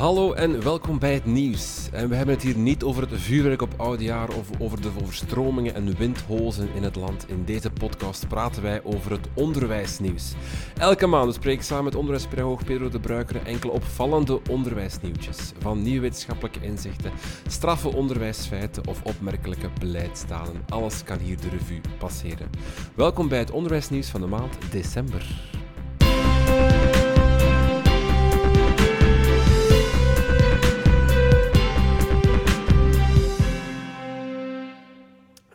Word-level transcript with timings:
Hallo 0.00 0.32
en 0.32 0.62
welkom 0.62 0.98
bij 0.98 1.14
het 1.14 1.24
nieuws. 1.24 1.88
En 1.92 2.08
we 2.08 2.14
hebben 2.14 2.34
het 2.34 2.44
hier 2.44 2.56
niet 2.56 2.82
over 2.82 3.02
het 3.02 3.20
vuurwerk 3.20 3.62
op 3.62 3.74
oudjaar 3.76 4.28
of 4.28 4.48
over 4.58 4.80
de 4.80 4.90
overstromingen 5.02 5.74
en 5.74 5.96
windhozen 5.96 6.68
in 6.74 6.82
het 6.82 6.96
land. 6.96 7.28
In 7.28 7.44
deze 7.44 7.70
podcast 7.70 8.28
praten 8.28 8.62
wij 8.62 8.84
over 8.84 9.10
het 9.10 9.28
onderwijsnieuws. 9.34 10.32
Elke 10.78 11.06
maand 11.06 11.34
spreek 11.34 11.54
ik 11.54 11.62
samen 11.62 11.84
met 11.84 11.94
onderwijspedagoog 11.94 12.64
Pedro 12.64 12.88
de 12.88 13.00
Bruikere 13.00 13.38
enkele 13.38 13.72
opvallende 13.72 14.40
onderwijsnieuwtjes. 14.50 15.52
Van 15.58 15.82
nieuwe 15.82 16.00
wetenschappelijke 16.00 16.60
inzichten, 16.60 17.12
straffe 17.46 17.94
onderwijsfeiten 17.94 18.86
of 18.86 19.02
opmerkelijke 19.02 19.68
beleidstalen. 19.78 20.64
Alles 20.68 21.04
kan 21.04 21.18
hier 21.18 21.40
de 21.40 21.48
revue 21.48 21.80
passeren. 21.98 22.50
Welkom 22.94 23.28
bij 23.28 23.38
het 23.38 23.50
onderwijsnieuws 23.50 24.08
van 24.08 24.20
de 24.20 24.26
maand 24.26 24.56
december. 24.70 25.26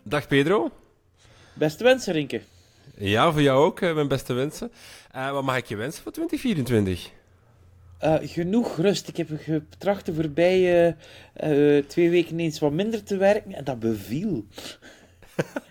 Dag 0.07 0.27
Pedro. 0.27 0.71
Beste 1.53 1.83
wensen, 1.83 2.13
Rinke. 2.13 2.41
Ja, 2.97 3.31
voor 3.31 3.41
jou 3.41 3.65
ook, 3.65 3.81
mijn 3.81 4.07
beste 4.07 4.33
wensen. 4.33 4.71
Uh, 5.15 5.31
wat 5.31 5.43
mag 5.43 5.57
ik 5.57 5.65
je 5.65 5.75
wensen 5.75 6.03
voor 6.03 6.11
2024? 6.11 7.11
Uh, 8.03 8.15
genoeg 8.21 8.77
rust. 8.77 9.07
Ik 9.07 9.17
heb 9.17 9.29
getracht 9.37 10.05
de 10.05 10.13
voorbije 10.13 10.95
uh, 11.43 11.83
twee 11.85 12.09
weken 12.09 12.39
eens 12.39 12.59
wat 12.59 12.71
minder 12.71 13.03
te 13.03 13.17
werken 13.17 13.53
en 13.53 13.63
dat 13.63 13.79
beviel. 13.79 14.45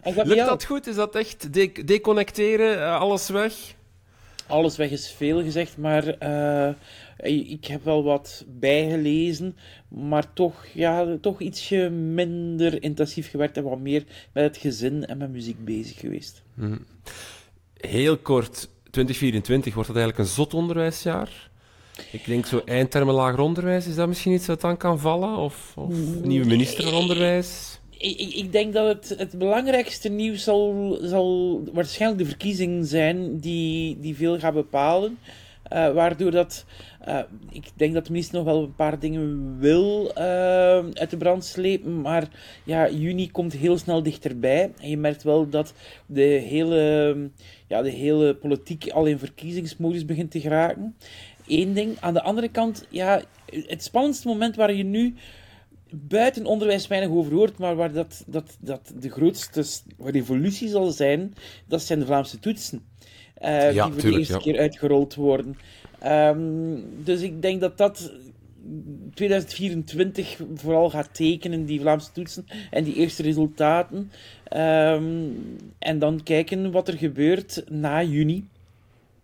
en 0.03 0.15
Lukt 0.27 0.47
dat 0.47 0.65
goed? 0.65 0.87
Is 0.87 0.95
dat 0.95 1.15
echt 1.15 1.53
de 1.53 1.85
deconnecteren, 1.85 2.99
alles 2.99 3.29
weg? 3.29 3.55
Alles 4.47 4.77
weg 4.77 4.91
is 4.91 5.11
veel 5.11 5.43
gezegd, 5.43 5.77
maar 5.77 6.05
ik 7.25 7.65
heb 7.65 7.85
wel 7.85 8.05
wat 8.05 8.45
bijgelezen, 8.49 9.57
maar 9.89 10.33
toch, 10.33 10.67
ja, 10.75 11.17
toch 11.21 11.41
ietsje 11.41 11.91
minder 11.91 12.83
intensief 12.83 13.31
gewerkt 13.31 13.57
en 13.57 13.63
wat 13.63 13.79
meer 13.79 14.05
met 14.33 14.45
het 14.45 14.57
gezin 14.57 15.07
en 15.07 15.19
met 15.19 15.31
muziek 15.31 15.65
bezig 15.65 15.99
geweest. 15.99 16.43
Mhm. 16.55 16.79
Heel 17.77 18.17
kort, 18.17 18.69
2024, 18.91 19.75
wordt 19.75 19.89
dat 19.89 19.99
eigenlijk 19.99 20.29
een 20.29 20.35
zot 20.35 20.55
onderwijsjaar? 20.55 21.51
Ik 22.13 22.25
denk 22.25 22.47
zo 22.47 22.63
eindtermen 22.65 23.15
lager 23.15 23.41
onderwijs, 23.41 23.87
is 23.87 23.95
dat 23.95 24.09
misschien 24.09 24.33
iets 24.33 24.47
wat 24.47 24.61
dan 24.61 24.77
kan 24.77 24.99
vallen? 24.99 25.37
Of, 25.37 25.73
of 25.77 25.95
nieuwe 26.23 26.47
minister 26.47 26.85
van 26.85 26.95
Onderwijs? 26.95 27.79
Ik, 27.99 28.19
ik, 28.19 28.35
ik, 28.35 28.53
denk 28.53 28.73
dat 28.73 28.87
het, 28.87 29.19
het 29.19 29.39
belangrijkste 29.39 30.09
nieuws 30.09 30.43
zal, 30.43 30.97
zal 31.03 31.61
waarschijnlijk 31.73 32.23
de 32.23 32.29
verkiezing 32.29 32.87
zijn 32.87 33.41
die, 33.41 33.99
die 34.01 34.17
veel 34.17 34.39
gaat 34.39 34.55
bepalen. 34.55 35.19
Uh, 35.73 35.93
waardoor 35.93 36.31
dat 36.31 36.65
uh, 37.09 37.19
ik 37.51 37.71
denk 37.77 37.95
dat 37.95 38.05
de 38.05 38.11
minister 38.11 38.37
nog 38.37 38.45
wel 38.45 38.63
een 38.63 38.75
paar 38.75 38.99
dingen 38.99 39.59
wil 39.59 40.11
uh, 40.19 40.25
uit 40.93 41.11
de 41.11 41.17
brand 41.17 41.45
slepen, 41.45 42.01
maar 42.01 42.29
ja, 42.65 42.91
juni 42.91 43.31
komt 43.31 43.53
heel 43.53 43.79
snel 43.79 44.03
dichterbij. 44.03 44.73
En 44.81 44.89
je 44.89 44.97
merkt 44.97 45.23
wel 45.23 45.49
dat 45.49 45.75
de 46.07 46.23
hele, 46.23 47.31
ja, 47.67 47.83
de 47.83 47.91
hele 47.91 48.35
politiek 48.35 48.91
al 48.91 49.07
in 49.07 49.19
verkiezingsmodus 49.19 50.05
begint 50.05 50.31
te 50.31 50.41
geraken. 50.41 50.97
Eén 51.47 51.73
ding. 51.73 51.97
Aan 52.01 52.15
de 52.15 52.23
andere 52.23 52.49
kant, 52.49 52.87
ja, 52.91 53.23
het 53.47 53.83
spannendste 53.83 54.29
moment 54.29 54.57
waar 54.57 54.73
je 54.73 54.85
nu 54.85 55.15
buiten 55.91 56.47
onderwijs 56.47 56.87
weinig 56.87 57.11
over 57.11 57.33
hoort, 57.33 57.59
maar 57.59 57.77
waar 57.77 57.93
dat, 57.93 58.25
dat, 58.27 58.57
dat 58.61 58.93
de 59.01 59.11
grootste 59.11 59.65
revolutie 59.99 60.69
zal 60.69 60.91
zijn, 60.91 61.35
dat 61.69 61.83
zijn 61.83 61.99
de 61.99 62.07
Vlaamse 62.07 62.39
toetsen. 62.39 62.83
Ja, 63.41 63.71
die 63.71 63.93
voor 63.93 64.11
de 64.11 64.19
eerste 64.19 64.39
keer 64.39 64.59
uitgerold 64.59 65.15
worden. 65.15 65.57
Um, 66.07 66.85
dus 67.05 67.21
ik 67.21 67.43
denk 67.43 67.61
dat 67.61 67.79
dat 67.79 68.13
2024 69.15 70.41
vooral 70.55 70.91
gaat 70.91 71.15
tekenen, 71.15 71.65
die 71.65 71.81
Vlaamse 71.81 72.13
toetsen 72.13 72.47
en 72.71 72.85
die 72.85 72.95
eerste 72.95 73.23
resultaten. 73.23 74.11
Um, 74.57 75.57
en 75.79 75.99
dan 75.99 76.23
kijken 76.23 76.71
wat 76.71 76.89
er 76.89 76.99
gebeurt 76.99 77.65
na 77.69 78.03
juni. 78.03 78.49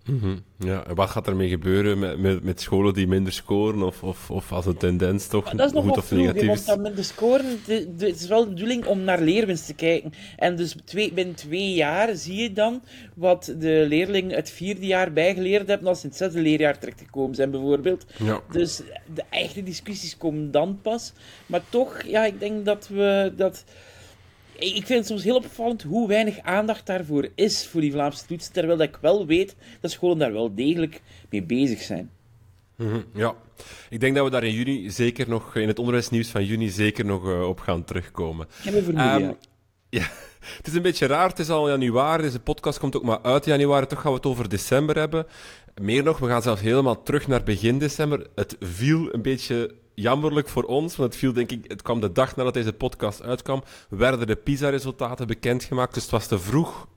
Mhm. 0.07 0.37
Ja, 0.59 0.87
en 0.87 0.95
wat 0.95 1.11
gaat 1.11 1.27
ermee 1.27 1.49
gebeuren 1.49 1.99
met, 1.99 2.19
met, 2.19 2.43
met, 2.43 2.61
scholen 2.61 2.95
die 2.95 3.07
minder 3.07 3.33
scoren? 3.33 3.83
Of, 3.83 4.03
of, 4.03 4.31
of 4.31 4.53
als 4.53 4.67
een 4.67 4.77
tendens 4.77 5.27
toch 5.27 5.51
dat 5.51 5.67
is 5.67 5.73
nog 5.73 5.85
goed 5.85 5.97
of 5.97 6.05
vroeg, 6.05 6.21
negatief 6.21 6.51
is? 6.51 6.65
Want 6.65 6.81
minder 6.81 7.05
scoren, 7.05 7.61
de, 7.67 7.95
de, 7.97 8.07
het 8.07 8.21
is 8.21 8.29
wel 8.29 8.45
de 8.45 8.49
bedoeling 8.49 8.87
om 8.87 9.01
naar 9.01 9.21
leerwinst 9.21 9.67
te 9.67 9.75
kijken. 9.75 10.13
En 10.37 10.57
dus 10.57 10.77
twee, 10.85 11.13
binnen 11.13 11.35
twee 11.35 11.73
jaar 11.73 12.17
zie 12.17 12.43
je 12.43 12.53
dan 12.53 12.83
wat 13.15 13.55
de 13.59 13.85
leerlingen 13.89 14.37
het 14.37 14.51
vierde 14.51 14.87
jaar 14.87 15.13
bijgeleerd 15.13 15.69
hebben 15.69 15.89
als 15.89 15.99
ze 15.99 16.05
in 16.05 16.11
het 16.11 16.19
zesde 16.19 16.41
leerjaar 16.41 16.79
terechtgekomen 16.79 17.35
zijn, 17.35 17.51
bijvoorbeeld. 17.51 18.07
Ja. 18.19 18.41
Dus 18.51 18.83
de 19.15 19.25
echte 19.31 19.63
discussies 19.63 20.17
komen 20.17 20.51
dan 20.51 20.79
pas. 20.83 21.13
Maar 21.47 21.63
toch, 21.69 22.03
ja, 22.03 22.25
ik 22.25 22.41
denk 22.41 22.65
dat 22.65 22.89
we... 22.89 23.33
Dat, 23.37 23.65
ik 24.61 24.87
vind 24.87 24.99
het 24.99 25.07
soms 25.07 25.25
heel 25.25 25.37
opvallend 25.37 25.83
hoe 25.83 26.09
weinig 26.09 26.39
aandacht 26.39 26.87
daarvoor 26.87 27.29
is 27.35 27.67
voor 27.67 27.81
die 27.81 27.93
Vlaamse 27.93 28.27
toetsen, 28.27 28.53
terwijl 28.53 28.81
ik 28.81 28.99
wel 29.01 29.27
weet 29.27 29.57
dat 29.81 29.91
scholen 29.91 30.19
daar 30.19 30.33
wel 30.33 30.55
degelijk 30.55 31.01
mee 31.31 31.43
bezig 31.43 31.81
zijn. 31.81 32.11
Mhm, 32.77 33.01
ja, 33.15 33.35
ik 33.89 34.01
denk 34.01 34.15
dat 34.15 34.25
we 34.25 34.31
daar 34.31 34.45
in 34.45 34.55
juni 34.55 34.91
zeker 34.91 35.29
nog, 35.29 35.57
in 35.57 35.69
het 35.69 35.79
onderwijsnieuws 35.79 36.29
van 36.29 36.45
juni, 36.45 36.69
zeker 36.69 37.05
nog 37.05 37.27
uh, 37.27 37.49
op 37.49 37.61
gaan 37.61 37.85
terugkomen. 37.85 38.47
Ik 38.59 38.65
heb 38.65 38.75
een 38.75 38.83
vermoeden, 38.83 39.23
um, 39.23 39.37
ja. 40.01 40.07
Het 40.41 40.67
is 40.67 40.75
een 40.75 40.83
beetje 40.83 41.07
raar, 41.07 41.29
het 41.29 41.39
is 41.39 41.51
al 41.51 41.69
januari, 41.69 42.23
deze 42.23 42.41
podcast 42.41 42.79
komt 42.79 42.97
ook 42.97 43.03
maar 43.03 43.23
uit 43.23 43.45
januari, 43.45 43.87
toch 43.87 44.01
gaan 44.01 44.11
we 44.11 44.17
het 44.17 44.27
over 44.27 44.49
december 44.49 44.97
hebben. 44.97 45.27
Meer 45.81 46.03
nog, 46.03 46.19
we 46.19 46.27
gaan 46.27 46.43
zelfs 46.43 46.61
helemaal 46.61 47.03
terug 47.03 47.27
naar 47.27 47.43
begin 47.43 47.79
december. 47.79 48.27
Het 48.35 48.57
viel 48.61 49.15
een 49.15 49.23
beetje 49.23 49.75
jammerlijk 50.01 50.49
voor 50.49 50.63
ons, 50.63 50.97
want 50.97 51.11
het 51.11 51.21
viel 51.21 51.33
denk 51.33 51.51
ik, 51.51 51.65
het 51.67 51.83
kwam 51.83 52.01
de 52.01 52.13
dag 52.13 52.37
nadat 52.37 52.55
deze 52.55 52.73
podcast 52.73 53.23
uitkwam, 53.23 53.63
werden 53.89 54.27
de 54.27 54.37
PISA-resultaten 54.37 55.27
bekendgemaakt, 55.27 55.95
dus 55.95 56.03
het 56.03 56.13
was 56.13 56.27
te 56.27 56.39
vroeg. 56.39 56.89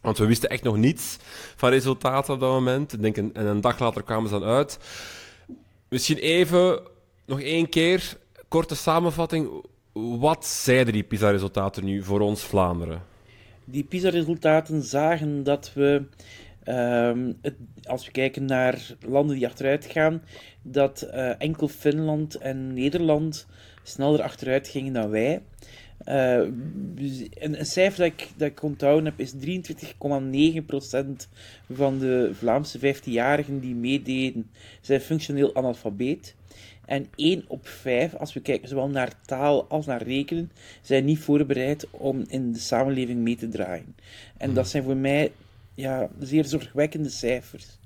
Want 0.00 0.18
we 0.18 0.26
wisten 0.26 0.48
echt 0.48 0.62
nog 0.62 0.76
niets 0.76 1.16
van 1.56 1.70
resultaten 1.70 2.34
op 2.34 2.40
dat 2.40 2.50
moment. 2.50 2.92
Ik 2.92 3.02
denk 3.02 3.16
en 3.16 3.46
een 3.46 3.60
dag 3.60 3.78
later 3.78 4.02
kwamen 4.02 4.28
ze 4.28 4.38
dan 4.38 4.48
uit. 4.48 4.78
Misschien 5.88 6.18
even, 6.18 6.80
nog 7.26 7.40
één 7.40 7.68
keer, 7.68 8.16
korte 8.48 8.76
samenvatting. 8.76 9.64
Wat 9.92 10.46
zeiden 10.46 10.92
die 10.92 11.02
PISA-resultaten 11.02 11.84
nu 11.84 12.02
voor 12.02 12.20
ons 12.20 12.42
Vlaanderen? 12.44 13.02
Die 13.64 13.84
PISA-resultaten 13.84 14.82
zagen 14.82 15.42
dat 15.42 15.70
we 15.74 16.04
Ehm, 16.66 17.32
het, 17.42 17.54
als 17.84 18.06
we 18.06 18.12
kijken 18.12 18.44
naar 18.44 18.94
landen 19.00 19.36
die 19.36 19.46
achteruit 19.46 19.84
gaan, 19.84 20.22
dat 20.62 21.08
uh, 21.14 21.40
enkel 21.42 21.68
Finland 21.68 22.34
en 22.34 22.74
Nederland 22.74 23.46
sneller 23.82 24.22
achteruit 24.22 24.68
gingen 24.68 24.92
dan 24.92 25.10
wij. 25.10 25.42
Uh, 26.08 26.36
een, 26.36 27.58
een, 27.58 27.66
cijfer 27.66 27.98
dat 27.98 28.12
ik, 28.12 28.28
dat 28.36 28.48
ik 28.48 28.62
onthouden 28.62 29.04
heb 29.04 29.20
is 29.20 29.32
23,9% 29.32 29.38
van 31.72 31.98
de 31.98 32.30
Vlaamse 32.32 32.78
15-jarigen 32.78 33.60
die 33.60 33.74
meededen 33.74 34.50
zijn 34.80 35.00
functioneel 35.00 35.54
analfabeet. 35.54 36.34
En 36.84 37.06
1 37.14 37.44
op 37.48 37.68
5, 37.68 38.14
als 38.14 38.32
we 38.32 38.40
kijken 38.40 38.68
zowel 38.68 38.88
naar 38.88 39.12
taal 39.24 39.66
als 39.68 39.86
naar 39.86 40.02
rekenen, 40.02 40.50
zijn 40.82 41.04
niet 41.04 41.18
voorbereid 41.18 41.86
om 41.90 42.24
in 42.28 42.52
de 42.52 42.58
samenleving 42.58 43.20
mee 43.20 43.36
te 43.36 43.48
draaien. 43.48 43.94
En 44.36 44.46
dat 44.48 44.56
hmm. 44.62 44.64
zijn 44.64 44.82
voor 44.82 44.96
mij 44.96 45.32
ja, 45.76 46.08
zeer 46.18 46.44
zorgwekkende 46.44 47.08
cijfers. 47.08 47.78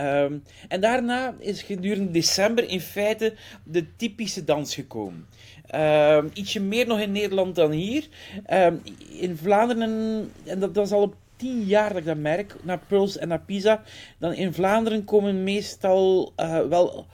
Um, 0.00 0.42
en 0.68 0.80
daarna 0.80 1.34
is 1.38 1.62
gedurende 1.62 2.10
december 2.10 2.68
in 2.68 2.80
feite 2.80 3.34
de 3.64 3.96
typische 3.96 4.44
dans 4.44 4.74
gekomen. 4.74 5.26
Um, 5.74 6.30
ietsje 6.32 6.60
meer 6.60 6.86
nog 6.86 7.00
in 7.00 7.12
Nederland 7.12 7.54
dan 7.54 7.70
hier. 7.70 8.08
Um, 8.52 8.80
in 9.08 9.36
Vlaanderen, 9.36 10.30
en 10.44 10.58
dat, 10.58 10.74
dat 10.74 10.86
is 10.86 10.92
al 10.92 11.02
op 11.02 11.16
tien 11.36 11.62
jaar 11.62 11.88
dat 11.88 11.98
ik 11.98 12.04
dat 12.04 12.16
merk, 12.16 12.56
naar 12.62 12.80
Puls 12.88 13.18
en 13.18 13.28
naar 13.28 13.40
Pisa, 13.40 13.82
dan 14.18 14.32
in 14.32 14.52
Vlaanderen 14.52 15.04
komen 15.04 15.44
meestal 15.44 16.32
uh, 16.36 16.60
wel 16.60 17.06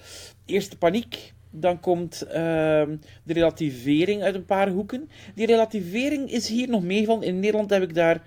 eerst 0.47 0.71
de 0.71 0.77
paniek. 0.77 1.33
Dan 1.51 1.81
komt 1.81 2.25
uh, 2.27 2.33
de 2.33 3.33
relativering 3.33 4.23
uit 4.23 4.35
een 4.35 4.45
paar 4.45 4.69
hoeken. 4.69 5.09
Die 5.35 5.47
relativering 5.47 6.31
is 6.31 6.49
hier 6.49 6.69
nog 6.69 6.83
meegevallen. 6.83 7.23
In 7.23 7.41
Nederland 7.41 7.71
heb 7.71 7.83
ik 7.83 7.95
daar 7.95 8.23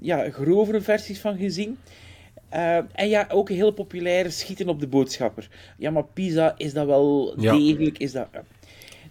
ja, 0.00 0.30
grovere 0.30 0.80
versies 0.80 1.20
van 1.20 1.36
gezien. 1.36 1.78
Uh, 2.54 2.76
en 2.76 3.08
ja, 3.08 3.26
ook 3.30 3.48
heel 3.48 3.70
populaire 3.70 4.30
schieten 4.30 4.68
op 4.68 4.80
de 4.80 4.86
boodschapper. 4.86 5.48
Ja, 5.78 5.90
maar 5.90 6.04
Pisa 6.04 6.54
is 6.56 6.72
dat 6.72 6.86
wel 6.86 7.34
degelijk. 7.36 7.98
Is 7.98 8.12
dat, 8.12 8.28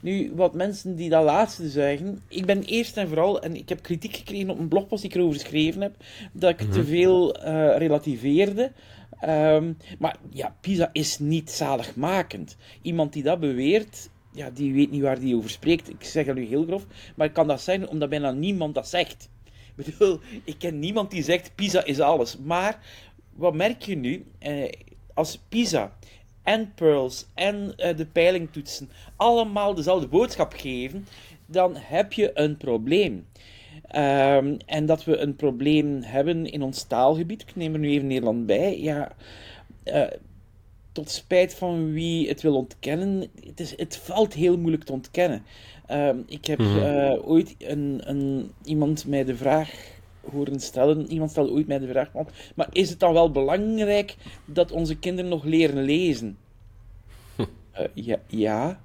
Nu, 0.01 0.31
wat 0.35 0.53
mensen 0.53 0.95
die 0.95 1.09
dat 1.09 1.23
laatste 1.23 1.69
zeggen, 1.69 2.21
ik 2.27 2.45
ben 2.45 2.63
eerst 2.63 2.97
en 2.97 3.07
vooral, 3.07 3.41
en 3.41 3.55
ik 3.55 3.69
heb 3.69 3.81
kritiek 3.81 4.15
gekregen 4.15 4.49
op 4.49 4.59
een 4.59 4.67
blogpost 4.67 5.01
die 5.01 5.11
ik 5.11 5.17
erover 5.17 5.39
geschreven 5.39 5.81
heb, 5.81 5.95
dat 6.31 6.49
ik 6.49 6.57
te 6.57 6.79
mhm. 6.79 6.87
veel 6.87 7.37
uh, 7.37 7.77
relativeerde. 7.77 8.71
Um, 9.21 9.77
maar 9.99 10.15
ja, 10.29 10.55
Pisa 10.61 10.89
is 10.91 11.19
niet 11.19 11.51
zaligmakend. 11.51 12.57
Iemand 12.81 13.13
die 13.13 13.23
dat 13.23 13.39
beweert, 13.39 14.09
ja, 14.31 14.49
die 14.49 14.73
weet 14.73 14.91
niet 14.91 15.01
waar 15.01 15.19
die 15.19 15.35
over 15.35 15.49
spreekt. 15.49 15.89
Ik 15.89 16.03
zeg 16.03 16.25
dat 16.25 16.35
nu 16.35 16.45
heel 16.45 16.65
grof, 16.65 16.85
maar 17.15 17.31
kan 17.31 17.47
dat 17.47 17.61
zeggen 17.61 17.89
omdat 17.89 18.09
bijna 18.09 18.31
niemand 18.31 18.75
dat 18.75 18.87
zegt. 18.87 19.29
Ik 19.75 19.85
bedoel, 19.85 20.19
ik 20.43 20.55
ken 20.57 20.79
niemand 20.79 21.11
die 21.11 21.23
zegt 21.23 21.55
Pisa 21.55 21.83
is 21.83 21.99
alles. 21.99 22.37
Maar 22.37 22.79
wat 23.33 23.53
merk 23.53 23.81
je 23.81 23.95
nu? 23.95 24.25
Eh, 24.39 24.71
als 25.13 25.39
Pisa 25.49 25.97
en 26.43 26.73
Pearls 26.75 27.25
en 27.33 27.73
uh, 27.77 27.97
de 27.97 28.05
peilingtoetsen 28.05 28.89
allemaal 29.15 29.73
dezelfde 29.73 30.07
boodschap 30.07 30.53
geven, 30.53 31.07
dan 31.45 31.75
heb 31.75 32.13
je 32.13 32.31
een 32.33 32.57
probleem. 32.57 33.27
Um, 33.95 34.57
en 34.65 34.85
dat 34.85 35.03
we 35.03 35.17
een 35.17 35.35
probleem 35.35 36.01
hebben 36.01 36.45
in 36.45 36.61
ons 36.61 36.83
taalgebied, 36.83 37.41
ik 37.41 37.55
neem 37.55 37.73
er 37.73 37.79
nu 37.79 37.89
even 37.89 38.07
Nederland 38.07 38.45
bij, 38.45 38.79
ja, 38.79 39.11
uh, 39.85 40.03
tot 40.91 41.09
spijt 41.09 41.53
van 41.53 41.91
wie 41.91 42.27
het 42.27 42.41
wil 42.41 42.55
ontkennen, 42.55 43.29
het, 43.45 43.59
is, 43.59 43.77
het 43.77 43.97
valt 43.97 44.33
heel 44.33 44.57
moeilijk 44.57 44.83
te 44.83 44.91
ontkennen. 44.91 45.43
Uh, 45.91 46.09
ik 46.25 46.45
heb 46.45 46.59
mm 46.59 46.65
-hmm. 46.65 47.21
ooit 47.23 47.55
een, 47.57 48.01
een, 48.03 48.51
iemand 48.63 49.07
mij 49.07 49.23
de 49.23 49.35
vraag 49.35 49.71
horen 50.31 50.59
stellen. 50.59 51.11
Iemand 51.11 51.31
stelde 51.31 51.51
ooit 51.51 51.67
mij 51.67 51.79
de 51.79 51.87
vraag: 51.87 52.09
maar 52.55 52.67
is 52.71 52.89
het 52.89 52.99
dan 52.99 53.13
wel 53.13 53.31
belangrijk 53.31 54.15
dat 54.45 54.71
onze 54.71 54.97
kinderen 54.97 55.29
nog 55.29 55.43
leren 55.43 55.83
lezen? 55.83 56.37
Uh, 57.37 57.45
ja, 58.07 58.19
ja, 58.27 58.81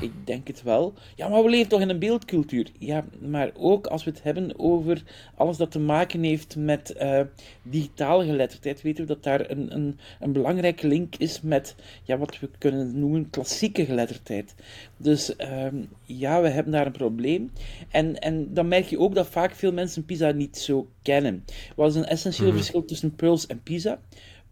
ik 0.00 0.12
denk 0.24 0.46
het 0.46 0.62
wel. 0.62 0.94
Ja, 1.16 1.28
maar 1.28 1.42
we 1.42 1.48
leven 1.48 1.68
toch 1.68 1.80
in 1.80 1.88
een 1.88 1.98
beeldcultuur? 1.98 2.70
Ja, 2.78 3.04
maar 3.20 3.50
ook 3.54 3.86
als 3.86 4.04
we 4.04 4.10
het 4.10 4.22
hebben 4.22 4.58
over 4.58 5.02
alles 5.34 5.56
dat 5.56 5.70
te 5.70 5.78
maken 5.78 6.22
heeft 6.22 6.56
met 6.56 6.94
uh, 7.00 7.20
digitale 7.62 8.24
geletterdheid, 8.24 8.82
weten 8.82 9.06
we 9.06 9.12
dat 9.14 9.22
daar 9.22 9.50
een, 9.50 9.74
een, 9.74 9.98
een 10.20 10.32
belangrijke 10.32 10.86
link 10.86 11.16
is 11.16 11.40
met 11.40 11.74
ja, 12.04 12.18
wat 12.18 12.38
we 12.38 12.48
kunnen 12.58 12.98
noemen 12.98 13.30
klassieke 13.30 13.84
geletterdheid. 13.84 14.54
Dus 14.96 15.34
uh, 15.38 15.66
ja, 16.04 16.42
we 16.42 16.48
hebben 16.48 16.72
daar 16.72 16.86
een 16.86 16.92
probleem. 16.92 17.50
En, 17.90 18.18
en 18.18 18.54
dan 18.54 18.68
merk 18.68 18.84
je 18.84 18.98
ook 18.98 19.14
dat 19.14 19.26
vaak 19.26 19.54
veel 19.54 19.72
mensen 19.72 20.04
PISA 20.04 20.30
niet 20.30 20.58
zo 20.58 20.88
kennen. 21.02 21.44
Wat 21.76 21.90
is 21.90 21.96
een 21.96 22.04
essentieel 22.04 22.46
mm 22.46 22.52
-hmm. 22.52 22.62
verschil 22.62 22.84
tussen 22.84 23.14
Pearls 23.14 23.46
en 23.46 23.62
PISA? 23.62 24.00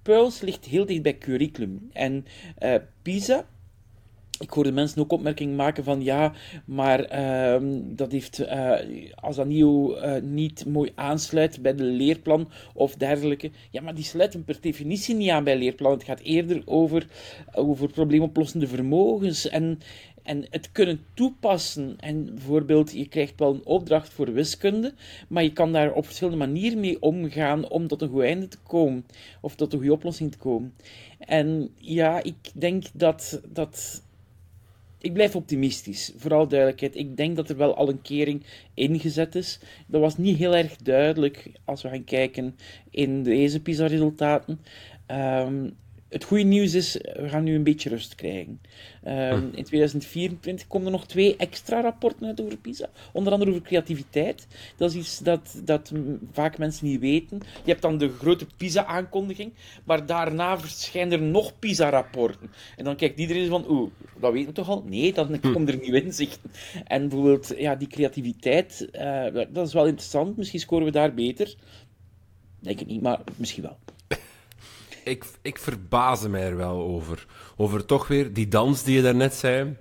Pearls 0.03 0.41
ligt 0.41 0.65
heel 0.65 0.87
dicht 0.87 1.03
bij 1.03 1.19
curriculum. 1.19 1.89
En 1.93 2.27
uh, 2.63 2.75
PISA 3.03 3.47
ik 4.39 4.51
hoorde 4.51 4.73
mensen 4.73 5.03
ook 5.03 5.13
opmerkingen 5.13 5.57
maken 5.57 5.85
van 5.85 6.03
ja, 6.03 6.33
maar 6.65 7.19
uh, 7.19 7.69
dat 7.83 8.13
heeft, 8.13 8.41
uh, 8.41 8.73
als 9.15 9.37
dat 9.37 9.47
nieuw 9.47 9.97
uh, 9.97 10.23
niet 10.23 10.67
mooi 10.67 10.93
aansluit 10.95 11.63
bij 11.63 11.75
de 11.75 11.83
leerplan 11.83 12.51
of 12.75 12.95
dergelijke, 12.95 13.51
ja, 13.71 13.81
maar 13.81 13.95
die 13.95 14.05
sluiten 14.05 14.45
per 14.45 14.59
definitie 14.61 15.15
niet 15.15 15.31
aan 15.31 15.45
bij 15.45 15.59
leerplan. 15.59 15.93
Het 15.93 16.05
gaat 16.05 16.21
eerder 16.21 16.63
over, 16.65 17.07
over 17.53 17.91
probleemoplossende 17.91 18.67
vermogens 18.67 19.49
en, 19.49 19.81
en 20.23 20.47
het 20.51 20.73
kunnen 20.73 21.01
toepassen. 21.15 21.97
En 22.01 22.25
bijvoorbeeld, 22.25 22.93
je 22.93 23.09
krijgt 23.09 23.39
wel 23.39 23.55
een 23.55 23.67
opdracht 23.67 24.13
voor 24.13 24.33
wiskunde, 24.33 24.93
maar 25.29 25.43
je 25.43 25.53
kan 25.53 25.73
daar 25.73 25.93
op 25.93 26.05
verschillende 26.05 26.39
manieren 26.39 26.81
mee 26.81 27.03
omgaan 27.03 27.69
om 27.69 27.87
tot 27.87 28.03
een 28.03 28.09
goed 28.09 28.23
einde 28.23 28.49
te 28.49 28.59
komen, 28.67 29.07
of 29.41 29.55
tot 29.55 29.73
een 29.73 29.79
goede 29.79 29.95
oplossing 29.95 30.33
te 30.33 30.39
komen. 30.39 30.75
En 31.19 31.71
ja, 31.77 32.23
ik 32.23 32.51
denk 32.55 32.85
dat 32.93 33.41
dat 33.49 34.07
ik 35.01 35.13
blijf 35.13 35.37
optimistisch, 35.37 36.13
vooral 36.17 36.49
duidelijkheid. 36.49 36.97
Ik 36.97 37.17
denk 37.17 37.37
dat 37.37 37.49
er 37.49 37.57
wel 37.57 37.77
al 37.77 37.89
een 37.89 38.03
kering 38.03 38.45
ingezet 38.75 39.35
is. 39.35 39.61
Dat 39.87 40.01
was 40.01 40.17
niet 40.17 40.37
heel 40.37 40.57
erg 40.57 40.77
duidelijk 40.77 41.51
als 41.65 41.83
we 41.83 41.89
gaan 41.89 42.05
kijken 42.05 42.57
in 42.91 43.23
deze 43.23 43.61
PISA-resultaten. 43.61 44.61
Um, 45.07 45.77
het 46.09 46.25
goede 46.25 46.43
nieuws 46.43 46.75
is, 46.75 46.93
we 46.95 47.29
gaan 47.29 47.45
nu 47.45 47.55
een 47.55 47.63
beetje 47.63 47.89
rust 47.89 48.15
krijgen. 48.15 48.61
Um, 49.07 49.51
in 49.55 49.65
2024 49.65 50.67
komen 50.67 50.87
er 50.87 50.93
nog 50.93 51.07
twee 51.07 51.37
extra 51.37 51.81
rapporten 51.81 52.27
uit 52.27 52.41
over 52.41 52.57
PISA. 52.57 52.89
Onder 53.13 53.33
andere 53.33 53.51
over 53.51 53.63
creativiteit. 53.63 54.47
Dat 54.77 54.91
is 54.91 54.97
iets 54.97 55.19
dat, 55.19 55.61
dat 55.65 55.93
vaak 56.33 56.59
mensen 56.59 56.87
niet 56.87 57.01
weten. 57.01 57.39
Je 57.65 57.71
hebt 57.71 57.83
dan 57.83 57.99
de 57.99 58.09
grote 58.09 58.47
PISA-aankondiging, 58.57 59.53
maar 59.85 60.07
daarna 60.07 60.59
verschijnen 60.59 61.21
er 61.21 61.27
nog 61.27 61.59
PISA-rapporten. 61.59 62.51
En 62.77 62.85
dan 62.85 62.97
kijkt 62.97 63.19
iedereen 63.19 63.49
van, 63.49 63.65
oeh, 63.69 63.91
dat 64.21 64.33
weten 64.33 64.49
we 64.49 64.55
toch 64.55 64.69
al? 64.69 64.85
Nee, 64.87 65.13
dan 65.13 65.41
komt 65.41 65.69
er 65.69 65.79
nieuw 65.81 65.95
inzicht. 65.95 66.41
En 66.85 67.09
bijvoorbeeld, 67.09 67.55
ja, 67.57 67.75
die 67.75 67.89
creativiteit, 67.89 68.89
uh, 68.93 69.45
dat 69.53 69.67
is 69.67 69.73
wel 69.73 69.87
interessant. 69.87 70.37
Misschien 70.37 70.61
scoren 70.61 70.85
we 70.85 70.91
daar 70.91 71.15
beter. 71.15 71.55
Denk 72.61 72.81
ik 72.81 72.87
niet, 72.87 73.03
maar 73.03 73.21
misschien 73.37 73.63
wel 73.63 73.77
ik, 75.09 75.25
ik 75.43 75.59
verbaas 75.59 76.29
mij 76.29 76.43
er 76.43 76.57
wel 76.57 76.83
over. 76.83 77.27
Over 77.57 77.85
toch 77.85 78.09
weer 78.09 78.33
die 78.33 78.49
dans 78.49 78.83
die 78.83 78.97
je 78.97 79.03
daarnet 79.03 79.35
zei. 79.35 79.77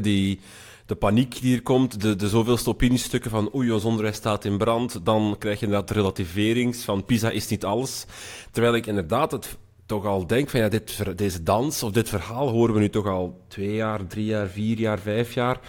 Die, 0.00 0.40
de 0.86 0.94
paniek 0.94 1.40
die 1.40 1.56
er 1.56 1.62
komt, 1.62 2.00
de, 2.00 2.16
de 2.16 2.28
zoveelste 2.28 2.70
opiniestukken 2.70 3.30
van 3.30 3.54
oei, 3.54 3.72
ons 3.72 3.84
onderwijs 3.84 4.16
staat 4.16 4.44
in 4.44 4.58
brand. 4.58 5.04
Dan 5.04 5.36
krijg 5.38 5.58
je 5.58 5.64
inderdaad 5.64 5.88
de 5.88 5.94
relativerings 5.94 6.84
van 6.84 7.04
PISA 7.04 7.30
is 7.30 7.48
niet 7.48 7.64
alles. 7.64 8.04
Terwijl 8.50 8.74
ik 8.74 8.86
inderdaad 8.86 9.32
het 9.32 9.58
toch 9.86 10.06
al 10.06 10.26
denk 10.26 10.48
van 10.48 10.60
ja, 10.60 10.68
dit, 10.68 11.18
deze 11.18 11.42
dans 11.42 11.82
of 11.82 11.90
dit 11.90 12.08
verhaal 12.08 12.48
horen 12.48 12.74
we 12.74 12.80
nu 12.80 12.88
toch 12.88 13.06
al 13.06 13.44
twee 13.48 13.74
jaar, 13.74 14.06
drie 14.06 14.24
jaar, 14.24 14.48
vier 14.48 14.78
jaar, 14.78 14.98
vijf 14.98 15.34
jaar. 15.34 15.60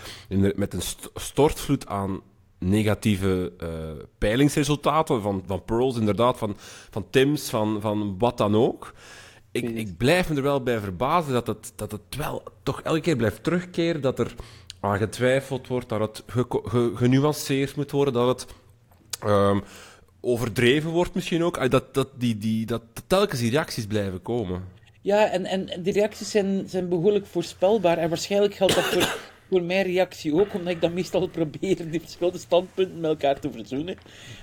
Met 0.56 0.74
een 0.74 0.82
stortvloed 1.16 1.88
aan 1.88 2.22
negatieve 2.70 3.52
uh, 3.64 3.70
peilingsresultaten 4.18 5.22
van, 5.22 5.44
van 5.46 5.64
Pearls, 5.64 5.98
inderdaad, 5.98 6.38
van, 6.38 6.56
van 6.90 7.06
Tims, 7.10 7.50
van, 7.50 7.82
van 7.82 8.16
wat 8.18 8.38
dan 8.38 8.56
ook. 8.56 8.94
Ik, 9.52 9.70
ik 9.70 9.98
blijf 9.98 10.30
me 10.30 10.36
er 10.36 10.42
wel 10.42 10.64
bij 10.64 10.80
verbazen 10.80 11.34
dat 11.34 11.48
het, 11.48 11.74
dat 11.76 11.92
het 11.92 12.16
wel 12.18 12.44
toch 12.64 12.82
elke 12.82 13.00
keer 13.00 13.16
blijft 13.16 13.44
terugkeren, 13.44 14.02
dat 14.02 14.20
er 14.20 14.36
aan 14.80 14.98
getwijfeld 14.98 15.68
wordt, 15.68 15.90
dat 15.90 16.00
het 16.00 16.24
ge, 16.28 16.46
ge, 16.50 16.92
genuanceerd 16.96 17.76
moet 17.76 17.92
worden, 17.92 18.14
dat 18.14 18.28
het 18.42 18.54
um, 19.30 19.64
overdreven 20.22 20.92
wordt 20.92 21.14
misschien 21.14 21.44
ook. 21.44 21.72
Dat, 21.72 21.94
dat, 21.94 22.08
die, 22.16 22.38
die, 22.38 22.66
dat 22.66 22.82
telkens 23.08 23.40
die 23.40 23.52
reacties 23.52 23.86
blijven 23.86 24.22
komen. 24.22 24.64
Ja, 25.02 25.30
en, 25.30 25.46
en 25.46 25.84
die 25.84 25.94
reacties 25.94 26.32
zijn, 26.32 26.70
zijn 26.70 26.90
behoorlijk 26.90 27.26
voorspelbaar. 27.26 27.98
En 27.98 28.10
waarschijnlijk 28.10 28.54
geldt 28.54 28.76
dat 28.76 28.84
voor 28.84 29.18
voor 29.54 29.64
mijn 29.64 29.86
reactie 29.86 30.34
ook, 30.34 30.54
omdat 30.54 30.74
ik 30.74 30.82
dan 30.82 30.94
meestal 30.94 31.28
probeer 31.28 31.90
die 31.92 32.00
verschillende 32.00 32.40
standpunten 32.40 33.00
met 33.00 33.10
elkaar 33.10 33.40
te 33.40 33.52
verzoenen. 33.52 33.96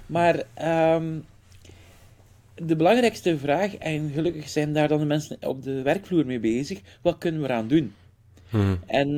Maar 0.07 0.43
um, 0.95 1.25
de 2.55 2.77
belangrijkste 2.77 3.39
vraag, 3.39 3.77
en 3.77 4.11
gelukkig 4.15 4.49
zijn 4.49 4.73
daar 4.73 4.89
dan 4.89 4.99
de 4.99 5.05
mensen 5.05 5.37
op 5.41 5.63
de 5.63 5.83
werkvloer 5.83 6.27
mee 6.27 6.41
bezig, 6.41 6.81
wat 7.03 7.19
kunnen 7.19 7.41
we 7.41 7.49
eraan 7.49 7.69
doen? 7.69 7.95
Hmm. 8.49 8.79
En 8.87 9.09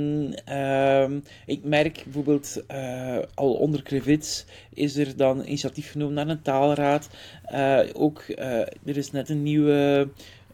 um, 0.58 1.22
ik 1.46 1.64
merk 1.64 2.02
bijvoorbeeld 2.04 2.62
uh, 2.70 3.18
al 3.34 3.52
onder 3.52 3.82
Krevits 3.82 4.44
is 4.74 4.96
er 4.96 5.16
dan 5.16 5.44
initiatief 5.44 5.90
genomen 5.90 6.14
naar 6.14 6.28
een 6.28 6.42
taalraad. 6.42 7.08
Uh, 7.52 7.80
ook 7.92 8.24
uh, 8.28 8.60
er 8.60 8.96
is 8.96 9.10
net 9.10 9.28
een 9.28 9.42
nieuwe 9.42 10.08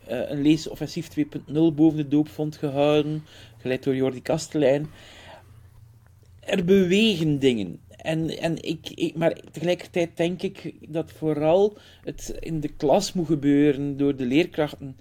een 0.07 0.43
leesoffensief 0.43 1.09
2.0 1.19 1.53
boven 1.53 1.97
de 1.97 2.09
doopvond 2.09 2.57
gehouden, 2.57 3.25
geleid 3.59 3.83
door 3.83 3.97
Jordi 3.97 4.23
Kastelein 4.23 4.89
er 6.49 6.65
bewegen 6.65 7.39
dingen. 7.39 7.81
En, 7.89 8.39
en 8.39 8.63
ik, 8.63 8.91
ik, 8.95 9.17
maar 9.17 9.41
tegelijkertijd 9.53 10.17
denk 10.17 10.43
ik 10.43 10.75
dat 10.89 11.13
vooral 11.13 11.79
het 12.05 12.37
in 12.41 12.61
de 12.61 12.69
klas 12.69 13.13
moet 13.13 13.27
gebeuren 13.27 13.97
door 13.97 14.17
de 14.17 14.27
leerkrachten. 14.27 14.97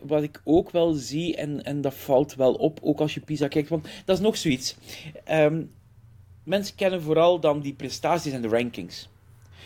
Wat 0.00 0.22
ik 0.22 0.40
ook 0.44 0.70
wel 0.70 0.92
zie, 0.92 1.36
en, 1.36 1.64
en 1.64 1.80
dat 1.80 1.94
valt 1.94 2.34
wel 2.34 2.54
op, 2.54 2.78
ook 2.82 3.00
als 3.00 3.14
je 3.14 3.20
PISA 3.20 3.48
kijkt, 3.48 3.68
want 3.68 3.88
dat 4.04 4.16
is 4.16 4.22
nog 4.22 4.36
zoiets. 4.36 4.76
Um, 5.30 5.70
mensen 6.44 6.74
kennen 6.74 7.02
vooral 7.02 7.40
dan 7.40 7.60
die 7.60 7.74
prestaties 7.74 8.32
en 8.32 8.42
de 8.42 8.48
rankings. 8.48 9.08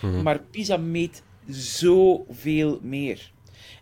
Mhm. 0.02 0.22
Maar 0.22 0.40
PISA 0.50 0.76
meet 0.76 1.22
zoveel 1.48 2.78
meer. 2.82 3.30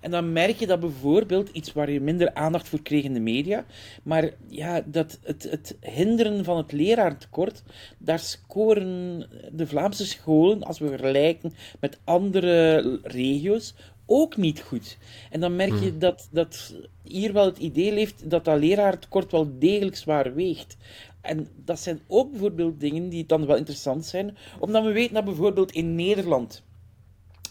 En 0.00 0.10
dan 0.10 0.32
merk 0.32 0.58
je 0.58 0.66
dat 0.66 0.80
bijvoorbeeld 0.80 1.48
iets 1.48 1.72
waar 1.72 1.90
je 1.90 2.00
minder 2.00 2.34
aandacht 2.34 2.68
voor 2.68 2.82
kreeg 2.82 3.04
in 3.04 3.14
de 3.14 3.20
media, 3.20 3.64
maar 4.02 4.30
ja, 4.48 4.82
dat 4.86 5.18
het, 5.22 5.42
het 5.50 5.76
hinderen 5.80 6.44
van 6.44 6.56
het 6.56 6.72
leraartekort, 6.72 7.62
daar 7.98 8.18
scoren 8.18 9.26
de 9.52 9.66
Vlaamse 9.66 10.06
scholen, 10.06 10.62
als 10.62 10.78
we 10.78 10.88
vergelijken 10.88 11.54
met 11.80 11.98
andere 12.04 12.80
regio's, 13.02 13.74
ook 14.06 14.36
niet 14.36 14.60
goed. 14.60 14.98
En 15.30 15.40
dan 15.40 15.56
merk 15.56 15.70
je 15.70 15.88
hmm. 15.88 15.98
dat, 15.98 16.28
dat 16.30 16.74
hier 17.02 17.32
wel 17.32 17.44
het 17.44 17.58
idee 17.58 17.92
leeft 17.92 18.30
dat 18.30 18.44
dat 18.44 18.58
leraartekort 18.58 19.32
wel 19.32 19.58
degelijk 19.58 19.96
zwaar 19.96 20.34
weegt. 20.34 20.76
En 21.20 21.48
dat 21.64 21.80
zijn 21.80 22.00
ook 22.06 22.30
bijvoorbeeld 22.30 22.80
dingen 22.80 23.08
die 23.08 23.26
dan 23.26 23.46
wel 23.46 23.56
interessant 23.56 24.06
zijn, 24.06 24.36
omdat 24.58 24.84
we 24.84 24.92
weten 24.92 25.14
dat 25.14 25.24
bijvoorbeeld 25.24 25.72
in 25.72 25.94
Nederland 25.94 26.62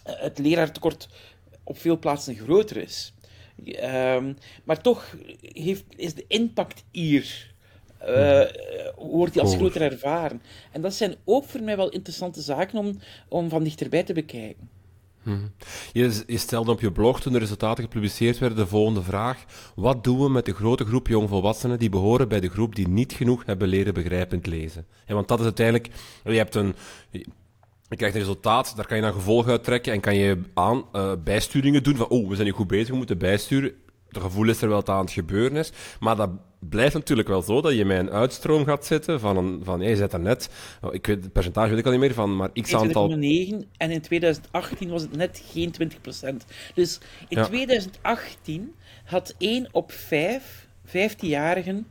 eh, 0.03 0.13
het 0.17 0.39
leraartekort 0.39 1.09
op 1.67 1.77
veel 1.77 1.99
plaatsen 1.99 2.35
groter 2.35 2.77
is. 2.77 3.13
Um, 3.65 4.37
maar 4.63 4.81
toch 4.81 5.15
heeft, 5.41 5.83
is 5.95 6.13
de 6.13 6.25
impact 6.27 6.83
hier. 6.91 7.55
Uh, 8.07 8.41
wordt 8.97 9.33
die 9.33 9.41
als 9.41 9.55
groter 9.55 9.81
ervaren. 9.81 10.41
En 10.71 10.81
dat 10.81 10.93
zijn 10.93 11.15
ook 11.25 11.45
voor 11.45 11.61
mij 11.61 11.77
wel 11.77 11.89
interessante 11.89 12.41
zaken 12.41 12.79
om, 12.79 12.99
om 13.27 13.49
van 13.49 13.63
dichterbij 13.63 14.03
te 14.03 14.13
bekijken. 14.13 14.69
Hmm. 15.23 15.51
Je, 15.93 16.23
je, 16.27 16.37
stelde 16.37 16.71
op 16.71 16.81
je 16.81 16.91
blog, 16.91 17.21
toen 17.21 17.33
de 17.33 17.39
resultaten 17.39 17.83
gepubliceerd 17.83 18.37
werden, 18.37 18.57
de 18.57 18.67
volgende 18.67 19.01
vraag. 19.01 19.45
Wat 19.75 20.03
doen 20.03 20.19
we 20.19 20.29
met 20.29 20.45
de 20.45 20.53
grote 20.53 20.85
groep 20.85 21.07
jongvolwassenen 21.07 21.79
die 21.79 21.89
behoren 21.89 22.27
bij 22.27 22.39
de 22.39 22.49
groep 22.49 22.75
die 22.75 22.87
niet 22.87 23.13
genoeg 23.13 23.45
hebben 23.45 23.67
leren 23.67 23.93
begrijpend 23.93 24.45
lezen? 24.45 24.85
Ja, 25.05 25.13
want 25.13 25.27
dat 25.27 25.39
is 25.39 25.45
uiteindelijk... 25.45 25.89
Je 26.23 26.31
hebt 26.31 26.55
een 26.55 26.75
je 27.89 27.95
krijgt 27.95 28.15
een 28.15 28.21
resultaat, 28.21 28.73
daar 28.75 28.87
kan 28.87 28.97
je 28.97 29.03
dan 29.03 29.13
gevolgen 29.13 29.51
uit 29.51 29.63
trekken 29.63 29.93
en 29.93 29.99
kan 29.99 30.15
je 30.15 30.41
aan 30.53 30.85
uh, 30.93 31.11
bijsturingen 31.23 31.83
doen 31.83 31.95
van, 31.95 32.07
oh, 32.07 32.27
we 32.29 32.33
zijn 32.35 32.47
niet 32.47 32.55
goed 32.55 32.67
bezig, 32.67 32.89
we 32.89 32.95
moeten 32.95 33.17
bijsturen. 33.17 33.71
de 34.09 34.19
gevoel 34.19 34.49
is 34.49 34.61
er 34.61 34.67
wel 34.67 34.77
dat 34.77 34.87
het 34.87 34.95
aan 34.95 35.01
het 35.01 35.13
gebeuren 35.13 35.57
is. 35.57 35.71
Maar 35.99 36.15
dat 36.15 36.29
blijft 36.59 36.93
natuurlijk 36.93 37.27
wel 37.27 37.41
zo 37.41 37.61
dat 37.61 37.73
je 37.73 37.85
met 37.85 37.99
een 37.99 38.11
uitstroom 38.11 38.65
gaat 38.65 38.85
zitten 38.85 39.19
van 39.19 39.37
een... 39.37 39.61
Van, 39.63 39.81
je 39.81 39.95
zet 39.95 40.13
er 40.13 40.19
net... 40.19 40.49
oh, 40.81 40.93
Ik 40.93 41.05
weet, 41.05 41.23
het 41.23 41.33
percentage 41.33 41.69
weet 41.69 41.79
ik 41.79 41.85
al 41.85 41.91
niet 41.91 41.99
meer, 41.99 42.13
van 42.13 42.35
maar 42.35 42.51
x 42.51 42.73
aantal... 42.75 43.09
21,9 43.09 43.15
en 43.77 43.91
in 43.91 44.01
2018 44.01 44.89
was 44.89 45.01
het 45.01 45.15
net 45.15 45.43
geen 45.51 45.73
20%. 45.81 45.87
Dus 46.73 46.99
in 47.27 47.37
Ja. 47.37 47.45
2018 47.45 48.75
had 49.05 49.35
1 49.37 49.67
op 49.71 49.91
5 49.91 50.67
15-jarigen 50.87 51.85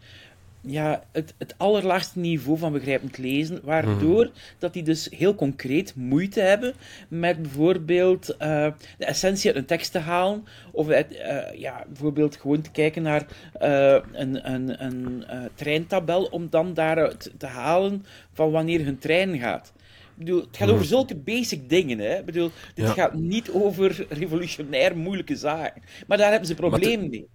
ja, 0.66 1.02
het, 1.12 1.34
het 1.38 1.54
allerlaagste 1.56 2.18
niveau 2.18 2.58
van 2.58 2.72
begrijpend 2.72 3.18
lezen, 3.18 3.60
waardoor 3.62 4.30
dat 4.58 4.72
die 4.72 4.82
dus 4.82 5.08
heel 5.10 5.34
concreet 5.34 5.94
moeite 5.96 6.40
hebben 6.40 6.74
met 7.08 7.42
bijvoorbeeld 7.42 8.36
eh, 8.36 8.66
de 8.98 9.04
essentie 9.04 9.46
uit 9.50 9.58
een 9.58 9.64
tekst 9.66 9.92
te 9.92 9.98
halen, 9.98 10.44
of 10.72 10.88
eh, 10.88 11.58
ja, 11.58 11.84
bijvoorbeeld 11.88 12.36
gewoon 12.36 12.60
te 12.60 12.70
kijken 12.70 13.02
naar 13.02 13.26
eh, 13.52 13.98
een, 14.12 14.52
een, 14.52 14.84
een 14.84 15.24
treintabel, 15.54 16.24
om 16.24 16.50
dan 16.50 16.74
daaruit 16.74 17.32
te 17.38 17.46
halen 17.46 18.04
van 18.32 18.50
wanneer 18.50 18.84
hun 18.84 18.98
trein 18.98 19.38
gaat. 19.38 19.72
Ik 20.18 20.24
bedoel, 20.24 20.40
het 20.40 20.56
gaat 20.56 20.68
over 20.70 20.84
zulke 20.84 21.16
basic 21.16 21.68
dingen. 21.68 21.98
Hè? 21.98 22.18
Ik 22.18 22.24
bedoel, 22.24 22.50
dit 22.74 22.86
Ja. 22.86 22.92
gaat 22.92 23.14
niet 23.14 23.50
over 23.50 24.06
revolutionair 24.08 24.96
moeilijke 24.96 25.36
zaken. 25.36 25.82
Maar 26.06 26.18
daar 26.18 26.30
hebben 26.30 26.48
ze 26.48 26.54
problemen 26.54 27.10
mee. 27.10 27.28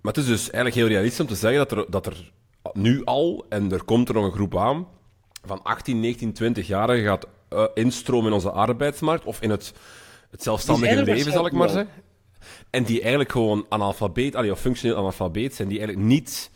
Maar 0.00 0.12
het 0.12 0.22
is 0.22 0.28
dus 0.28 0.42
eigenlijk 0.42 0.74
heel 0.74 0.86
realistisch 0.86 1.20
om 1.20 1.26
te 1.26 1.34
zeggen 1.34 1.58
dat 1.58 1.72
er, 1.78 1.90
dat 1.90 2.06
er 2.06 2.32
nu 2.72 3.04
al, 3.04 3.46
en 3.48 3.72
er 3.72 3.84
komt 3.84 4.08
er 4.08 4.14
nog 4.14 4.24
een 4.24 4.32
groep 4.32 4.56
aan, 4.56 4.86
van 5.44 5.62
18, 5.62 6.00
19, 6.00 6.34
20-jarigen 6.42 7.04
gaat 7.04 7.26
eh, 7.48 7.64
instromen 7.74 8.26
in 8.26 8.32
onze 8.32 8.50
arbeidsmarkt, 8.50 9.24
of 9.24 9.40
in 9.40 9.50
het, 9.50 9.72
het 10.30 10.42
zelfstandige 10.42 11.02
leven, 11.02 11.32
zal 11.32 11.46
ik 11.46 11.52
maar 11.52 11.68
zeggen. 11.68 12.02
En 12.70 12.84
die 12.84 13.00
eigenlijk 13.00 13.32
gewoon 13.32 13.66
analfabeet, 13.68 14.34
allee, 14.34 14.50
of 14.50 14.60
functioneel 14.60 14.96
analfabeet 14.96 15.54
zijn, 15.54 15.68
die 15.68 15.78
eigenlijk 15.78 16.08
niet 16.08 16.50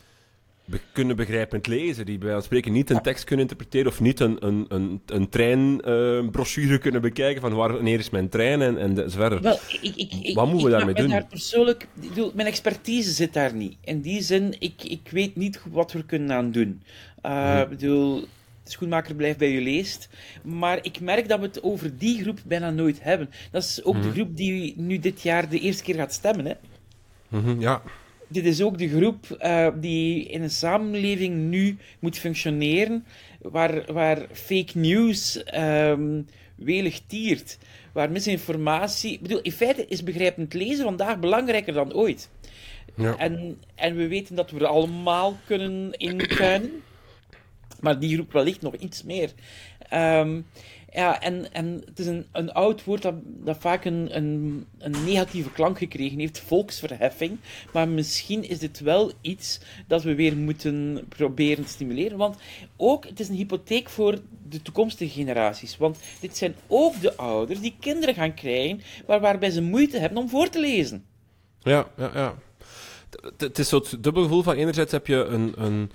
be- 0.64 0.80
kunnen 0.92 1.16
begrijpend 1.16 1.66
lezen, 1.66 2.04
die 2.06 2.18
bij 2.18 2.26
wijze 2.28 2.34
van 2.34 2.42
spreken 2.42 2.72
niet 2.72 2.90
een 2.90 3.02
tekst 3.02 3.24
kunnen 3.24 3.48
interpreteren, 3.48 3.86
of 3.92 4.00
niet 4.00 4.20
een, 4.20 4.46
een, 4.46 4.64
een, 4.68 5.00
een 5.06 5.28
treinbrochure 5.28 6.78
kunnen 6.78 7.00
bekijken 7.00 7.40
van 7.40 7.54
wanneer 7.54 7.98
is 7.98 8.10
mijn 8.10 8.28
trein 8.28 8.62
en, 8.62 8.78
en 8.78 9.10
zo 9.10 9.16
verder. 9.18 9.42
Wel, 9.42 9.58
ik, 9.82 9.96
ik, 9.96 10.12
ik, 10.22 10.34
Wat 10.34 10.46
moeten 10.46 10.64
we 10.66 10.76
daarmee 10.76 10.94
doen? 10.94 11.08
Daar 11.08 11.26
persoonlijk, 11.26 11.86
bedoel, 11.94 12.32
mijn 12.34 12.48
expertise 12.48 13.10
zit 13.10 13.32
daar 13.32 13.54
niet. 13.54 13.76
In 13.84 14.00
die 14.00 14.22
zin, 14.22 14.54
ik, 14.58 14.84
ik 14.84 15.08
weet 15.10 15.36
niet 15.36 15.60
wat 15.70 15.92
we 15.92 16.04
kunnen 16.04 16.32
aan 16.36 16.50
doen. 16.50 16.82
Uh, 17.26 17.60
Ik 17.62 17.68
bedoel, 17.68 18.20
de 18.64 18.70
schoenmaker 18.70 19.14
blijft 19.14 19.38
bij 19.38 19.50
je 19.50 19.60
leest. 19.60 20.08
Maar 20.42 20.78
ik 20.82 21.00
merk 21.00 21.28
dat 21.28 21.38
we 21.38 21.46
het 21.46 21.62
over 21.62 21.98
die 21.98 22.22
groep 22.22 22.38
bijna 22.46 22.70
nooit 22.70 23.02
hebben. 23.02 23.30
Dat 23.50 23.62
is 23.62 23.84
ook 23.84 24.02
de 24.02 24.10
groep 24.10 24.36
die 24.36 24.74
nu 24.76 24.98
dit 24.98 25.22
jaar 25.22 25.48
de 25.48 25.58
eerste 25.60 25.82
keer 25.82 25.94
gaat 25.94 26.12
stemmen. 26.12 26.44
Hè? 26.46 26.52
Mhm, 27.28 27.60
ja. 27.60 27.82
Dit 28.32 28.44
is 28.44 28.62
ook 28.62 28.78
de 28.78 28.88
groep 28.88 29.30
eh, 29.30 29.68
die 29.74 30.24
in 30.24 30.42
een 30.42 30.50
samenleving 30.50 31.34
nu 31.50 31.76
moet 31.98 32.18
functioneren, 32.18 33.04
waar, 33.40 33.92
waar 33.92 34.26
fake 34.32 34.78
news 34.78 35.44
ehm, 35.44 36.22
welig 36.54 37.00
tiert, 37.06 37.58
waar 37.92 38.10
misinformatie... 38.10 39.12
Ik 39.12 39.20
bedoel, 39.20 39.40
in 39.40 39.52
feite 39.52 39.86
is 39.86 40.02
begrijpend 40.02 40.54
lezen 40.54 40.84
vandaag 40.84 41.18
belangrijker 41.18 41.72
dan 41.72 41.94
ooit. 41.94 42.30
Ja. 42.94 43.16
En, 43.16 43.60
en 43.74 43.96
we 43.96 44.08
weten 44.08 44.34
dat 44.34 44.50
we 44.50 44.58
er 44.58 44.66
allemaal 44.66 45.36
kunnen 45.46 45.92
intuinen, 45.92 46.82
maar 47.80 47.98
die 47.98 48.14
groep 48.14 48.32
wellicht 48.32 48.62
nog 48.62 48.74
iets 48.74 49.02
meer. 49.02 49.30
Ehm, 49.88 50.40
ja, 50.92 51.20
en, 51.20 51.52
en 51.52 51.82
het 51.84 51.98
is 51.98 52.06
een, 52.06 52.26
een 52.32 52.52
oud 52.52 52.84
woord 52.84 53.02
dat, 53.02 53.14
dat 53.24 53.56
vaak 53.58 53.84
een, 53.84 54.16
een, 54.16 54.66
een 54.78 55.04
negatieve 55.04 55.50
klank 55.52 55.78
gekregen 55.78 56.18
heeft, 56.18 56.38
volksverheffing. 56.40 57.38
Maar 57.72 57.88
misschien 57.88 58.48
is 58.48 58.58
dit 58.58 58.80
wel 58.80 59.12
iets 59.20 59.60
dat 59.86 60.02
we 60.02 60.14
weer 60.14 60.36
moeten 60.36 61.04
proberen 61.08 61.64
te 61.64 61.70
stimuleren. 61.70 62.18
Want 62.18 62.36
ook, 62.76 63.06
het 63.06 63.20
is 63.20 63.28
een 63.28 63.34
hypotheek 63.34 63.88
voor 63.88 64.18
de 64.48 64.62
toekomstige 64.62 65.10
generaties. 65.12 65.76
Want 65.76 65.98
dit 66.20 66.36
zijn 66.36 66.54
ook 66.66 67.00
de 67.00 67.16
ouders 67.16 67.60
die 67.60 67.76
kinderen 67.80 68.14
gaan 68.14 68.34
krijgen, 68.34 68.80
waar, 69.06 69.20
waarbij 69.20 69.50
ze 69.50 69.62
moeite 69.62 69.98
hebben 69.98 70.18
om 70.22 70.28
voor 70.28 70.48
te 70.48 70.60
lezen. 70.60 71.04
Ja, 71.60 71.86
ja, 71.96 72.10
ja. 72.14 72.34
Het- 73.36 73.58
is 73.58 73.68
zo'n 73.68 73.84
dubbel 74.00 74.22
gevoel 74.22 74.42
van 74.42 74.54
enerzijds 74.54 74.92
heb 74.92 75.06
je 75.06 75.24
een, 75.24 75.52
een, 75.56 75.90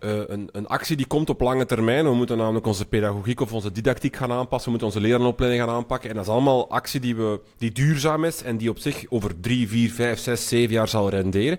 eh, 0.00 0.18
een, 0.26 0.48
een 0.52 0.66
actie 0.66 0.96
die 0.96 1.06
komt 1.06 1.30
op 1.30 1.40
lange 1.40 1.66
termijn. 1.66 2.04
We 2.04 2.14
moeten 2.14 2.36
namelijk 2.36 2.66
onze 2.66 2.86
pedagogiek 2.86 3.40
of 3.40 3.52
onze 3.52 3.72
didactiek 3.72 4.16
gaan 4.16 4.32
aanpassen. 4.32 4.64
We 4.64 4.78
moeten 4.78 4.86
onze 4.86 5.00
lerarenopleiding 5.00 5.62
gaan 5.62 5.74
aanpakken. 5.74 6.10
En 6.10 6.16
dat 6.16 6.24
is 6.24 6.30
allemaal 6.30 6.70
actie 6.70 7.00
die, 7.00 7.16
we, 7.16 7.40
die 7.58 7.72
duurzaam 7.72 8.24
is 8.24 8.42
en 8.42 8.56
die 8.56 8.70
op 8.70 8.78
zich 8.78 9.04
over 9.08 9.40
drie, 9.40 9.68
vier, 9.68 9.90
vijf, 9.90 10.18
zes, 10.18 10.48
zeven 10.48 10.74
jaar 10.74 10.88
zal 10.88 11.08
renderen. 11.08 11.58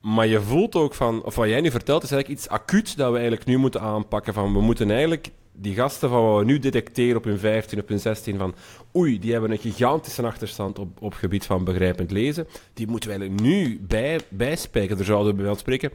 Maar 0.00 0.26
je 0.26 0.40
voelt 0.40 0.74
ook 0.74 0.94
van, 0.94 1.24
of 1.24 1.34
wat 1.34 1.48
jij 1.48 1.60
nu 1.60 1.70
vertelt, 1.70 2.02
is 2.02 2.10
eigenlijk 2.10 2.40
iets 2.40 2.50
acuut 2.50 2.96
dat 2.96 3.08
we 3.08 3.18
eigenlijk 3.18 3.44
nu 3.44 3.56
moeten 3.56 3.80
aanpakken. 3.80 4.34
Van, 4.34 4.52
we 4.52 4.60
moeten 4.60 4.90
eigenlijk 4.90 5.30
die 5.52 5.74
gasten 5.74 6.08
van 6.08 6.24
wat 6.24 6.38
we 6.38 6.44
nu 6.44 6.58
detecteren 6.58 7.16
op 7.16 7.24
hun 7.24 7.38
15, 7.38 7.80
op 7.80 7.88
hun 7.88 8.00
16, 8.00 8.38
van 8.38 8.54
oei, 8.96 9.18
die 9.18 9.32
hebben 9.32 9.50
een 9.50 9.58
gigantische 9.58 10.22
achterstand 10.22 10.78
op, 10.78 11.02
op 11.02 11.14
gebied 11.14 11.46
van 11.46 11.64
begrijpend 11.64 12.10
lezen. 12.10 12.46
Die 12.74 12.86
moeten 12.86 13.10
we 13.10 13.16
eigenlijk 13.16 13.48
nu 13.48 13.80
bij, 13.80 14.20
bijspijken. 14.28 14.98
Er 14.98 15.04
zouden 15.04 15.30
we 15.30 15.36
bij 15.36 15.44
wel 15.44 15.56
spreken. 15.56 15.90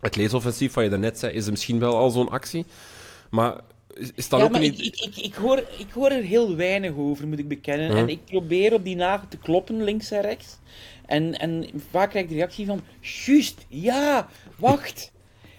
Het 0.00 0.16
leesoffensief, 0.16 0.74
wat 0.74 0.84
je 0.84 0.90
daarnet 0.90 1.18
zei, 1.18 1.32
is 1.32 1.50
misschien 1.50 1.78
wel 1.78 1.96
al 1.96 2.10
zo'n 2.10 2.28
actie. 2.28 2.64
Maar 3.30 3.60
is, 4.14 4.28
dat 4.28 4.38
ja, 4.38 4.44
ook 4.44 4.50
maar 4.50 4.60
niet... 4.60 4.80
ik, 4.80 4.86
ik, 4.86 5.16
ik, 5.16 5.16
ik, 5.16 5.34
hoor, 5.34 5.58
ik 5.78 5.90
hoor 5.92 6.10
er 6.10 6.22
heel 6.22 6.56
weinig 6.56 6.92
over, 6.96 7.28
moet 7.28 7.38
ik 7.38 7.48
bekennen. 7.48 7.90
Hm. 7.90 7.96
En 7.96 8.08
ik 8.08 8.24
probeer 8.24 8.72
op 8.72 8.84
die 8.84 8.96
nagel 8.96 9.28
te 9.28 9.38
kloppen, 9.38 9.84
links 9.84 10.10
en 10.10 10.20
rechts. 10.20 10.58
En, 11.06 11.38
en 11.38 11.66
vaak 11.90 12.10
krijg 12.10 12.24
ik 12.24 12.30
de 12.30 12.36
reactie 12.36 12.66
van, 12.66 12.80
juist, 13.24 13.66
ja, 13.68 14.28
wacht. 14.56 15.12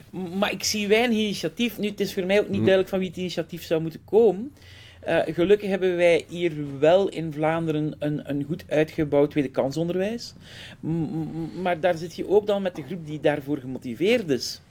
Maar 0.09 0.51
ik 0.51 0.63
zie 0.63 0.87
weinig 0.87 1.17
initiatief. 1.17 1.77
Nu, 1.77 1.87
het 1.87 1.99
is 1.99 2.13
voor 2.13 2.25
mij 2.25 2.39
ook 2.39 2.49
niet 2.49 2.59
duidelijk 2.59 2.89
van 2.89 2.99
wie 2.99 3.07
het 3.07 3.17
initiatief 3.17 3.63
zou 3.63 3.81
moeten 3.81 4.03
komen. 4.05 4.53
Eh, 5.01 5.19
gelukkig 5.25 5.69
hebben 5.69 5.95
wij 5.95 6.25
hier 6.27 6.79
wel 6.79 7.09
in 7.09 7.33
Vlaanderen 7.33 7.95
een, 7.99 8.29
een 8.29 8.43
goed 8.43 8.63
uitgebouwd 8.67 9.31
tweede 9.31 9.49
kansonderwijs. 9.49 10.33
M- 10.79 11.61
maar 11.61 11.79
daar 11.79 11.97
zit 11.97 12.15
je 12.15 12.29
ook 12.29 12.47
dan 12.47 12.61
met 12.61 12.75
de 12.75 12.83
groep 12.83 13.05
die 13.05 13.19
daarvoor 13.19 13.57
gemotiveerd 13.57 14.29
is. 14.29 14.61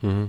Mhm. 0.00 0.24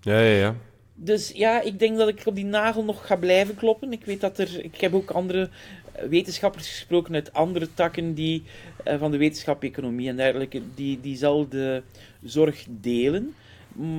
Ja, 0.00 0.20
ja, 0.20 0.38
ja. 0.38 0.54
Dus 0.94 1.30
ja, 1.34 1.60
ik 1.62 1.78
denk 1.78 1.96
dat 1.96 2.08
ik 2.08 2.22
op 2.24 2.34
die 2.34 2.44
nagel 2.44 2.84
nog 2.84 3.06
ga 3.06 3.16
blijven 3.16 3.54
kloppen. 3.54 3.92
Ik 3.92 4.04
weet 4.04 4.20
dat 4.20 4.38
er. 4.38 4.64
Ik 4.64 4.80
heb 4.80 4.94
ook 4.94 5.10
andere 5.10 5.48
eh, 5.92 6.08
wetenschappers 6.08 6.68
gesproken 6.68 7.14
uit 7.14 7.32
andere 7.32 7.68
takken 7.74 8.14
die, 8.14 8.42
eh, 8.84 8.98
van 8.98 9.10
de 9.10 9.16
wetenschap, 9.16 9.62
economie 9.62 10.08
en 10.08 10.16
dergelijke, 10.16 10.62
die 10.74 11.00
diezelfde 11.00 11.82
zorg 12.22 12.66
delen. 12.68 13.34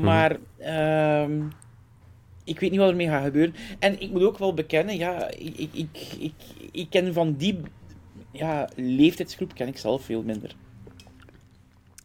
Maar 0.02 0.38
ehm, 0.58 1.42
ik 2.50 2.60
weet 2.60 2.72
niet 2.72 2.80
wat 2.80 2.90
ermee 2.90 3.08
gaat 3.08 3.24
gebeuren. 3.24 3.56
En 3.80 4.02
ik 4.02 4.12
moet 4.12 4.24
ook 4.24 4.38
wel 4.38 4.54
bekennen, 4.54 4.98
ja, 4.98 5.30
ik, 5.30 5.58
ik, 5.58 5.70
ik, 5.74 5.90
ik, 6.20 6.34
ik 6.72 6.90
ken 6.90 7.14
van 7.14 7.34
die 7.34 7.60
ja, 8.32 8.70
leeftijdsgroep 8.76 9.54
ken 9.54 9.68
ik 9.68 9.78
zelf 9.78 10.04
veel 10.06 10.24
minder. 10.24 10.56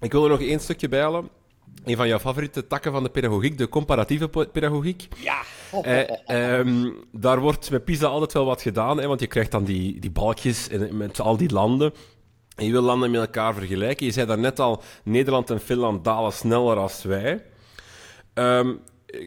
Ik 0.00 0.12
wil 0.12 0.24
er 0.24 0.30
nog 0.30 0.40
één 0.40 0.60
stukje 0.60 0.88
bijhalen. 0.88 1.28
Een 1.84 1.96
van 1.96 2.08
jouw 2.08 2.18
favoriete 2.18 2.66
takken 2.66 2.92
van 2.92 3.02
de 3.02 3.08
pedagogiek, 3.10 3.58
de 3.58 3.68
comparatieve 3.68 4.28
pe- 4.28 4.46
pedagogiek. 4.46 5.08
Ja. 5.22 5.42
Eh, 5.82 6.58
ehm, 6.58 6.90
daar 7.12 7.40
wordt 7.40 7.70
met 7.70 7.84
PISA 7.84 8.06
altijd 8.06 8.32
wel 8.32 8.44
wat 8.44 8.62
gedaan, 8.62 8.98
hè, 8.98 9.06
want 9.06 9.20
je 9.20 9.26
krijgt 9.26 9.50
dan 9.50 9.64
die, 9.64 10.00
die 10.00 10.10
balkjes 10.10 10.68
in- 10.68 10.96
met 10.96 11.20
al 11.20 11.36
die 11.36 11.52
landen. 11.52 11.92
En 12.56 12.64
je 12.66 12.72
wil 12.72 12.82
landen 12.82 13.10
met 13.10 13.20
elkaar 13.20 13.54
vergelijken. 13.54 14.06
Je 14.06 14.12
zei 14.12 14.26
daarnet 14.26 14.60
al, 14.60 14.82
Nederland 15.04 15.50
en 15.50 15.60
Finland 15.60 16.04
dalen 16.04 16.32
sneller 16.32 16.76
als 16.76 17.02
wij. 17.02 17.42
Ehm, 18.34 18.74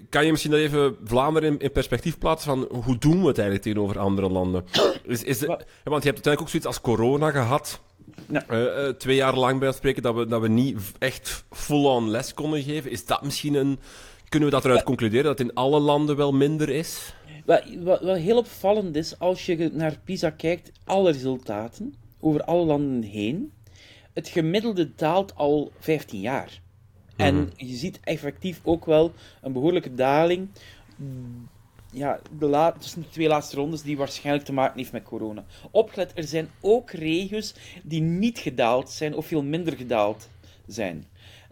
kan 0.10 0.26
je 0.26 0.32
misschien 0.32 0.52
dat 0.52 0.60
even 0.60 0.98
Vlaanderen 1.04 1.50
in, 1.50 1.60
in 1.60 1.72
perspectief 1.72 2.18
plaatsen 2.18 2.50
van 2.50 2.82
hoe 2.84 2.98
doen 2.98 3.22
we 3.22 3.28
het 3.28 3.38
eigenlijk 3.38 3.62
tegenover 3.62 4.00
andere 4.00 4.30
landen? 4.30 4.66
Is, 5.04 5.24
is 5.24 5.46
want 5.46 6.04
je 6.04 6.10
hebt 6.10 6.26
uiteindelijk 6.26 6.42
ook 6.42 6.50
zoiets 6.50 6.68
als 6.68 6.82
corona 6.82 7.32
gehad. 7.32 7.82
Ja. 8.30 8.48
Eh, 8.48 8.88
eh, 8.88 8.96
twee 8.96 9.16
jaar 9.16 9.36
lang 9.36 9.60
bij 9.60 9.68
ons 9.68 9.78
spreken 9.78 10.02
dat 10.02 10.16
we, 10.16 10.28
dat 10.28 10.42
we 10.42 10.48
niet 10.48 10.78
echt 11.00 11.46
full-on 11.50 12.10
les 12.10 12.34
konden 12.34 12.64
geven. 12.64 12.92
Is 12.92 13.06
dat 13.06 13.24
misschien 13.24 13.54
een... 13.54 13.80
Kunnen 14.30 14.50
we 14.50 14.56
dat 14.56 14.66
eruit 14.66 14.84
concluderen 14.84 15.26
dat 15.26 15.38
het 15.38 15.48
in 15.48 15.54
alle 15.54 15.80
landen 15.80 16.16
wel 16.16 16.34
minder 16.34 16.70
is? 16.70 17.14
Wat, 17.46 17.64
wat, 17.80 18.02
wat 18.02 18.18
heel 18.18 18.38
opvallend 18.38 18.96
is, 18.96 19.20
als 19.20 19.46
je 19.46 19.70
naar 19.74 20.00
PISA 20.04 20.30
kijkt, 20.30 20.72
alle 20.86 21.12
resultaten 21.12 21.94
over 22.20 22.44
alle 22.44 22.66
landen 22.66 23.02
heen, 23.02 23.54
het 24.14 24.28
gemiddelde 24.28 24.96
daalt 24.96 25.36
al 25.36 25.72
15 25.80 26.20
jaar. 26.20 26.62
En 27.18 27.52
je 27.56 27.76
ziet 27.76 28.00
effectief 28.04 28.60
ook 28.64 28.86
wel 28.86 29.12
een 29.42 29.52
behoorlijke 29.54 29.94
daling. 29.94 30.48
Ja, 31.92 32.20
de 32.40 32.46
la 32.46 32.72
tussen 32.72 33.02
de 33.02 33.10
twee 33.10 33.28
laatste 33.28 33.56
rondes, 33.56 33.82
die 33.82 33.98
waarschijnlijk 33.98 34.46
te 34.46 34.54
maken 34.54 34.78
heeft 34.78 34.92
met 34.92 35.04
corona. 35.04 35.46
Opgelet, 35.72 36.12
er 36.16 36.24
zijn 36.24 36.50
ook 36.62 36.92
regio's 36.92 37.54
die 37.84 38.02
niet 38.02 38.38
gedaald 38.40 38.90
zijn 38.90 39.16
of 39.16 39.26
veel 39.26 39.44
minder 39.44 39.74
gedaald 39.78 40.30
zijn. 40.68 41.06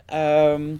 Ehm, 0.05 0.75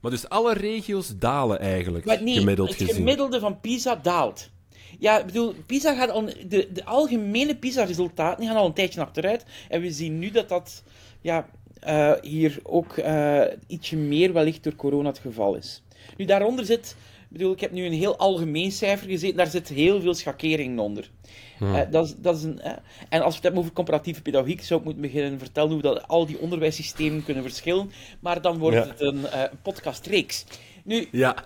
Maar 0.00 0.10
dus 0.10 0.28
alle 0.28 0.54
regio's 0.54 1.18
dalen 1.18 1.58
eigenlijk, 1.60 2.04
maar 2.04 2.22
nee, 2.22 2.34
gemiddeld 2.38 2.68
het 2.68 2.78
gezien. 2.78 2.94
gemiddelde 2.94 3.40
van 3.40 3.60
PISA 3.60 3.96
daalt. 3.96 4.50
Ja, 4.98 5.18
ik 5.18 5.26
bedoel, 5.26 5.54
PISA 5.66 5.94
gaat 5.94 6.10
al, 6.10 6.24
de, 6.24 6.68
de 6.72 6.84
algemene 6.84 7.56
PISA-resultaten 7.56 8.46
gaan 8.46 8.56
al 8.56 8.66
een 8.66 8.72
tijdje 8.72 9.00
achteruit. 9.00 9.44
En 9.68 9.80
we 9.80 9.90
zien 9.90 10.18
nu 10.18 10.30
dat 10.30 10.48
dat 10.48 10.82
ja, 11.20 11.48
uh, 11.86 12.12
hier 12.20 12.58
ook 12.62 12.96
uh, 12.96 13.42
ietsje 13.66 13.96
meer 13.96 14.32
wellicht 14.32 14.64
door 14.64 14.76
corona 14.76 15.08
het 15.08 15.18
geval 15.18 15.54
is. 15.54 15.82
Nu, 16.16 16.24
daaronder 16.24 16.64
zit, 16.64 16.96
ik 17.20 17.36
bedoel, 17.36 17.52
ik 17.52 17.60
heb 17.60 17.72
nu 17.72 17.84
een 17.84 17.92
heel 17.92 18.16
algemeen 18.16 18.72
cijfer 18.72 19.08
gezeten, 19.08 19.36
daar 19.36 19.46
zit 19.46 19.68
heel 19.68 20.00
veel 20.00 20.14
schakering 20.14 20.78
onder. 20.78 21.10
Hmm. 21.58 21.74
Uh, 21.74 21.80
dat 21.90 22.06
is, 22.06 22.14
dat 22.16 22.36
is 22.36 22.42
een, 22.42 22.60
en 23.08 23.20
als 23.20 23.28
we 23.28 23.34
het 23.34 23.42
hebben 23.42 23.60
over 23.60 23.72
comparatieve 23.72 24.22
pedagogiek, 24.22 24.62
zou 24.62 24.78
ik 24.78 24.84
moeten 24.84 25.02
beginnen 25.02 25.38
vertellen 25.38 25.72
hoe 25.72 25.82
dat 25.82 26.08
al 26.08 26.26
die 26.26 26.38
onderwijssystemen 26.38 27.24
kunnen 27.24 27.42
verschillen, 27.42 27.90
maar 28.20 28.42
dan 28.42 28.58
wordt 28.58 28.76
het 28.76 29.00
een 29.00 29.26
podcastreeks. 29.62 30.44
Nu, 30.84 31.08
ja. 31.12 31.44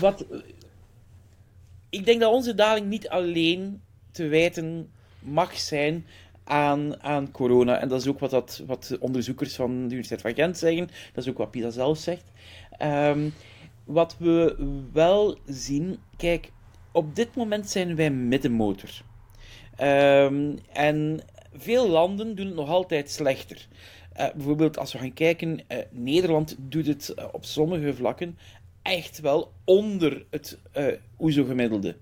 wat, 0.00 0.24
ik 1.90 2.04
denk 2.04 2.20
dat 2.20 2.32
onze 2.32 2.54
daling 2.54 2.86
niet 2.86 3.08
alleen 3.08 3.82
te 4.10 4.26
wijten 4.26 4.90
mag 5.18 5.58
zijn 5.58 6.06
aan, 6.44 7.02
aan 7.02 7.30
corona. 7.30 7.78
En 7.78 7.88
dat 7.88 8.00
is 8.00 8.08
ook 8.08 8.18
wat, 8.18 8.30
dat, 8.30 8.62
wat 8.66 8.84
de 8.84 9.00
onderzoekers 9.00 9.54
van 9.54 9.70
de 9.70 9.84
Universiteit 9.84 10.20
van 10.20 10.34
Gent 10.34 10.58
zeggen. 10.58 10.88
Dat 11.12 11.24
is 11.24 11.30
ook 11.30 11.38
wat 11.38 11.50
PISA 11.50 11.70
zelf 11.70 11.98
zegt. 11.98 12.24
Ehm, 12.78 13.28
wat 13.84 14.16
we 14.18 14.56
wel 14.92 15.38
zien, 15.46 15.98
kijk, 16.16 16.52
op 16.92 17.14
dit 17.14 17.34
moment 17.34 17.70
zijn 17.70 17.96
wij 17.96 18.10
middenmotor. 18.10 18.90
Um, 19.82 20.58
en 20.72 21.20
veel 21.52 21.88
landen 21.88 22.34
doen 22.34 22.46
het 22.46 22.54
nog 22.54 22.68
altijd 22.68 23.10
slechter. 23.10 23.68
Uh, 24.16 24.26
bijvoorbeeld 24.34 24.78
als 24.78 24.92
we 24.92 24.98
gaan 24.98 25.12
kijken, 25.12 25.60
uh, 25.68 25.78
Nederland 25.90 26.56
doet 26.58 26.86
het 26.86 27.14
uh, 27.18 27.24
op 27.32 27.44
sommige 27.44 27.94
vlakken 27.94 28.38
echt 28.82 29.20
wel 29.20 29.52
onder 29.64 30.24
het 30.30 30.58
OESO-gemiddelde. 31.18 31.96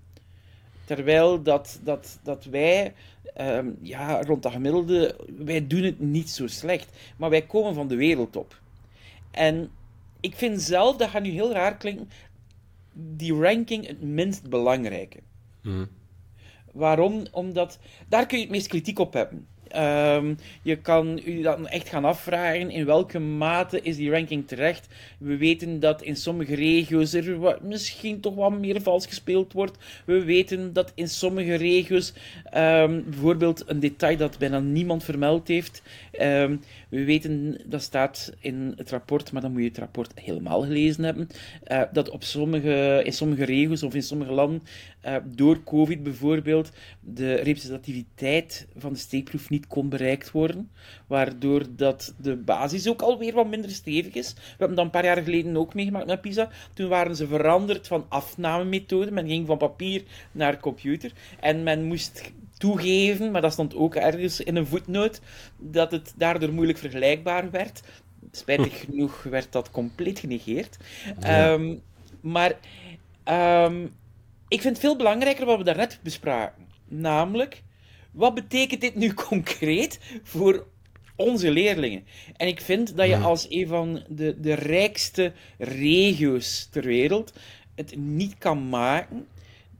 Terwijl 0.89 1.43
dat, 1.43 1.79
dat, 1.83 2.19
dat 2.23 2.45
wij 2.45 2.93
um, 3.37 3.77
ja, 3.81 4.21
rond 4.21 4.43
dat 4.43 4.51
gemiddelde, 4.51 5.15
wij 5.37 5.67
doen 5.67 5.83
het 5.83 5.99
niet 5.99 6.29
zo 6.29 6.47
slecht. 6.47 6.97
Maar 7.17 7.29
wij 7.29 7.41
komen 7.41 7.73
van 7.73 7.87
de 7.87 7.95
wereldtop. 7.95 8.61
En 9.31 9.71
ik 10.19 10.35
vind 10.35 10.61
zelf, 10.61 10.97
dat 10.97 11.09
gaat 11.09 11.21
nu 11.21 11.29
heel 11.29 11.51
raar 11.51 11.77
klinken, 11.77 12.09
die 12.93 13.33
ranking 13.33 13.87
het 13.87 14.01
minst 14.01 14.49
belangrijke. 14.49 15.19
Mm. 15.61 15.87
Waarom? 16.71 17.25
Omdat 17.31 17.79
daar 18.07 18.25
kun 18.25 18.37
je 18.37 18.43
het 18.43 18.53
meest 18.53 18.67
kritiek 18.67 18.99
op 18.99 19.13
hebben. 19.13 19.47
Um, 19.75 20.37
je 20.61 20.75
kan 20.75 21.21
u 21.25 21.41
dan 21.41 21.67
echt 21.67 21.89
gaan 21.89 22.05
afvragen 22.05 22.69
in 22.69 22.85
welke 22.85 23.19
mate 23.19 23.81
is 23.81 23.95
die 23.95 24.11
ranking 24.11 24.47
terecht. 24.47 24.87
We 25.17 25.37
weten 25.37 25.79
dat 25.79 26.01
in 26.01 26.15
sommige 26.15 26.55
regio's 26.55 27.13
er 27.13 27.57
misschien 27.61 28.19
toch 28.19 28.35
wat 28.35 28.59
meer 28.59 28.81
vals 28.81 29.05
gespeeld 29.05 29.53
wordt. 29.53 29.77
We 30.05 30.23
weten 30.23 30.73
dat 30.73 30.91
in 30.95 31.07
sommige 31.07 31.55
regio's, 31.55 32.13
um, 32.53 33.03
bijvoorbeeld 33.09 33.63
een 33.67 33.79
detail 33.79 34.17
dat 34.17 34.37
bijna 34.37 34.59
niemand 34.59 35.03
vermeld 35.03 35.47
heeft. 35.47 35.81
Um, 36.21 36.61
we 36.89 37.03
weten, 37.03 37.61
dat 37.65 37.81
staat 37.81 38.33
in 38.39 38.73
het 38.75 38.89
rapport, 38.89 39.31
maar 39.31 39.41
dan 39.41 39.51
moet 39.51 39.61
je 39.61 39.67
het 39.67 39.77
rapport 39.77 40.11
helemaal 40.19 40.61
gelezen 40.61 41.03
hebben. 41.03 41.27
Uh, 41.71 41.81
dat 41.91 42.09
op 42.09 42.23
sommige, 42.23 43.01
in 43.03 43.13
sommige 43.13 43.45
regio's 43.45 43.83
of 43.83 43.93
in 43.93 44.03
sommige 44.03 44.31
landen 44.31 44.61
uh, 45.05 45.15
door 45.25 45.63
COVID 45.63 46.03
bijvoorbeeld 46.03 46.71
de 46.99 47.33
representativiteit 47.35 48.67
van 48.77 48.93
de 48.93 48.99
steekproef 48.99 49.49
niet 49.49 49.67
kon 49.67 49.89
bereikt 49.89 50.31
worden, 50.31 50.69
waardoor 51.07 51.63
dat 51.75 52.13
de 52.21 52.35
basis 52.35 52.87
ook 52.87 53.01
alweer 53.01 53.33
wat 53.33 53.49
minder 53.49 53.71
stevig 53.71 54.13
is. 54.13 54.33
We 54.33 54.41
hebben 54.57 54.75
dat 54.75 54.85
een 54.85 54.91
paar 54.91 55.05
jaar 55.05 55.23
geleden 55.23 55.57
ook 55.57 55.73
meegemaakt 55.73 56.05
met 56.05 56.21
PISA. 56.21 56.49
Toen 56.73 56.89
waren 56.89 57.15
ze 57.15 57.27
veranderd 57.27 57.87
van 57.87 58.05
afnamemethode. 58.09 59.11
Men 59.11 59.27
ging 59.27 59.47
van 59.47 59.57
papier 59.57 60.03
naar 60.31 60.59
computer 60.59 61.11
en 61.39 61.63
men 61.63 61.83
moest 61.83 62.31
toegeven, 62.59 63.31
maar 63.31 63.41
dat 63.41 63.53
stond 63.53 63.75
ook 63.75 63.95
ergens 63.95 64.39
in 64.39 64.55
een 64.55 64.67
voetnoot, 64.67 65.21
dat 65.57 65.91
het 65.91 66.13
daardoor 66.15 66.53
moeilijk 66.53 66.77
vergelijkbaar 66.77 67.51
werd. 67.51 67.81
Spijtig 68.31 68.79
genoeg 68.79 69.23
werd 69.23 69.51
dat 69.51 69.71
compleet 69.71 70.19
genegeerd. 70.19 70.77
Ehm, 71.19 71.75
maar 72.21 72.59
um, 73.65 73.95
ik 74.47 74.61
vind 74.61 74.73
het 74.75 74.79
veel 74.79 74.95
belangrijker 74.95 75.45
wat 75.45 75.57
we 75.57 75.63
daarnet 75.63 75.99
bespraken. 76.03 76.67
Namelijk, 76.87 77.63
wat 78.11 78.33
betekent 78.33 78.81
dit 78.81 78.95
nu 78.95 79.13
concreet 79.29 79.99
voor 80.23 80.67
onze 81.15 81.51
leerlingen? 81.51 82.03
En 82.37 82.47
ik 82.47 82.61
vind 82.61 82.97
dat 82.97 83.07
je 83.07 83.17
als 83.17 83.47
een 83.49 83.67
van 83.67 84.03
de, 84.07 84.39
de 84.39 84.53
rijkste 84.53 85.33
regio's 85.57 86.67
ter 86.71 86.83
wereld 86.83 87.33
het 87.75 87.95
niet 87.95 88.37
kan 88.37 88.69
maken 88.69 89.27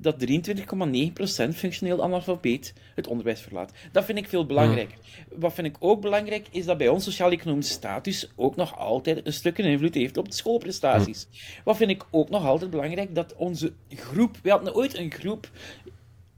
dat 0.01 0.25
23,9% 0.25 1.49
functioneel 1.53 2.03
analfabeet 2.03 2.73
het 2.95 3.07
onderwijs 3.07 3.41
verlaat. 3.41 3.71
Dat 3.91 4.05
vind 4.05 4.17
ik 4.17 4.27
veel 4.27 4.45
belangrijker. 4.45 4.97
Wat 5.35 5.53
vind 5.53 5.67
ik 5.67 5.75
ook 5.79 6.01
belangrijk, 6.01 6.47
is 6.51 6.65
dat 6.65 6.77
bij 6.77 6.87
ons 6.87 7.03
sociaal-economische 7.03 7.73
status 7.73 8.29
ook 8.35 8.55
nog 8.55 8.77
altijd 8.77 9.25
een 9.25 9.33
stukje 9.33 9.63
invloed 9.63 9.93
heeft 9.93 10.17
op 10.17 10.29
de 10.29 10.35
schoolprestaties. 10.35 11.27
Wat 11.63 11.77
vind 11.77 11.89
ik 11.89 12.05
ook 12.11 12.29
nog 12.29 12.45
altijd 12.45 12.71
belangrijk, 12.71 13.15
dat 13.15 13.35
onze 13.35 13.73
groep... 13.89 14.37
We 14.41 14.49
hadden 14.49 14.75
ooit 14.75 14.97
een 14.97 15.11
groep 15.11 15.49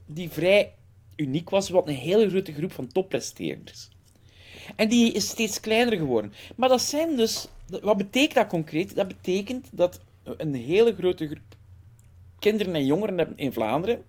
die 0.06 0.30
vrij 0.30 0.74
uniek 1.15 1.50
was, 1.50 1.69
wat 1.69 1.88
een 1.88 1.95
hele 1.95 2.30
grote 2.30 2.54
groep 2.54 2.71
van 2.71 2.88
toppresteerders. 2.88 3.89
En 4.76 4.89
die 4.89 5.12
is 5.12 5.28
steeds 5.28 5.60
kleiner 5.60 5.97
geworden. 5.97 6.34
Maar 6.56 6.69
dat 6.69 6.82
zijn 6.82 7.15
dus... 7.15 7.47
Wat 7.82 7.97
betekent 7.97 8.34
dat 8.34 8.47
concreet? 8.47 8.95
Dat 8.95 9.08
betekent 9.08 9.67
dat 9.71 10.00
een 10.24 10.54
hele 10.54 10.95
grote 10.95 11.26
groep 11.26 11.60
kinderen 12.42 12.76
en 12.76 12.86
jongeren 12.86 13.18
hebben 13.18 13.38
in 13.38 13.54
Vlaanderen 13.54 14.04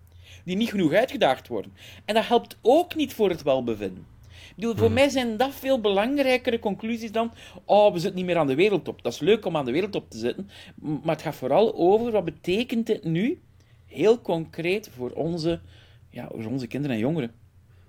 die 0.45 0.57
niet 0.57 0.71
genoeg 0.71 0.93
uitgedaagd 0.93 1.49
worden. 1.49 1.73
En 2.05 2.15
dat 2.15 2.27
helpt 2.27 2.59
ook 2.63 2.95
niet 2.95 3.15
voor 3.15 3.29
het 3.29 3.43
welbevinden. 3.43 4.07
Ik 4.49 4.59
bedoel, 4.59 4.77
voor 4.77 4.87
hmm. 4.87 4.95
mij 4.95 5.09
zijn 5.09 5.37
dat 5.37 5.55
veel 5.55 5.81
belangrijkere 5.81 6.59
conclusies 6.59 7.13
dan. 7.13 7.33
Oh, 7.65 7.93
we 7.93 7.99
zitten 7.99 8.17
niet 8.17 8.27
meer 8.27 8.37
aan 8.37 8.47
de 8.47 8.55
wereldtop. 8.55 9.03
Dat 9.03 9.13
is 9.13 9.19
leuk 9.19 9.47
om 9.47 9.57
aan 9.57 9.65
de 9.65 9.73
wereldtop 9.73 10.11
te 10.11 10.19
zitten. 10.19 10.51
Maar 10.81 11.15
het 11.15 11.23
gaat 11.23 11.35
vooral 11.35 11.75
over 11.75 12.13
wat 12.13 12.25
betekent 12.25 12.87
dit 12.87 13.05
nu, 13.05 13.41
heel 13.87 14.21
concreet, 14.21 14.91
voor 14.97 15.11
onze, 15.11 15.61
ja, 16.11 16.29
voor 16.35 16.45
onze 16.45 16.67
kinderen 16.67 16.97
en 16.97 17.03
jongeren. 17.03 17.33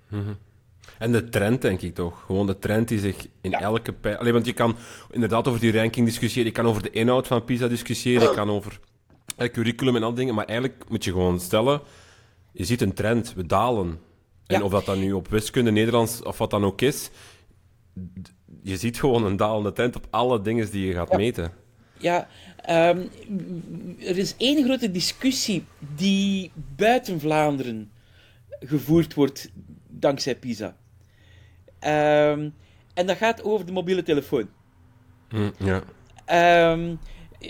Mm 0.08 0.36
En 0.98 1.12
de 1.12 1.28
trend, 1.28 1.62
denk 1.62 1.80
ik 1.80 1.94
toch? 1.94 2.22
Gewoon 2.26 2.46
de 2.46 2.58
trend 2.58 2.88
die 2.88 2.98
zich 2.98 3.26
in 3.40 3.52
elke 3.52 3.92
pijl. 3.92 4.16
Alleen, 4.16 4.32
want 4.32 4.46
je 4.46 4.52
kan 4.52 4.76
inderdaad 5.10 5.48
over 5.48 5.60
die 5.60 5.72
ranking 5.72 6.06
discussiëren. 6.06 6.46
Je 6.46 6.56
kan 6.56 6.66
over 6.66 6.82
de 6.82 6.90
inhoud 6.90 7.26
van 7.26 7.44
PISA 7.44 7.68
discussiëren. 7.68 8.28
Je 8.28 8.34
kan 8.34 8.50
over 8.50 8.80
curriculum 9.36 9.96
en 9.96 10.02
al 10.02 10.14
dingen. 10.14 10.34
Maar 10.34 10.44
eigenlijk 10.46 10.84
moet 10.88 11.04
je 11.04 11.10
gewoon 11.10 11.40
stellen: 11.40 11.80
je 12.52 12.64
ziet 12.64 12.80
een 12.80 12.94
trend, 12.94 13.34
we 13.34 13.46
dalen. 13.46 14.00
En 14.46 14.62
of 14.62 14.70
dat 14.70 14.84
dan 14.84 14.98
nu 14.98 15.12
op 15.12 15.28
wiskunde, 15.28 15.70
Nederlands 15.70 16.22
of 16.22 16.38
wat 16.38 16.50
dan 16.50 16.64
ook 16.64 16.80
is, 16.80 17.10
je 18.62 18.76
ziet 18.76 18.98
gewoon 18.98 19.24
een 19.24 19.36
dalende 19.36 19.72
trend 19.72 19.96
op 19.96 20.06
alle 20.10 20.42
dingen 20.42 20.70
die 20.70 20.86
je 20.86 20.92
gaat 20.92 21.16
meten. 21.16 21.52
Ja, 21.98 22.28
um, 22.70 23.10
er 23.98 24.18
is 24.18 24.34
één 24.36 24.64
grote 24.64 24.90
discussie 24.90 25.64
die 25.94 26.50
buiten 26.76 27.20
Vlaanderen 27.20 27.90
gevoerd 28.60 29.14
wordt 29.14 29.50
dankzij 29.88 30.36
PISA. 30.36 30.76
Um, 31.80 32.54
en 32.94 33.06
dat 33.06 33.16
gaat 33.16 33.44
over 33.44 33.66
de 33.66 33.72
mobiele 33.72 34.02
telefoon. 34.02 34.48
Mm, 35.30 35.52
ja. 35.58 35.82
Um, 36.72 36.98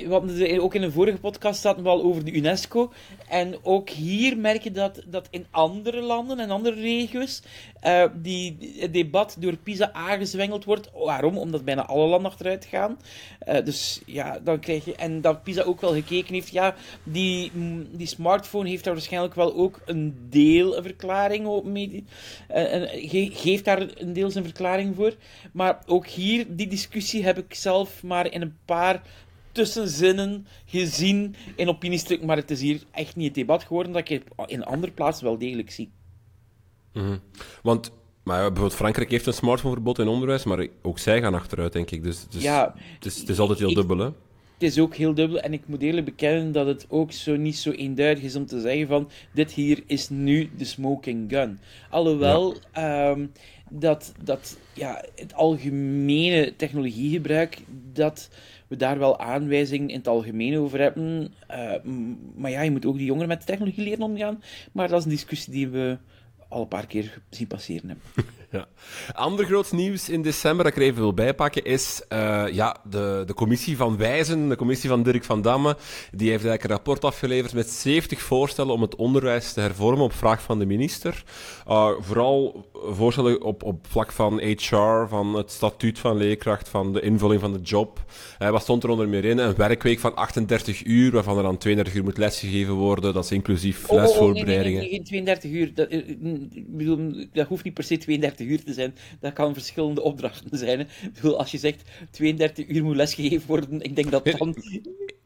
we 0.09 0.61
ook 0.61 0.75
in 0.75 0.83
een 0.83 0.93
vorige 0.93 1.19
podcast 1.19 1.65
hadden 1.65 1.85
we 1.85 1.91
al 1.91 2.03
over 2.03 2.25
de 2.25 2.33
UNESCO. 2.33 2.93
En 3.29 3.55
ook 3.63 3.91
hier 3.91 4.39
merk 4.39 4.63
je 4.63 4.71
dat, 4.71 5.03
dat 5.07 5.29
in 5.31 5.47
andere 5.51 6.01
landen 6.01 6.39
en 6.39 6.51
andere 6.51 6.81
regio's 6.81 7.43
uh, 7.85 8.05
die, 8.15 8.75
het 8.79 8.93
debat 8.93 9.37
door 9.39 9.57
PISA 9.57 9.93
aangezwengeld 9.93 10.65
wordt. 10.65 10.91
Waarom? 10.95 11.39
Omdat 11.39 11.65
bijna 11.65 11.87
alle 11.87 12.07
landen 12.07 12.31
achteruit 12.31 12.65
gaan. 12.65 12.99
Uh, 13.49 13.65
dus 13.65 14.01
ja, 14.07 14.39
dan 14.45 14.61
krijg 14.61 14.85
je... 14.85 14.95
En 14.95 15.21
dat 15.21 15.43
PISA 15.43 15.63
ook 15.63 15.81
wel 15.81 15.93
gekeken 15.93 16.35
heeft, 16.35 16.51
ja, 16.51 16.75
die, 17.03 17.51
die 17.93 18.07
smartphone 18.07 18.69
heeft 18.69 18.85
daar 18.85 18.95
waarschijnlijk 18.95 19.35
wel 19.35 19.55
ook 19.55 19.81
een 19.85 20.27
deel 20.31 20.77
een 20.77 20.83
verklaring 20.83 21.47
op 21.47 21.65
mee. 21.65 22.05
Uh, 22.55 23.33
geeft 23.33 23.65
daar 23.65 23.87
een 23.97 24.13
deel 24.13 24.31
zijn 24.31 24.45
verklaring 24.45 24.95
voor. 24.97 25.15
Maar 25.53 25.79
ook 25.87 26.07
hier, 26.07 26.47
die 26.49 26.67
discussie 26.67 27.25
heb 27.25 27.39
ik 27.39 27.55
zelf 27.55 28.03
maar 28.03 28.33
in 28.33 28.43
een 28.43 28.57
paar 28.65 29.03
tussenzinnen 29.55 30.47
gezien 30.65 31.35
in 31.57 31.69
opiniestuk, 31.69 32.25
maar 32.25 32.37
het 32.37 32.51
is 32.51 32.61
hier 32.61 32.83
echt 32.91 33.17
niet 33.17 33.27
het 33.27 33.35
debat 33.35 33.65
geworden 33.65 33.93
dat 33.93 34.09
ik 34.09 34.25
in 34.47 34.65
andere 34.65 34.93
plaatsen 34.93 35.25
wel 35.25 35.39
degelijk 35.39 35.71
zie. 35.71 35.91
Mm 36.93 37.21
Want 37.63 37.93
maar 38.23 38.39
bijvoorbeeld 38.39 38.75
Frankrijk 38.75 39.11
heeft 39.11 39.27
een 39.27 39.33
smartphoneverbod 39.33 39.99
in 39.99 40.09
onderwijs, 40.09 40.45
maar 40.45 40.67
ook 40.83 40.99
zij 40.99 41.21
gaan 41.21 41.35
achteruit, 41.35 41.73
denk 41.73 41.91
ik. 41.91 42.03
Dus, 42.03 42.27
dus 42.29 42.43
ja, 42.43 42.75
het, 42.95 43.05
is, 43.05 43.19
het 43.19 43.29
is 43.29 43.39
altijd 43.39 43.59
heel 43.59 43.75
dubbel, 43.75 43.99
hè? 43.99 44.11
het 44.55 44.63
is 44.63 44.79
ook 44.79 44.95
heel 44.95 45.15
dubbel. 45.15 45.41
En 45.41 45.53
ik 45.53 45.63
moet 45.67 45.83
eerlijk 45.83 46.05
bekennen 46.05 46.53
dat 46.53 46.67
het 46.67 46.87
ook 46.89 47.13
zo 47.13 47.37
niet 47.37 47.57
zo 47.57 47.71
eenduidig 47.71 48.25
is 48.25 48.37
om 48.37 48.47
te 48.47 48.61
zeggen 48.61 48.87
van 48.89 49.11
dit 49.33 49.53
hier 49.53 49.83
is 49.87 50.09
nu 50.09 50.51
de 50.57 50.65
smoking 50.65 51.31
gun. 51.31 51.59
Alhoewel 51.91 52.57
ehm, 52.73 53.27
dat, 53.71 54.13
dat 54.23 54.59
ja, 54.75 55.05
het 55.15 55.35
algemene 55.35 56.57
technologiegebruik, 56.57 57.59
dat 57.93 58.29
we 58.75 58.85
daar 58.85 58.99
wel 58.99 59.19
aanwijzingen 59.19 59.89
in 59.89 59.97
het 59.97 60.09
algemeen 60.09 60.59
over 60.59 60.81
hebben. 60.81 61.33
Uh, 61.51 61.73
maar 62.37 62.51
ja, 62.51 62.63
je 62.63 62.71
moet 62.71 62.87
ook 62.87 62.97
die 62.97 63.07
jongeren 63.07 63.29
met 63.29 63.47
technologie 63.47 63.85
leren 63.85 64.03
omgaan. 64.03 64.43
Maar 64.73 64.89
dat 64.89 64.99
is 64.99 65.05
een 65.05 65.11
discussie 65.11 65.53
die 65.53 65.69
we 65.69 65.99
al 66.49 66.61
een 66.61 66.69
paar 66.69 66.87
keer 66.87 67.21
zien 67.31 67.47
passeren 67.47 67.89
hebben. 67.89 68.07
Ja. 68.55 68.67
Ander 69.13 69.45
groot 69.45 69.73
nieuws 69.73 70.09
in 70.09 70.23
december 70.23 70.65
dat 70.65 70.73
ik 70.73 70.79
er 70.79 70.85
even 70.85 71.01
wil 71.01 71.15
bijpakken 71.15 71.65
is 71.65 72.03
uh, 72.13 72.45
ja, 72.53 72.77
de, 72.91 73.23
de 73.27 73.35
commissie 73.35 73.77
van 73.77 73.97
Wijzen, 73.97 74.49
de 74.49 74.57
commissie 74.57 74.89
van 74.89 75.03
Dirk 75.03 75.25
van 75.25 75.43
Damme. 75.43 75.77
Die 76.11 76.31
heeft 76.31 76.45
eigenlijk 76.45 76.65
een 76.65 76.71
rapport 76.71 77.05
afgeleverd 77.05 77.53
met 77.53 77.71
70 77.71 78.21
voorstellen 78.21 78.73
om 78.73 78.83
het 78.83 78.97
onderwijs 78.97 79.53
te 79.53 79.61
hervormen 79.61 80.05
op 80.05 80.13
vraag 80.13 80.43
van 80.43 80.59
de 80.59 80.67
minister. 80.67 81.25
Uh, 81.69 81.91
vooral 82.01 82.67
voorstellen 82.73 83.43
op, 83.43 83.63
op 83.63 83.87
vlak 83.87 84.13
van 84.13 84.41
HR, 84.41 85.07
van 85.09 85.35
het 85.35 85.51
statuut 85.51 85.99
van 85.99 86.17
leerkracht, 86.17 86.69
van 86.69 86.93
de 86.93 87.01
invulling 87.01 87.41
van 87.41 87.53
de 87.53 87.61
job. 87.61 88.05
Uh, 88.39 88.51
wat 88.51 88.63
stond 88.63 88.83
er 88.83 88.91
onder 88.91 89.09
meer 89.09 89.25
in? 89.25 89.39
Een 89.39 89.55
werkweek 89.55 89.99
van 89.99 90.15
38 90.15 90.85
uur, 90.85 91.13
waarvan 91.13 91.37
er 91.37 91.43
dan 91.43 91.59
32 91.59 91.95
uur 91.95 92.05
moet 92.05 92.19
lesgegeven 92.19 92.75
worden. 92.75 93.15
Dat 93.15 93.25
is 93.25 93.31
inclusief 93.31 93.91
lesvoorbereidingen. 93.91 94.83
Oh, 94.83 94.87
oh, 94.87 94.93
nee, 94.93 95.03
nee, 95.03 95.05
nee, 95.05 95.25
geen 95.25 95.35
32 95.35 95.51
uur. 95.51 95.75
Dat, 95.75 95.89
bedoel, 96.67 97.27
dat 97.33 97.47
hoeft 97.47 97.65
niet 97.65 97.75
per 97.75 97.85
se 97.85 97.97
32 97.97 98.44
uur 98.45 98.65
te 98.65 98.73
zijn. 98.73 98.95
Dat 99.21 99.33
kan 99.33 99.55
verschillende 99.55 100.03
opdrachten 100.03 100.59
zijn. 100.59 100.79
Hè. 100.79 100.85
Ik 100.85 101.15
bedoel, 101.15 101.39
als 101.39 101.51
je 101.51 101.59
zegt 101.59 101.83
32 102.11 102.67
uur 102.69 102.85
moet 102.85 102.97
lesgegeven 102.97 103.47
worden, 103.47 103.81
ik 103.83 103.97
denk 103.97 104.11
dat 104.11 104.25
dan... 104.25 104.57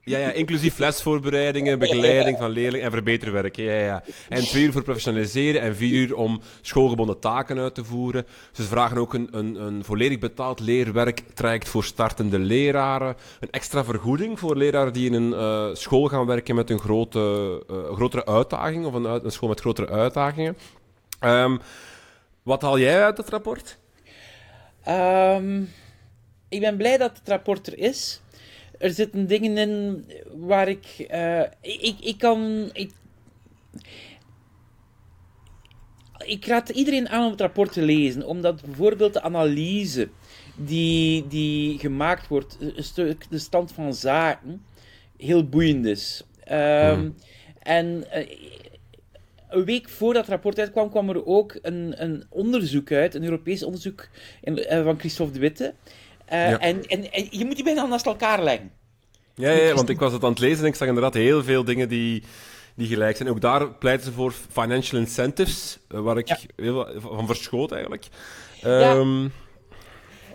Ja, 0.08 0.18
ja, 0.18 0.32
inclusief 0.32 0.78
lesvoorbereidingen, 0.78 1.78
begeleiding 1.88 2.38
van 2.38 2.50
leerlingen 2.50 2.86
en 2.86 2.92
verbeterwerk. 2.92 3.56
Ja, 3.56 3.72
ja. 3.72 4.02
En 4.28 4.42
twee 4.42 4.64
uur 4.64 4.72
voor 4.72 4.82
professionaliseren 4.82 5.60
en 5.60 5.76
vier 5.76 5.92
uur 5.92 6.16
om 6.16 6.40
schoolgebonden 6.60 7.18
taken 7.18 7.58
uit 7.58 7.74
te 7.74 7.84
voeren. 7.84 8.26
Ze 8.52 8.62
vragen 8.62 8.96
ook 8.96 9.14
een, 9.14 9.28
een, 9.30 9.54
een 9.54 9.84
volledig 9.84 10.18
betaald 10.18 10.60
leerwerktraject 10.60 11.68
voor 11.68 11.84
startende 11.84 12.38
leraren. 12.38 13.16
Een 13.40 13.50
extra 13.50 13.84
vergoeding 13.84 14.38
voor 14.38 14.56
leraren 14.56 14.92
die 14.92 15.06
in 15.06 15.14
een 15.14 15.30
uh, 15.30 15.74
school 15.74 16.08
gaan 16.08 16.26
werken 16.26 16.54
met 16.54 16.70
een 16.70 16.78
grote, 16.78 17.18
uh, 17.70 17.94
grotere 17.94 18.26
uitdaging 18.26 18.86
of 18.86 18.94
een, 18.94 19.04
een, 19.04 19.30
school 19.30 19.48
met 19.48 19.60
grotere 19.60 19.88
uitdagingen. 19.88 20.56
Um, 21.24 21.60
wat 22.48 22.62
haal 22.62 22.78
jij 22.78 23.04
uit 23.04 23.16
het 23.16 23.28
rapport? 23.28 23.78
Um, 24.88 25.70
ik 26.48 26.60
ben 26.60 26.76
blij 26.76 26.96
dat 26.96 27.18
het 27.18 27.28
rapport 27.28 27.66
er 27.66 27.78
is. 27.78 28.20
Er 28.78 28.90
zitten 28.90 29.26
dingen 29.26 29.56
in 29.56 30.04
waar 30.34 30.68
ik. 30.68 31.06
Uh, 31.10 31.42
ik, 31.60 31.96
ik, 32.00 32.18
kan. 32.18 32.70
Ik, 32.72 32.92
ik 36.18 36.46
raad 36.46 36.68
iedereen 36.68 37.08
aan 37.08 37.24
om 37.24 37.30
het 37.30 37.40
rapport 37.40 37.72
te 37.72 37.82
lezen, 37.82 38.26
omdat 38.26 38.62
bijvoorbeeld 38.62 39.12
de 39.12 39.22
analyse 39.22 40.08
die, 40.56 41.26
die 41.26 41.78
gemaakt 41.78 42.28
wordt, 42.28 42.56
een 42.60 42.84
stuk 42.84 43.26
de 43.30 43.38
stand 43.38 43.72
van 43.72 43.94
zaken, 43.94 44.64
heel 45.16 45.48
boeiend 45.48 45.86
is. 45.86 46.24
Um, 46.50 46.94
hmm. 46.94 47.14
En 47.58 48.04
uh, 48.14 48.26
een 49.48 49.64
week 49.64 49.88
voordat 49.88 50.22
het 50.22 50.30
rapport 50.30 50.58
uitkwam, 50.58 50.90
kwam 50.90 51.08
er 51.08 51.26
ook 51.26 51.58
een, 51.62 51.94
een 52.02 52.24
onderzoek 52.28 52.92
uit, 52.92 53.14
een 53.14 53.24
Europees 53.24 53.62
onderzoek 53.62 54.08
in, 54.40 54.58
uh, 54.58 54.84
van 54.84 54.98
Christophe 54.98 55.32
de 55.32 55.38
Witte. 55.38 55.74
Uh, 56.32 56.50
ja. 56.50 56.58
en, 56.58 56.86
en, 56.86 57.12
en, 57.12 57.26
je 57.30 57.44
moet 57.44 57.54
die 57.54 57.64
bijna 57.64 57.86
naast 57.86 58.06
elkaar 58.06 58.42
leggen. 58.42 58.70
Ja, 59.34 59.50
ja, 59.50 59.74
want 59.74 59.88
ik 59.88 59.98
was 59.98 60.12
het 60.12 60.24
aan 60.24 60.30
het 60.30 60.38
lezen 60.38 60.58
en 60.58 60.70
ik 60.70 60.74
zag 60.74 60.88
inderdaad 60.88 61.14
heel 61.14 61.44
veel 61.44 61.64
dingen 61.64 61.88
die, 61.88 62.22
die 62.74 62.86
gelijk 62.86 63.16
zijn. 63.16 63.28
Ook 63.28 63.40
daar 63.40 63.70
pleiten 63.70 64.06
ze 64.06 64.12
voor 64.12 64.32
financial 64.50 65.00
incentives, 65.00 65.78
uh, 65.94 66.00
waar 66.00 66.18
ik 66.18 66.46
heel 66.56 66.86
van 66.96 67.26
verschoot 67.26 67.72
eigenlijk. 67.72 68.06
Um... 68.64 69.22
Ja. 69.22 69.30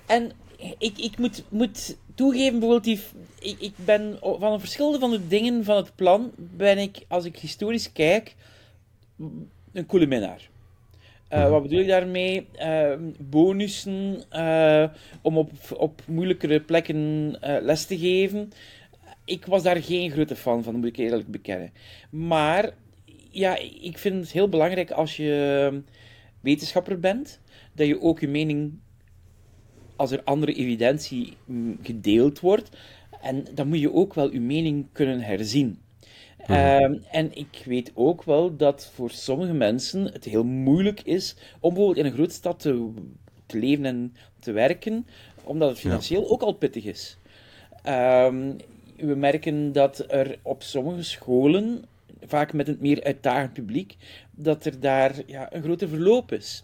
En 0.05 0.31
ik, 0.77 0.97
ik 0.97 1.17
moet, 1.17 1.43
moet 1.49 1.97
toegeven, 2.15 2.59
bijvoorbeeld, 2.59 2.83
die, 2.83 3.01
ik, 3.39 3.55
ik 3.59 3.73
ben 3.75 4.17
van 4.21 4.53
een 4.53 4.59
verschillende 4.59 4.99
van 4.99 5.11
de 5.11 5.27
dingen 5.27 5.63
van 5.63 5.75
het 5.75 5.95
plan, 5.95 6.31
ben 6.35 6.77
ik, 6.77 6.97
als 7.07 7.25
ik 7.25 7.37
historisch 7.37 7.91
kijk, 7.91 8.35
een 9.73 9.85
coole 9.85 10.07
minnaar. 10.07 10.49
Uh, 11.33 11.49
wat 11.49 11.61
bedoel 11.61 11.79
ik 11.79 11.87
daarmee? 11.87 12.47
Uh, 12.59 12.93
bonussen 13.19 14.23
uh, 14.31 14.85
om 15.21 15.37
op, 15.37 15.51
op 15.77 16.01
moeilijkere 16.07 16.61
plekken 16.61 17.31
les 17.41 17.85
te 17.85 17.97
geven. 17.97 18.51
Ik 19.25 19.45
was 19.45 19.63
daar 19.63 19.83
geen 19.83 20.11
grote 20.11 20.35
fan 20.35 20.63
van, 20.63 20.75
moet 20.75 20.85
ik 20.85 20.97
eerlijk 20.97 21.27
bekennen. 21.27 21.71
Maar 22.09 22.73
ja, 23.29 23.57
ik 23.81 23.97
vind 23.97 24.15
het 24.15 24.31
heel 24.31 24.49
belangrijk 24.49 24.91
als 24.91 25.17
je 25.17 25.81
wetenschapper 26.39 26.99
bent, 26.99 27.39
dat 27.73 27.87
je 27.87 28.01
ook 28.01 28.19
je 28.19 28.27
mening, 28.27 28.73
als 29.95 30.11
er 30.11 30.23
andere 30.23 30.53
evidentie 30.53 31.33
mm, 31.45 31.77
gedeeld 31.81 32.39
wordt, 32.39 32.69
en 33.21 33.45
dan 33.53 33.67
moet 33.67 33.79
je 33.79 33.93
ook 33.93 34.13
wel 34.13 34.31
je 34.31 34.39
mening 34.39 34.85
kunnen 34.91 35.21
herzien. 35.21 35.79
Uh, 36.49 37.15
en 37.15 37.29
ik 37.33 37.63
weet 37.65 37.91
ook 37.93 38.23
wel 38.23 38.55
dat 38.55 38.91
voor 38.93 39.11
sommige 39.11 39.53
mensen 39.53 40.03
het 40.03 40.25
heel 40.25 40.43
moeilijk 40.43 41.01
is 41.01 41.35
om 41.59 41.73
bijvoorbeeld 41.73 41.97
in 41.97 42.05
een 42.05 42.17
grote 42.17 42.33
stad 42.33 42.59
te, 42.59 42.91
te 43.45 43.57
leven 43.57 43.85
en 43.85 44.13
te 44.39 44.51
werken, 44.51 45.07
omdat 45.43 45.69
het 45.69 45.79
financieel 45.79 46.21
ja. 46.21 46.27
ook 46.27 46.41
al 46.41 46.53
pittig 46.53 46.85
is. 46.85 47.17
Um, 47.87 48.55
we 48.97 49.15
merken 49.15 49.71
dat 49.71 50.05
er 50.07 50.37
op 50.41 50.63
sommige 50.63 51.03
scholen, 51.03 51.85
vaak 52.25 52.53
met 52.53 52.67
een 52.67 52.77
meer 52.79 53.03
uitdagend 53.03 53.53
publiek, 53.53 53.95
dat 54.31 54.65
er 54.65 54.79
daar 54.79 55.15
ja, 55.25 55.53
een 55.53 55.63
grote 55.63 55.87
verloop 55.87 56.31
is. 56.31 56.63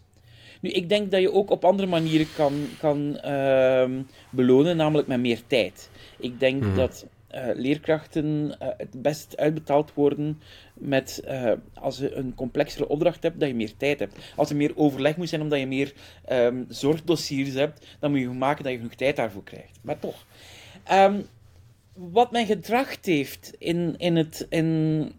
Nu, 0.61 0.69
ik 0.69 0.89
denk 0.89 1.11
dat 1.11 1.21
je 1.21 1.31
ook 1.31 1.49
op 1.49 1.65
andere 1.65 1.87
manieren 1.87 2.27
kan, 2.35 2.53
kan 2.79 3.19
uh, 3.25 3.89
belonen, 4.29 4.77
namelijk 4.77 5.07
met 5.07 5.19
meer 5.19 5.41
tijd. 5.47 5.89
Ik 6.17 6.39
denk 6.39 6.61
mm 6.61 6.67
-hmm. 6.67 6.75
dat 6.75 7.05
uh, 7.35 7.49
leerkrachten 7.53 8.25
uh, 8.61 8.67
het 8.77 9.01
best 9.01 9.37
uitbetaald 9.37 9.93
worden 9.93 10.41
met, 10.73 11.21
uh, 11.27 11.51
als 11.73 11.97
je 11.97 12.13
een 12.13 12.35
complexere 12.35 12.87
opdracht 12.87 13.23
hebt, 13.23 13.39
dat 13.39 13.49
je 13.49 13.55
meer 13.55 13.77
tijd 13.77 13.99
hebt. 13.99 14.15
Als 14.35 14.49
er 14.49 14.55
meer 14.55 14.71
overleg 14.75 15.17
moet 15.17 15.29
zijn 15.29 15.41
omdat 15.41 15.59
je 15.59 15.67
meer 15.67 15.93
um, 16.31 16.65
zorgdossiers 16.69 17.53
hebt, 17.53 17.85
dan 17.99 18.11
moet 18.11 18.19
je 18.19 18.27
maken 18.29 18.63
dat 18.63 18.71
je 18.71 18.77
genoeg 18.77 18.95
tijd 18.95 19.15
daarvoor 19.15 19.43
krijgt. 19.43 19.79
Maar 19.81 19.99
toch. 19.99 20.25
Um, 20.91 21.25
wat 21.93 22.31
men 22.31 22.45
gedracht 22.45 23.05
heeft 23.05 23.53
in, 23.57 23.95
in, 23.97 24.15
het, 24.15 24.45
in 24.49 25.11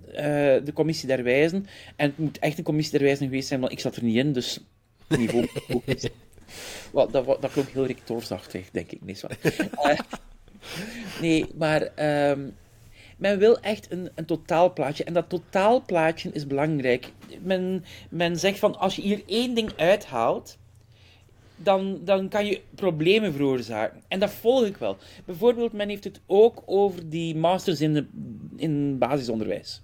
de 0.64 0.70
commissie 0.75 1.09
der 1.09 1.23
wijzen, 1.23 1.66
en 1.96 2.09
het 2.09 2.18
moet 2.18 2.38
echt 2.38 2.59
een 2.59 2.64
commissie 2.64 2.99
der 2.99 3.07
wijzen 3.07 3.27
geweest 3.27 3.49
zijn, 3.49 3.61
want 3.61 3.73
ik 3.73 3.81
zat 3.81 3.96
er 3.96 4.05
niet 4.05 4.16
in, 4.16 4.33
dus 4.33 4.61
niveau. 5.09 5.49
Dat, 6.92 7.12
dat 7.12 7.53
klonk 7.53 7.68
heel 7.68 7.87
rectorsachtig, 7.87 8.70
denk 8.70 8.92
ik. 8.92 9.05
niet 9.05 9.18
zo. 9.18 9.27
Nee, 11.21 11.47
maar 11.55 11.83
um, 12.31 12.57
men 13.17 13.39
wil 13.39 13.61
echt 13.61 13.93
een, 13.93 14.11
een 14.15 14.25
totaalplaatje. 14.25 15.05
En 15.05 15.13
dat 15.13 15.29
totaalplaatje 15.29 16.31
is 16.33 16.47
belangrijk. 16.47 17.13
Men, 17.43 17.85
men 18.11 18.39
zegt 18.39 18.59
van, 18.59 18.79
als 18.79 18.97
je 18.97 19.03
hier 19.03 19.23
één 19.27 19.55
ding 19.55 19.73
uithaalt, 19.77 20.59
dan, 21.57 22.01
dan 22.05 22.29
kan 22.29 22.47
je 22.47 22.61
problemen 22.75 23.33
veroorzaken. 23.33 24.03
En 24.09 24.21
dat 24.21 24.31
volg 24.31 24.65
ik 24.65 24.77
wel. 24.77 24.97
Bijvoorbeeld, 25.25 25.73
men 25.73 25.89
heeft 25.89 26.05
het 26.05 26.21
ook 26.27 26.63
over 26.67 27.09
die 27.09 27.37
masters 27.37 27.81
in, 27.81 27.95
de, 27.95 28.07
in 28.57 28.99
basisonderwijs. 28.99 29.83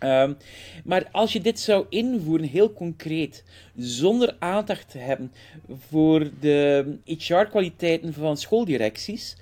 Um, 0.00 0.36
maar 0.84 1.08
als 1.12 1.32
je 1.32 1.40
dit 1.40 1.60
zou 1.60 1.86
invoeren, 1.88 2.46
heel 2.46 2.72
concreet, 2.72 3.44
zonder 3.76 4.36
aandacht 4.38 4.90
te 4.90 4.98
hebben 4.98 5.32
voor 5.88 6.30
de 6.40 6.98
HR-kwaliteiten 7.04 8.12
van 8.12 8.36
schooldirecties, 8.36 9.36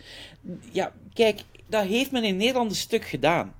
ja, 0.72 0.92
kijk, 1.12 1.40
dat 1.66 1.84
heeft 1.84 2.10
men 2.10 2.24
in 2.24 2.36
Nederland 2.36 2.70
een 2.70 2.76
stuk 2.76 3.04
gedaan. 3.04 3.54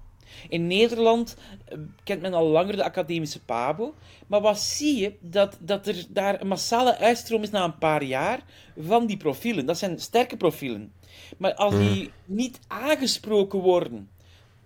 In 0.48 0.66
Nederland 0.66 1.36
eh, 1.64 1.78
kent 2.04 2.20
men 2.20 2.34
al 2.34 2.46
langer 2.46 2.76
de 2.76 2.84
academische 2.84 3.40
PABO. 3.40 3.94
Maar 4.26 4.40
wat 4.40 4.60
zie 4.60 4.96
je? 4.96 5.12
Dat, 5.20 5.56
dat 5.60 5.86
er 5.86 6.04
daar 6.08 6.40
een 6.40 6.46
massale 6.46 6.98
uitstroom 6.98 7.42
is 7.42 7.50
na 7.50 7.64
een 7.64 7.78
paar 7.78 8.02
jaar 8.02 8.40
van 8.78 9.06
die 9.06 9.16
profielen. 9.16 9.66
Dat 9.66 9.78
zijn 9.78 10.00
sterke 10.00 10.36
profielen. 10.36 10.92
Maar 11.36 11.54
als 11.54 11.74
die 11.74 12.10
hmm. 12.24 12.36
niet 12.36 12.58
aangesproken 12.66 13.58
worden 13.58 14.08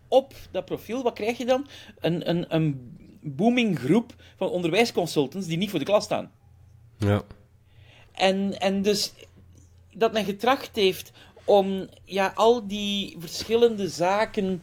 op 0.08 0.34
dat 0.50 0.64
profiel, 0.64 1.02
wat 1.02 1.14
krijg 1.14 1.38
je 1.38 1.44
dan? 1.44 1.66
Een, 2.00 2.28
een, 2.28 2.54
een 2.54 2.96
booming 3.22 3.78
groep 3.78 4.14
van 4.36 4.50
onderwijsconsultants 4.50 5.46
die 5.46 5.58
niet 5.58 5.70
voor 5.70 5.78
de 5.78 5.84
klas 5.84 6.04
staan. 6.04 6.30
Ja. 6.98 7.22
En, 8.12 8.60
en 8.60 8.82
dus 8.82 9.12
dat 9.92 10.12
men 10.12 10.24
getracht 10.24 10.76
heeft 10.76 11.12
om 11.44 11.88
ja, 12.04 12.32
al 12.34 12.66
die 12.66 13.16
verschillende 13.18 13.88
zaken 13.88 14.62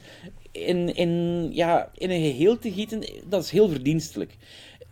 in, 0.52 0.96
in, 0.96 1.50
ja, 1.54 1.90
in 1.94 2.10
een 2.10 2.22
geheel 2.22 2.60
te 2.60 2.72
gieten, 2.72 3.04
dat 3.26 3.44
is 3.44 3.50
heel 3.50 3.70
verdienstelijk. 3.70 4.38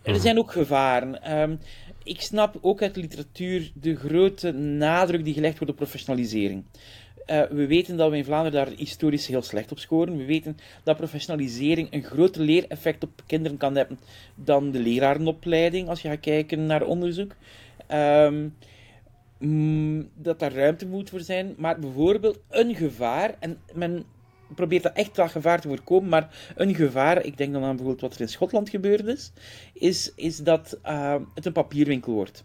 Er 0.02 0.12
mhm. 0.12 0.20
zijn 0.20 0.38
ook 0.38 0.52
gevaren. 0.52 1.40
Um, 1.40 1.58
ik 2.02 2.20
snap 2.20 2.58
ook 2.60 2.82
uit 2.82 2.94
de 2.94 3.00
literatuur 3.00 3.70
de 3.74 3.96
grote 3.96 4.52
nadruk 4.52 5.24
die 5.24 5.34
gelegd 5.34 5.58
wordt 5.58 5.72
op 5.72 5.76
professionalisering. 5.76 6.64
Uh, 7.26 7.42
we 7.42 7.66
weten 7.66 7.96
dat 7.96 8.10
we 8.10 8.16
in 8.16 8.24
Vlaanderen 8.24 8.64
daar 8.66 8.76
historisch 8.76 9.26
heel 9.26 9.42
slecht 9.42 9.70
op 9.70 9.78
scoren. 9.78 10.16
We 10.16 10.24
weten 10.24 10.56
dat 10.82 10.96
professionalisering 10.96 11.92
een 11.92 12.02
groter 12.02 12.42
leereffect 12.42 13.04
op 13.04 13.22
kinderen 13.26 13.58
kan 13.58 13.76
hebben 13.76 13.98
dan 14.34 14.70
de 14.70 14.78
lerarenopleiding, 14.78 15.88
als 15.88 16.00
je 16.02 16.08
gaat 16.08 16.20
kijken 16.20 16.66
naar 16.66 16.82
onderzoek. 16.82 17.34
Um, 17.92 18.54
mm, 19.38 20.08
dat 20.14 20.38
daar 20.38 20.52
ruimte 20.52 20.86
moet 20.86 21.10
voor 21.10 21.20
zijn. 21.20 21.54
Maar 21.56 21.78
bijvoorbeeld 21.78 22.40
een 22.48 22.74
gevaar, 22.74 23.34
en 23.40 23.58
men 23.72 24.04
probeert 24.54 24.82
dat 24.82 24.92
echt 24.92 25.14
dat 25.14 25.30
gevaar 25.30 25.60
te 25.60 25.68
voorkomen, 25.68 26.08
maar 26.08 26.52
een 26.56 26.74
gevaar, 26.74 27.24
ik 27.24 27.36
denk 27.36 27.52
dan 27.52 27.62
aan 27.62 27.76
bijvoorbeeld 27.76 28.00
wat 28.00 28.14
er 28.14 28.20
in 28.20 28.28
Schotland 28.28 28.68
gebeurd 28.68 29.06
is, 29.06 29.32
is, 29.72 30.12
is 30.16 30.36
dat 30.36 30.78
uh, 30.86 31.16
het 31.34 31.46
een 31.46 31.52
papierwinkel 31.52 32.12
wordt. 32.12 32.44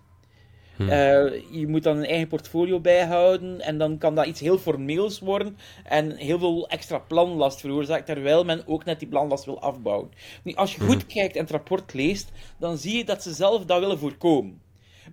Hmm. 0.79 0.89
Uh, 0.89 1.51
je 1.51 1.67
moet 1.67 1.83
dan 1.83 1.97
een 1.97 2.05
eigen 2.05 2.27
portfolio 2.27 2.79
bijhouden 2.79 3.61
en 3.61 3.77
dan 3.77 3.97
kan 3.97 4.15
dat 4.15 4.25
iets 4.25 4.39
heel 4.39 4.57
formeels 4.57 5.19
worden 5.19 5.57
en 5.83 6.15
heel 6.15 6.39
veel 6.39 6.69
extra 6.69 6.99
planlast 6.99 7.59
veroorzaken, 7.59 8.05
terwijl 8.05 8.43
men 8.43 8.67
ook 8.67 8.85
net 8.85 8.99
die 8.99 9.07
planlast 9.07 9.45
wil 9.45 9.61
afbouwen. 9.61 10.11
Nu, 10.43 10.53
als 10.53 10.75
je 10.75 10.81
goed 10.81 11.01
hmm. 11.01 11.07
kijkt 11.07 11.35
en 11.35 11.41
het 11.41 11.51
rapport 11.51 11.93
leest, 11.93 12.31
dan 12.57 12.77
zie 12.77 12.97
je 12.97 13.05
dat 13.05 13.23
ze 13.23 13.33
zelf 13.33 13.65
dat 13.65 13.79
willen 13.79 13.99
voorkomen. 13.99 14.61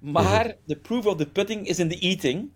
Maar 0.01 0.57
de 0.65 0.77
proof 0.77 1.07
of 1.07 1.17
the 1.17 1.27
pudding 1.27 1.67
is 1.67 1.79
in 1.79 1.89
the 1.89 1.99
eating. 1.99 2.51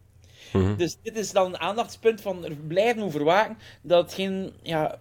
Dus 0.77 0.97
dit 1.03 1.17
is 1.17 1.33
dan 1.33 1.47
een 1.47 1.59
aandachtspunt 1.59 2.21
van 2.21 2.45
er 2.45 2.55
blijven 2.55 3.03
over 3.03 3.25
waken 3.25 3.59
dat 3.83 4.03
het 4.03 4.15
geen 4.15 4.53
ja, 4.63 4.99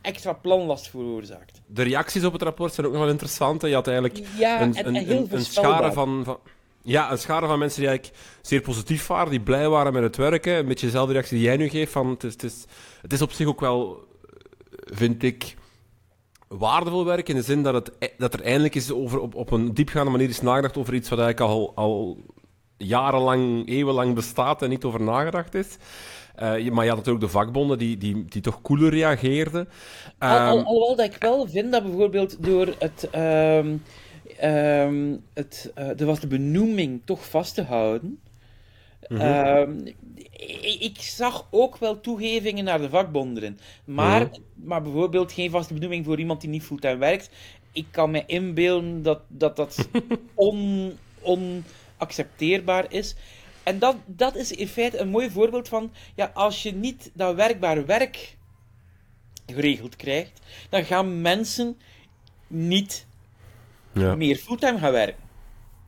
extra 0.00 0.32
planlast 0.32 0.88
veroorzaakt. 0.88 1.60
De 1.66 1.82
reacties 1.82 2.24
op 2.24 2.32
het 2.32 2.42
rapport 2.42 2.74
zijn 2.74 2.86
ook 2.86 2.92
nog 2.92 3.02
wel 3.02 3.10
interessant. 3.10 3.62
Je 3.62 3.74
had 3.74 3.86
eigenlijk 3.86 4.18
een, 4.18 4.86
een, 4.86 5.10
een, 5.10 5.26
een 5.30 5.44
schare 5.44 5.92
van, 5.92 6.24
van, 6.24 6.38
Ja, 6.82 7.10
een 7.10 7.18
schare 7.18 7.46
van 7.46 7.58
mensen 7.58 7.80
die 7.80 7.88
eigenlijk 7.88 8.18
zeer 8.42 8.60
positief 8.60 9.06
waren, 9.06 9.30
die 9.30 9.40
blij 9.40 9.68
waren 9.68 9.92
met 9.92 10.02
het 10.02 10.16
werken. 10.16 10.56
Een 10.56 10.66
beetje 10.66 10.86
dezelfde 10.86 11.12
reactie 11.12 11.36
die 11.36 11.46
jij 11.46 11.56
nu 11.56 11.68
geeft. 11.68 11.92
Van, 11.92 12.08
het, 12.08 12.24
is, 12.24 12.32
het, 12.32 12.42
is, 12.42 12.64
het 13.02 13.12
is 13.12 13.22
op 13.22 13.32
zich 13.32 13.46
ook 13.46 13.60
wel, 13.60 14.04
vind 14.84 15.22
ik 15.22 15.56
waardevol 16.48 17.04
werk 17.04 17.28
in 17.28 17.34
de 17.34 17.42
zin 17.42 17.62
dat, 17.62 17.74
het, 17.74 18.14
dat 18.18 18.34
er 18.34 18.42
eindelijk 18.42 18.74
is 18.74 18.92
over, 18.92 19.20
op, 19.20 19.34
op 19.34 19.50
een 19.50 19.74
diepgaande 19.74 20.10
manier 20.10 20.28
is 20.28 20.40
nagedacht 20.40 20.76
over 20.76 20.94
iets 20.94 21.08
wat 21.08 21.18
eigenlijk 21.18 21.50
al, 21.52 21.72
al 21.74 22.18
jarenlang, 22.76 23.68
eeuwenlang 23.68 24.14
bestaat 24.14 24.62
en 24.62 24.68
niet 24.68 24.84
over 24.84 25.02
nagedacht 25.02 25.54
is. 25.54 25.76
Uh, 26.42 26.70
maar 26.70 26.84
je 26.84 26.90
had 26.90 26.98
natuurlijk 26.98 27.24
de 27.24 27.30
vakbonden 27.30 27.78
die, 27.78 27.96
die, 27.96 28.24
die 28.24 28.42
toch 28.42 28.62
cooler 28.62 28.90
reageerden. 28.90 29.60
Um... 30.18 30.28
alhoewel 30.28 30.96
dat 30.96 31.14
ik 31.14 31.16
wel 31.18 31.48
vind 31.48 31.72
dat 31.72 31.82
bijvoorbeeld 31.82 32.44
door 32.44 32.74
het... 32.78 33.08
Um, 33.14 33.82
um, 34.42 35.24
het 35.32 35.72
uh, 35.78 36.00
er 36.00 36.06
was 36.06 36.20
de 36.20 36.26
benoeming 36.26 37.00
toch 37.04 37.28
vast 37.28 37.54
te 37.54 37.62
houden. 37.62 38.20
Mm 39.08 39.84
ik, 40.78 41.00
zag 41.00 41.46
ook 41.50 41.76
wel 41.76 42.00
toegevingen 42.00 42.64
naar 42.64 42.80
de 42.80 42.88
vakbonden. 42.88 43.58
Maar, 43.84 44.26
mhm. 44.26 44.40
maar 44.54 44.82
bijvoorbeeld 44.82 45.32
geen 45.32 45.50
vaste 45.50 45.74
benoeming 45.74 46.04
voor 46.04 46.18
iemand 46.18 46.40
die 46.40 46.50
niet 46.50 46.62
fulltime 46.62 46.96
werkt. 46.96 47.30
Ik 47.72 47.86
kan 47.90 48.10
me 48.10 48.22
inbeelden 48.26 49.02
dat 49.02 49.20
dat, 49.28 49.56
dat 49.56 49.88
on, 50.34 50.92
on 51.20 51.64
accepteerbaar 51.96 52.92
is. 52.92 53.14
En 53.62 53.78
dat, 53.78 53.96
dat 54.06 54.36
is 54.36 54.52
in 54.52 54.68
feite 54.68 54.98
een 54.98 55.08
mooi 55.08 55.30
voorbeeld 55.30 55.68
van, 55.68 55.92
ja, 56.14 56.30
als 56.34 56.62
je 56.62 56.72
niet 56.72 57.10
dat 57.14 57.34
werkbaar 57.34 57.86
werk 57.86 58.36
geregeld 59.46 59.96
krijgt, 59.96 60.40
dan 60.68 60.84
gaan 60.84 61.20
mensen 61.20 61.76
niet 62.46 63.06
ja. 63.92 64.14
meer 64.14 64.36
fulltime 64.36 64.78
gaan 64.78 64.92
werken. 64.92 65.22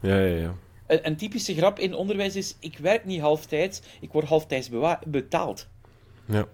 Ja, 0.00 0.16
ja, 0.16 0.36
ja. 0.36 0.54
Een, 0.86 1.06
een, 1.06 1.16
typische 1.16 1.54
grap 1.54 1.78
in 1.78 1.94
onderwijs 1.94 2.36
is, 2.36 2.56
ik 2.60 2.78
werk 2.78 3.04
niet 3.04 3.20
halftijds, 3.20 3.82
ik 4.00 4.12
word 4.12 4.26
halftijds 4.26 4.70
betaald. 5.04 5.68
Ja 6.26 6.46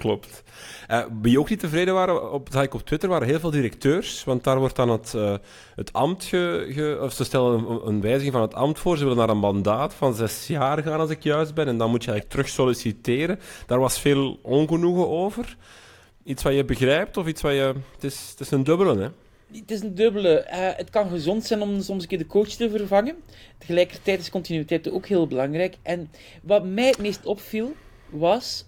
klopt. 0.00 0.42
Uh, 0.90 1.04
wie 1.22 1.38
ook 1.38 1.48
niet 1.48 1.60
tevreden 1.60 1.94
waren, 1.94 2.32
op, 2.32 2.48
zag 2.52 2.62
ik 2.62 2.74
op 2.74 2.86
Twitter, 2.86 3.08
waren 3.08 3.28
heel 3.28 3.40
veel 3.40 3.50
directeurs. 3.50 4.24
Want 4.24 4.44
daar 4.44 4.58
wordt 4.58 4.76
dan 4.76 4.88
het, 4.88 5.12
uh, 5.16 5.34
het 5.74 5.92
ambt, 5.92 6.24
ge, 6.24 6.98
of 7.02 7.12
ze 7.12 7.24
stellen 7.24 7.68
een, 7.68 7.86
een, 7.86 8.00
wijziging 8.00 8.32
van 8.32 8.42
het 8.42 8.54
ambt 8.54 8.78
voor. 8.78 8.96
Ze 8.96 9.02
willen 9.02 9.18
naar 9.18 9.28
een 9.28 9.38
mandaat 9.38 9.94
van 9.94 10.14
zes 10.14 10.46
jaar 10.46 10.82
gaan, 10.82 11.00
als 11.00 11.10
ik 11.10 11.22
juist 11.22 11.54
ben. 11.54 11.68
En 11.68 11.78
dan 11.78 11.90
moet 11.90 12.04
je 12.04 12.10
eigenlijk 12.10 12.40
terug 12.40 12.54
solliciteren. 12.54 13.38
Daar 13.66 13.78
was 13.78 14.00
veel 14.00 14.38
ongenoegen 14.42 15.08
over. 15.08 15.56
Iets 16.24 16.42
wat 16.42 16.54
je 16.54 16.64
begrijpt, 16.64 17.16
of 17.16 17.26
iets 17.26 17.42
wat 17.42 17.52
je... 17.52 17.74
Het 17.94 18.04
is, 18.04 18.28
het 18.30 18.40
is 18.40 18.50
een 18.50 18.64
dubbele, 18.64 19.00
hè? 19.00 19.08
Het 19.52 19.70
is 19.70 19.80
een 19.80 19.94
dubbele. 19.94 20.46
Uh, 20.52 20.68
het 20.76 20.90
kan 20.90 21.08
gezond 21.08 21.44
zijn 21.44 21.62
om 21.62 21.80
soms 21.80 22.02
een 22.02 22.08
keer 22.08 22.18
de 22.18 22.26
coach 22.26 22.48
te 22.48 22.70
vervangen. 22.70 23.16
Tegelijkertijd 23.58 24.20
is 24.20 24.30
continuïteit 24.30 24.90
ook 24.90 25.06
heel 25.06 25.26
belangrijk. 25.26 25.76
En 25.82 26.10
wat 26.42 26.64
mij 26.64 26.86
het 26.86 26.98
meest 26.98 27.26
opviel, 27.26 27.74
was 28.10 28.64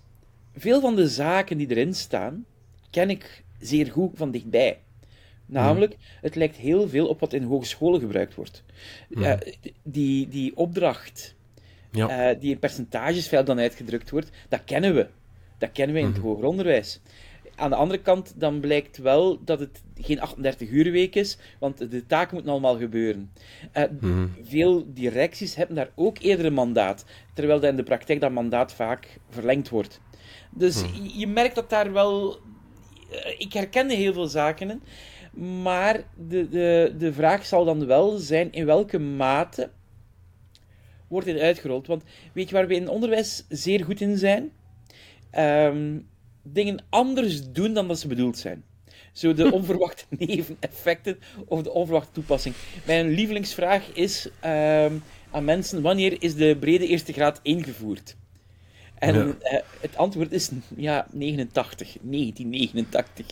veel 0.56 0.80
van 0.80 0.96
de 0.96 1.08
zaken 1.08 1.58
die 1.58 1.70
erin 1.70 1.94
staan, 1.94 2.44
ken 2.90 3.10
ik 3.10 3.44
zeer 3.60 3.90
goed 3.90 4.10
van 4.14 4.30
dichtbij. 4.30 4.78
Namelijk, 5.46 5.96
het 6.20 6.34
lijkt 6.34 6.56
heel 6.56 6.88
veel 6.88 7.08
op 7.08 7.20
wat 7.20 7.32
in 7.32 7.42
hogescholen 7.42 8.00
gebruikt 8.00 8.34
wordt. 8.34 8.64
Uh, 9.08 9.32
die, 9.82 10.28
die 10.28 10.56
opdracht, 10.56 11.34
ja. 11.90 12.30
uh, 12.30 12.40
die 12.40 12.50
in 12.50 12.58
percentages 12.58 13.28
veel 13.28 13.44
dan 13.44 13.58
uitgedrukt 13.58 14.10
wordt, 14.10 14.30
dat 14.48 14.64
kennen 14.64 14.94
we. 14.94 15.06
Dat 15.58 15.72
kennen 15.72 15.94
we 15.94 16.00
in 16.00 16.06
het 16.06 16.16
mhm. 16.16 16.26
hoger 16.26 16.44
onderwijs. 16.44 17.00
Aan 17.62 17.70
de 17.70 17.76
andere 17.76 18.00
kant, 18.00 18.34
dan 18.36 18.60
blijkt 18.60 18.98
wel 18.98 19.44
dat 19.44 19.60
het 19.60 19.82
geen 20.00 20.20
38 20.20 20.68
uur 20.70 20.90
week 20.90 21.14
is, 21.14 21.38
want 21.58 21.90
de 21.90 22.06
taken 22.06 22.34
moeten 22.34 22.52
allemaal 22.52 22.78
gebeuren. 22.78 23.32
Uh, 23.76 23.84
Veel 24.42 24.92
directies 24.92 25.54
hebben 25.54 25.76
daar 25.76 25.90
ook 25.94 26.18
eerder 26.18 26.46
een 26.46 26.52
mandaat, 26.52 27.04
terwijl 27.34 27.60
dat 27.60 27.70
in 27.70 27.76
de 27.76 27.82
praktijk 27.82 28.20
dat 28.20 28.30
mandaat 28.30 28.72
vaak 28.72 29.18
verlengd 29.28 29.68
wordt. 29.68 30.00
Dus 30.50 30.82
hm. 30.82 31.18
je 31.18 31.26
merkt 31.26 31.54
dat 31.54 31.70
daar 31.70 31.92
wel. 31.92 32.36
Eh, 33.10 33.40
ik 33.40 33.52
herkende 33.52 33.94
heel 33.94 34.12
veel 34.12 34.26
zaken 34.26 34.70
in. 34.70 34.82
Maar 35.62 36.04
de, 36.28 36.48
de, 36.48 36.94
de 36.98 37.12
vraag 37.12 37.46
zal 37.46 37.64
dan 37.64 37.86
wel 37.86 38.16
zijn: 38.16 38.52
in 38.52 38.66
welke 38.66 38.98
mate 38.98 39.70
wordt 41.08 41.26
dit 41.26 41.38
uitgerold? 41.38 41.86
Want 41.86 42.02
weet 42.32 42.48
je 42.48 42.54
waar 42.54 42.66
we 42.66 42.74
in 42.74 42.88
onderwijs 42.88 43.44
zeer 43.48 43.84
goed 43.84 44.00
in 44.00 44.18
zijn? 44.18 44.52
Ehm, 45.30 45.98
dingen 46.42 46.84
anders 46.88 47.52
doen 47.52 47.72
dan 47.72 47.88
dat 47.88 47.98
ze 47.98 48.08
bedoeld 48.08 48.38
zijn. 48.38 48.64
Zo 49.12 49.34
de 49.34 49.52
onverwachte 49.58 50.04
neveneffecten 50.08 51.18
of 51.46 51.62
de 51.62 51.72
onverwachte 51.72 52.12
toepassing. 52.12 52.54
Mijn 52.86 53.08
lievelingsvraag 53.08 53.92
is 53.92 54.26
um, 54.26 55.02
aan 55.30 55.44
mensen: 55.44 55.82
wanneer 55.82 56.22
is 56.22 56.34
de 56.34 56.56
brede 56.60 56.86
eerste 56.86 57.12
graad 57.12 57.40
ingevoerd? 57.42 58.16
En 59.02 59.40
eh, 59.40 59.60
het 59.80 59.96
antwoord 59.96 60.32
is 60.32 60.50
ja, 60.76 61.06
89, 61.10 61.96
1989. 62.00 63.26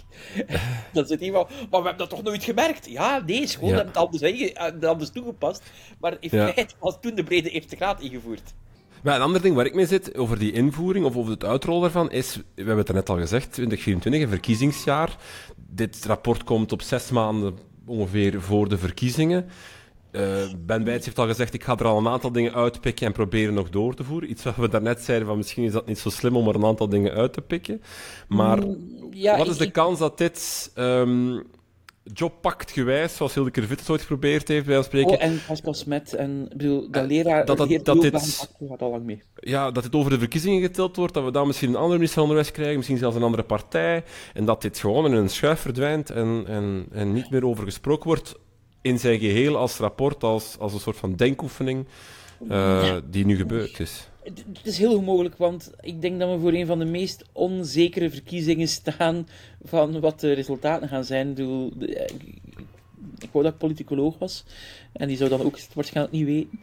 dat 0.93 1.09
zit 1.09 1.21
hier 1.21 1.33
wel, 1.33 1.45
maar 1.45 1.81
we 1.81 1.89
hebben 1.89 1.97
dat 1.97 2.11
toch 2.11 2.23
nooit 2.23 2.45
gemerkt? 2.45 2.87
Ja, 2.87 3.23
nee, 3.27 3.47
school 3.47 3.69
ja. 3.69 3.75
hebben 3.75 3.93
het 3.93 4.03
anders, 4.03 4.53
eh, 4.53 4.89
anders 4.89 5.11
toegepast. 5.11 5.63
Maar 6.01 6.17
in 6.21 6.31
feite 6.31 6.75
was 6.79 6.97
toen 7.01 7.15
de 7.15 7.25
brede 7.25 7.51
eerste 7.51 7.77
graad 7.77 8.01
ingevoerd. 8.01 8.55
Maar 9.03 9.15
een 9.15 9.23
ander 9.23 9.43
ding 9.43 9.55
waar 9.55 9.67
ik 9.67 9.75
mee 9.75 9.87
zit, 9.87 10.17
over 10.17 10.39
die 10.39 10.53
invoering 10.53 11.05
of 11.05 11.17
over 11.17 11.33
het 11.33 11.45
uitrollen 11.45 11.81
daarvan, 11.81 12.11
is, 12.11 12.37
we 12.37 12.43
hebben 12.55 12.77
het 12.77 12.89
er 12.89 12.95
net 12.95 13.09
al 13.09 13.19
gezegd, 13.19 13.53
2024, 13.53 14.23
een 14.23 14.29
verkiezingsjaar. 14.29 15.17
Dit 15.57 16.05
rapport 16.07 16.45
komt 16.45 16.73
op 16.73 16.83
zes 16.83 17.11
maanden 17.11 17.59
ongeveer 17.87 18.41
voor 18.41 18.69
de 18.69 18.79
verkiezingen. 18.79 19.47
Uh, 20.13 20.23
ben 20.67 20.85
Bijts 20.85 21.05
heeft 21.05 21.19
al 21.19 21.27
gezegd, 21.27 21.55
ik 21.55 21.65
ga 21.65 21.79
er 21.79 21.85
al 21.85 21.99
een 21.99 22.09
aantal 22.09 22.33
dingen 22.33 22.55
uitpikken 22.55 23.07
en 23.07 23.13
proberen 23.13 23.55
nog 23.55 23.71
door 23.71 23.95
te 23.95 24.05
voeren. 24.05 24.31
Iets 24.31 24.43
wat 24.43 24.57
we 24.57 24.69
daarnet 24.69 25.01
zeiden, 25.01 25.27
van 25.27 25.37
misschien 25.37 25.65
is 25.65 25.73
dat 25.73 25.87
niet 25.87 25.99
zo 25.99 26.11
slim 26.11 26.37
om 26.37 26.49
er 26.49 26.55
een 26.55 26.65
aantal 26.65 26.89
dingen 26.89 27.13
uit 27.13 27.33
te 27.33 27.41
pikken. 27.41 27.83
Maar 28.29 28.59
mm, 28.59 29.09
ja, 29.11 29.37
wat 29.37 29.49
is 29.49 29.57
de 29.57 29.71
kans 29.71 29.99
dat 29.99 30.19
dit 30.19 30.71
um, 30.77 31.43
jobpact 32.03 32.71
gewijs, 32.71 33.17
zoals 33.17 33.35
Hilde 33.35 33.51
Kervit 33.51 33.91
ooit 33.91 34.01
geprobeerd 34.01 34.49
heeft, 34.49 34.67
bij 34.67 34.77
ons 34.77 34.87
spreken... 34.87 35.11
Oh, 35.11 35.23
en 35.23 35.41
Pascal 35.47 35.75
Smet, 35.75 36.15
en 36.15 36.49
bedoel, 36.49 36.91
dat 36.91 37.07
leraar... 37.07 37.45
Dat, 37.45 37.57
dat, 37.57 37.85
dat, 37.85 38.01
dit, 38.01 38.49
gaat 38.69 38.83
al 38.83 38.91
lang 38.91 39.05
mee. 39.05 39.23
Ja, 39.35 39.71
dat 39.71 39.83
dit 39.83 39.95
over 39.95 40.11
de 40.11 40.19
verkiezingen 40.19 40.61
getild 40.61 40.97
wordt, 40.97 41.15
dat 41.15 41.25
we 41.25 41.31
dan 41.31 41.47
misschien 41.47 41.69
een 41.69 41.75
andere 41.75 41.95
minister 41.95 42.19
van 42.19 42.29
Onderwijs 42.29 42.53
krijgen, 42.53 42.77
misschien 42.77 42.99
zelfs 42.99 43.17
een 43.17 43.23
andere 43.23 43.43
partij, 43.43 44.05
en 44.35 44.45
dat 44.45 44.63
dit 44.63 44.79
gewoon 44.79 45.07
in 45.07 45.13
een 45.13 45.31
schuif 45.31 45.61
verdwijnt 45.61 46.11
en, 46.11 46.45
en, 46.47 46.87
en 46.93 47.13
niet 47.13 47.31
meer 47.31 47.47
over 47.47 47.65
gesproken 47.65 48.07
wordt 48.07 48.35
in 48.83 48.99
zijn 48.99 49.19
geheel 49.19 49.57
als 49.57 49.77
rapport, 49.77 50.23
als, 50.23 50.57
als 50.59 50.73
een 50.73 50.81
soort 50.81 50.97
van 50.97 51.17
denkoefening 51.17 51.87
uh, 52.49 52.97
die 53.11 53.25
nu 53.27 53.37
gebeurd 53.37 53.81
is. 53.81 54.10
Het 54.35 54.67
is 54.67 54.79
heel 54.79 55.03
mogelijk, 55.03 55.37
want 55.37 55.73
ik 55.81 56.01
denk 56.01 56.19
dat 56.19 56.31
we 56.31 56.41
voor 56.41 56.53
een 56.53 56.67
van 56.67 56.79
de 56.79 56.85
meest 56.85 57.25
onzekere 57.33 58.11
verkiezingen 58.11 58.69
staan 58.69 59.29
van 59.63 60.01
wat 60.01 60.21
de 60.21 60.33
resultaten 60.33 60.89
gaan 60.89 61.05
zijn. 61.05 61.31
Ik, 61.79 62.23
ik 63.19 63.29
wou 63.31 63.45
dat 63.45 63.53
ik 63.53 63.59
politicoloog 63.59 64.19
was, 64.19 64.45
en 64.93 65.09
die 65.09 65.17
zou 65.17 65.31
dan 65.31 65.43
ook 65.43 65.59
waarschijnlijk 65.75 66.17
niet 66.17 66.25
weten. 66.25 66.61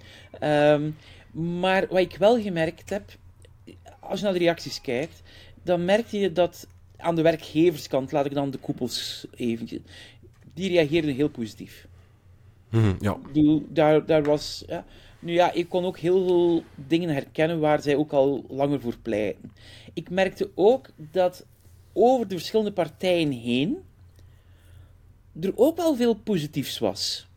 Um, 0.71 0.95
maar 1.62 1.88
wat 1.89 1.99
ik 1.99 2.15
wel 2.17 2.41
gemerkt 2.41 2.89
heb, 2.89 3.17
als 3.99 4.19
je 4.19 4.25
naar 4.25 4.34
de 4.34 4.39
reacties 4.39 4.82
kijkt, 4.82 5.21
dan 5.63 5.86
merk 5.86 6.08
je 6.08 6.32
dat 6.32 6.67
aan 6.97 7.15
de 7.15 7.21
werkgeverskant, 7.21 8.12
laat 8.12 8.25
ik 8.25 8.34
dan 8.34 8.51
de 8.51 8.58
koepels 8.58 9.25
eventjes, 9.36 9.80
die 10.53 10.69
reageerden 10.69 11.15
heel 11.15 11.30
positief. 11.30 11.88
Mm 12.69 12.95
ja. 12.99 13.17
daar, 13.69 14.06
daar 14.06 14.23
was, 14.23 14.63
ja, 14.67 14.86
Nu 15.19 15.34
ja, 15.34 15.51
ik 15.51 15.69
kon 15.69 15.86
ook 15.86 15.97
heel 15.97 16.25
veel 16.25 16.63
dingen 16.75 17.10
herkennen 17.10 17.60
waar 17.60 17.82
zij 17.82 17.95
ook 17.95 18.12
al 18.12 18.45
langer 18.49 18.82
voor 18.82 18.97
pleiten. 19.01 19.51
Ik 19.93 20.10
merkte 20.10 20.49
ook 20.56 20.89
dat 21.12 21.45
over 21.93 22.27
de 22.27 22.36
verschillende 22.36 22.71
partijen 22.71 23.32
heen 23.32 23.77
er 25.41 25.51
ook 25.56 25.77
wel 25.77 25.95
veel 25.95 26.13
positiefs 26.13 26.80
was. 26.80 27.27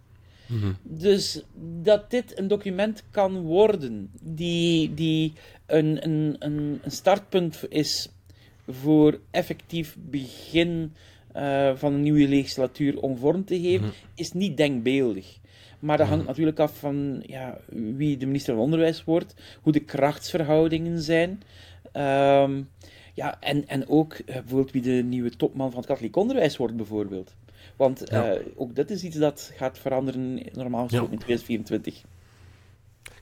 Dus 0.82 1.42
dat 1.82 2.10
dit 2.10 2.38
een 2.38 2.48
document 2.48 3.02
kan 3.10 3.40
worden 3.40 4.10
die, 4.20 4.94
die 4.94 5.32
een, 5.66 6.04
een, 6.04 6.36
een, 6.38 6.78
een 6.82 6.90
startpunt 6.90 7.64
is 7.68 8.08
voor 8.68 9.20
effectief 9.30 9.96
begin 9.98 10.92
uh, 11.36 11.76
van 11.76 11.92
een 11.92 12.02
nieuwe 12.02 12.28
legislatuur 12.28 13.00
om 13.00 13.16
vorm 13.16 13.44
te 13.44 13.60
geven, 13.60 13.86
mm 13.86 13.92
-hmm. 13.92 14.10
is 14.14 14.32
niet 14.32 14.56
denkbeeldig. 14.56 15.38
Maar 15.80 15.96
dat 15.96 16.06
hangt 16.06 16.26
natuurlijk 16.26 16.58
af 16.58 16.78
van 16.78 17.22
ja, 17.26 17.58
wie 17.68 18.16
de 18.16 18.26
minister 18.26 18.54
van 18.54 18.62
Onderwijs 18.62 19.04
wordt, 19.04 19.34
hoe 19.62 19.72
de 19.72 19.80
krachtsverhoudingen 19.80 21.00
zijn. 21.00 21.42
Um, 21.92 22.68
ja, 23.14 23.40
en, 23.40 23.68
en 23.68 23.88
ook 23.88 24.18
uh, 24.18 24.24
bijvoorbeeld 24.26 24.70
wie 24.70 24.82
de 24.82 24.90
nieuwe 24.90 25.36
topman 25.36 25.70
van 25.70 25.78
het 25.78 25.88
katholiek 25.88 26.16
onderwijs 26.16 26.56
wordt, 26.56 26.76
bijvoorbeeld. 26.76 27.34
Want 27.76 28.02
ja. 28.04 28.34
uh, 28.34 28.40
ook 28.56 28.74
dit 28.74 28.90
is 28.90 29.04
iets 29.04 29.16
dat 29.16 29.52
gaat 29.56 29.78
veranderen 29.78 30.42
normaal 30.52 30.82
gesproken 30.82 31.12
ja. 31.12 31.18
in 31.18 31.24
2024. 31.24 32.02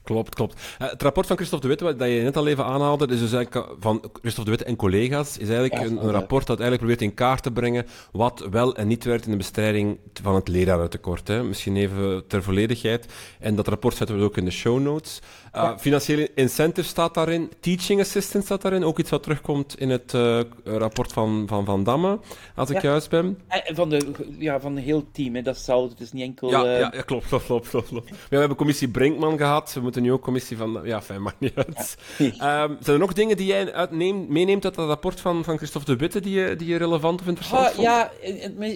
Klopt, 0.03 0.35
klopt. 0.35 0.61
Uh, 0.81 0.89
het 0.89 1.01
rapport 1.01 1.27
van 1.27 1.35
Christophe 1.35 1.67
de 1.67 1.73
Witte, 1.73 1.95
dat 1.95 2.07
je 2.07 2.21
net 2.21 2.37
al 2.37 2.47
even 2.47 2.65
aanhaalde, 2.65 3.07
is 3.07 3.19
dus 3.19 3.33
eigenlijk 3.33 3.67
van 3.79 4.03
Christophe 4.21 4.51
de 4.51 4.57
Witte 4.57 4.65
en 4.65 4.75
collega's, 4.75 5.37
is 5.37 5.49
eigenlijk 5.49 5.73
ja, 5.73 5.89
een, 5.89 6.03
een, 6.03 6.11
rapport 6.11 6.47
dat 6.47 6.59
eigenlijk 6.59 6.79
probeert 6.79 7.11
in 7.11 7.13
kaart 7.13 7.43
te 7.43 7.51
brengen 7.51 7.85
wat 8.11 8.47
wel 8.51 8.75
en 8.75 8.87
niet 8.87 9.03
werkt 9.03 9.25
in 9.25 9.31
de 9.31 9.37
bestrijding 9.37 9.97
van 10.21 10.35
het 10.35 10.47
lerarentekort. 10.47 11.27
Hè. 11.27 11.43
Misschien 11.43 11.75
even 11.75 12.27
ter 12.27 12.43
volledigheid. 12.43 13.05
En 13.39 13.55
dat 13.55 13.67
rapport 13.67 13.95
zetten 13.95 14.17
we 14.17 14.23
ook 14.23 14.37
in 14.37 14.45
de 14.45 14.51
show 14.51 14.79
notes. 14.79 15.19
Uh, 15.55 15.61
ja. 15.61 15.79
Financiële 15.79 16.29
incentive 16.35 16.87
staat 16.87 17.13
daarin, 17.13 17.51
teaching 17.59 17.99
assistant 17.99 18.43
staat 18.43 18.61
daarin, 18.61 18.83
ook 18.83 18.99
iets 18.99 19.09
wat 19.09 19.23
terugkomt 19.23 19.79
in 19.79 19.89
het 19.89 20.13
uh, 20.13 20.39
rapport 20.63 21.13
van 21.13 21.43
Van, 21.47 21.65
van 21.65 21.83
Damme, 21.83 22.19
als 22.55 22.69
ik 22.69 22.81
juist 22.81 23.09
ben. 23.09 23.39
Van, 23.65 23.89
de, 23.89 24.11
ja, 24.37 24.59
van 24.59 24.77
heel 24.77 25.05
team, 25.11 25.35
hè. 25.35 25.41
dat 25.41 25.55
hetzelfde, 25.55 25.89
het 25.89 25.99
is 25.99 26.11
niet 26.11 26.23
enkel... 26.23 26.49
Ja, 26.49 26.77
ja, 26.77 26.89
klopt, 26.89 27.27
klopt, 27.27 27.45
klopt, 27.45 27.69
klopt. 27.69 28.09
we 28.29 28.37
hebben 28.37 28.57
commissie 28.57 28.87
Brinkman 28.87 29.37
gehad, 29.37 29.77
moeten 29.89 30.01
nu 30.01 30.11
ook 30.11 30.21
commissie 30.23 30.57
van... 30.57 30.81
Ja, 30.83 31.01
fijn, 31.01 31.21
maakt 31.27 31.39
niet 31.39 31.55
uit. 31.55 31.97
Ja. 32.17 32.63
Um, 32.63 32.77
zijn 32.79 32.95
er 32.95 32.99
nog 32.99 33.13
dingen 33.13 33.37
die 33.37 33.45
jij 33.45 33.73
uitneemt, 33.73 34.29
meeneemt 34.29 34.65
uit 34.65 34.75
dat 34.75 34.87
rapport 34.87 35.19
van, 35.19 35.43
van 35.43 35.57
Christophe 35.57 35.91
de 35.91 35.97
Witte 35.97 36.19
die 36.19 36.39
je, 36.39 36.55
die 36.55 36.67
je 36.67 36.77
relevant 36.77 37.21
of 37.21 37.27
interessant 37.27 37.67
ah, 37.67 37.81
Ja, 37.81 38.11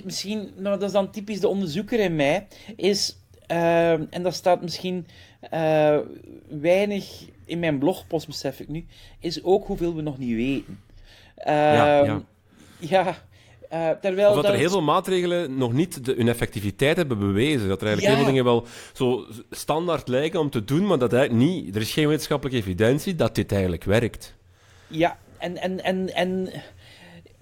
misschien, 0.03 0.51
nou, 0.55 0.79
dat 0.79 0.87
is 0.87 0.91
dan 0.91 1.11
typisch 1.11 1.39
de 1.39 1.47
onderzoeker 1.47 1.99
in 1.99 2.15
mij, 2.15 2.47
is... 2.75 3.17
Uh, 3.47 3.91
en 3.91 4.23
dat 4.23 4.33
staat 4.33 4.61
misschien 4.61 5.07
uh, 5.53 5.97
weinig 6.47 7.25
in 7.45 7.59
mijn 7.59 7.79
blogpost, 7.79 8.27
besef 8.27 8.59
ik 8.59 8.67
nu, 8.67 8.85
is 9.19 9.43
ook 9.43 9.67
hoeveel 9.67 9.95
we 9.95 10.01
nog 10.01 10.17
niet 10.17 10.35
weten. 10.35 10.79
Uh, 11.37 11.53
ja, 11.53 12.03
ja. 12.03 12.21
ja 12.79 13.15
uh, 13.73 13.89
terwijl 13.89 14.29
of 14.29 14.35
dat, 14.35 14.43
dat 14.43 14.53
er 14.53 14.59
heel 14.59 14.69
veel 14.69 14.81
maatregelen 14.81 15.57
nog 15.57 15.73
niet 15.73 16.05
de, 16.05 16.13
hun 16.17 16.27
effectiviteit 16.27 16.97
hebben 16.97 17.19
bewezen. 17.19 17.67
Dat 17.67 17.81
er 17.81 17.87
eigenlijk 17.87 18.01
ja. 18.01 18.07
heel 18.07 18.17
veel 18.17 18.25
dingen 18.25 18.43
wel 18.43 18.65
zo 18.93 19.25
standaard 19.51 20.07
lijken 20.07 20.39
om 20.39 20.49
te 20.49 20.63
doen, 20.63 20.85
maar 20.87 20.97
dat 20.97 21.13
eigenlijk 21.13 21.45
niet... 21.45 21.75
Er 21.75 21.81
is 21.81 21.93
geen 21.93 22.07
wetenschappelijke 22.07 22.59
evidentie 22.59 23.15
dat 23.15 23.35
dit 23.35 23.51
eigenlijk 23.51 23.83
werkt. 23.83 24.35
Ja, 24.87 25.17
en... 25.37 25.57
en, 25.57 25.83
en, 25.83 26.13
en 26.13 26.49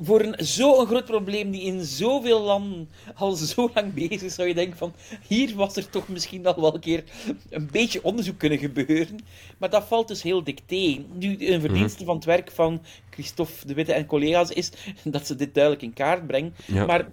voor 0.01 0.21
een, 0.21 0.35
zo'n 0.37 0.85
groot 0.85 1.05
probleem 1.05 1.51
die 1.51 1.61
in 1.61 1.83
zoveel 1.83 2.41
landen 2.41 2.89
al 3.15 3.31
zo 3.31 3.69
lang 3.73 3.93
bezig 3.93 4.21
is, 4.21 4.35
zou 4.35 4.47
je 4.47 4.53
denken 4.53 4.77
van 4.77 4.93
hier 5.27 5.55
was 5.55 5.75
er 5.75 5.89
toch 5.89 6.07
misschien 6.07 6.45
al 6.45 6.61
wel 6.61 6.73
een 6.73 6.79
keer 6.79 7.03
een 7.49 7.69
beetje 7.71 8.03
onderzoek 8.03 8.37
kunnen 8.37 8.59
gebeuren. 8.59 9.19
Maar 9.57 9.69
dat 9.69 9.83
valt 9.83 10.07
dus 10.07 10.21
heel 10.21 10.43
dik 10.43 10.59
tegen. 10.65 11.05
Nu, 11.13 11.35
een 11.39 11.61
verdienste 11.61 11.99
mm. 11.99 12.05
van 12.05 12.15
het 12.15 12.25
werk 12.25 12.51
van 12.51 12.81
Christophe 13.09 13.67
de 13.67 13.73
Witte 13.73 13.93
en 13.93 14.05
collega's 14.05 14.49
is 14.49 14.71
dat 15.03 15.27
ze 15.27 15.35
dit 15.35 15.53
duidelijk 15.53 15.83
in 15.83 15.93
kaart 15.93 16.27
brengen. 16.27 16.53
Ja. 16.65 16.85
Maar 16.85 17.07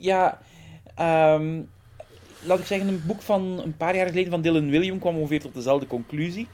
ja, 0.00 0.40
um, 1.36 1.68
laat 2.42 2.58
ik 2.58 2.66
zeggen, 2.66 2.88
een 2.88 3.02
boek 3.06 3.22
van 3.22 3.60
een 3.64 3.76
paar 3.76 3.96
jaar 3.96 4.06
geleden 4.06 4.30
van 4.30 4.42
Dylan 4.42 4.70
William 4.70 4.98
kwam 4.98 5.16
ongeveer 5.16 5.40
tot 5.40 5.54
dezelfde 5.54 5.86
conclusie. 5.86 6.46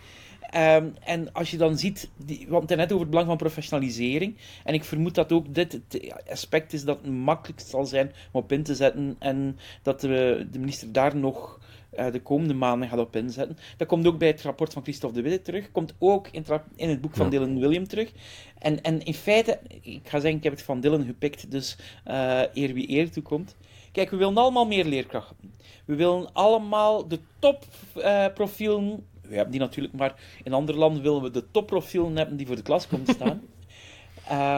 Um, 0.57 0.95
en 1.01 1.33
als 1.33 1.51
je 1.51 1.57
dan 1.57 1.79
ziet, 1.79 2.11
die, 2.17 2.47
want 2.49 2.69
het 2.69 2.79
net 2.79 2.89
over 2.89 3.01
het 3.01 3.11
belang 3.11 3.29
van 3.29 3.37
professionalisering. 3.37 4.37
En 4.65 4.75
ik 4.75 4.85
vermoed 4.85 5.15
dat 5.15 5.33
ook 5.33 5.55
dit 5.55 5.73
het 5.73 6.15
aspect 6.31 6.73
is 6.73 6.85
dat 6.85 6.99
het 7.03 7.13
makkelijkst 7.13 7.69
zal 7.69 7.85
zijn 7.85 8.13
om 8.33 8.43
op 8.43 8.53
in 8.53 8.63
te 8.63 8.75
zetten. 8.75 9.17
En 9.19 9.59
dat 9.83 10.01
de, 10.01 10.47
de 10.51 10.59
minister 10.59 10.93
daar 10.93 11.17
nog 11.17 11.61
uh, 11.99 12.13
de 12.13 12.23
komende 12.23 12.55
maanden 12.55 12.89
gaat 12.89 12.99
op 12.99 13.17
inzetten. 13.17 13.59
Dat 13.77 13.89
komt 13.89 14.07
ook 14.07 14.19
bij 14.19 14.29
het 14.29 14.43
rapport 14.43 14.73
van 14.73 14.83
Christophe 14.83 15.17
de 15.17 15.23
Witte 15.23 15.43
terug. 15.43 15.71
Komt 15.71 15.95
ook 15.99 16.29
in, 16.29 16.45
in 16.77 16.89
het 16.89 17.01
boek 17.01 17.15
van 17.15 17.25
ja. 17.25 17.31
Dylan 17.31 17.59
William 17.59 17.87
terug. 17.87 18.13
En, 18.59 18.83
en 18.83 19.03
in 19.03 19.15
feite, 19.15 19.61
ik 19.81 20.01
ga 20.09 20.21
zeggen, 20.21 20.39
ik 20.39 20.45
heb 20.45 20.53
het 20.53 20.63
van 20.63 20.81
Dylan 20.81 21.05
gepikt, 21.05 21.51
dus 21.51 21.77
uh, 22.09 22.43
eer 22.55 22.75
wie 22.75 22.91
eer 22.91 23.11
toekomt. 23.11 23.57
Kijk, 23.93 24.11
we 24.11 24.17
willen 24.17 24.37
allemaal 24.37 24.67
meer 24.67 24.85
leerkrachten. 24.85 25.37
We 25.85 25.95
willen 25.95 26.33
allemaal 26.33 27.09
de 27.09 27.21
topprofielen 27.39 29.07
we 29.31 29.37
hebben 29.37 29.53
die 29.53 29.61
natuurlijk, 29.61 29.95
maar 29.95 30.15
in 30.43 30.53
andere 30.53 30.79
landen 30.79 31.03
willen 31.03 31.23
we 31.23 31.31
de 31.31 31.51
topprofielen 31.51 32.17
hebben 32.17 32.37
die 32.37 32.47
voor 32.47 32.57
de 32.57 32.63
klas 32.63 32.87
komen 32.87 33.07
staan. 33.07 33.41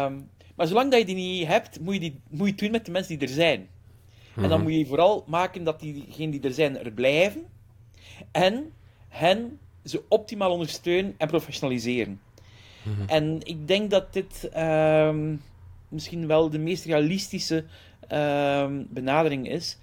um, 0.09 0.29
maar 0.57 0.67
zolang 0.67 0.91
dat 0.91 1.01
je 1.01 1.07
die 1.07 1.15
niet 1.15 1.47
hebt, 1.47 1.81
moet 1.81 1.95
je, 1.95 2.01
die, 2.01 2.21
moet 2.29 2.47
je 2.47 2.53
het 2.53 2.59
doen 2.61 2.71
met 2.71 2.85
de 2.85 2.91
mensen 2.91 3.19
die 3.19 3.29
er 3.29 3.35
zijn. 3.35 3.61
Mm 3.61 3.67
-hmm. 4.35 4.43
En 4.43 4.51
dan 4.51 4.63
moet 4.63 4.75
je 4.75 4.87
vooral 4.87 5.25
maken 5.27 5.65
dat 5.65 5.81
diegenen 5.81 6.31
die 6.31 6.41
er 6.41 6.53
zijn 6.53 6.79
er 6.79 6.93
blijven. 6.93 7.47
En 8.31 8.73
hen 9.09 9.59
ze 9.85 10.03
optimaal 10.09 10.53
ondersteunen 10.53 11.15
en 11.19 11.29
professionaliseren. 11.29 12.21
Mm 12.83 12.95
-hmm. 12.95 13.09
En 13.09 13.39
ik 13.43 13.69
denk 13.69 13.91
dat 13.91 14.13
dit 14.13 14.51
um, 14.57 15.43
misschien 15.89 16.27
wel 16.27 16.51
de 16.51 16.59
meest 16.59 16.85
realistische 16.85 17.65
um, 18.13 18.87
benadering 18.91 19.49
is. 19.49 19.79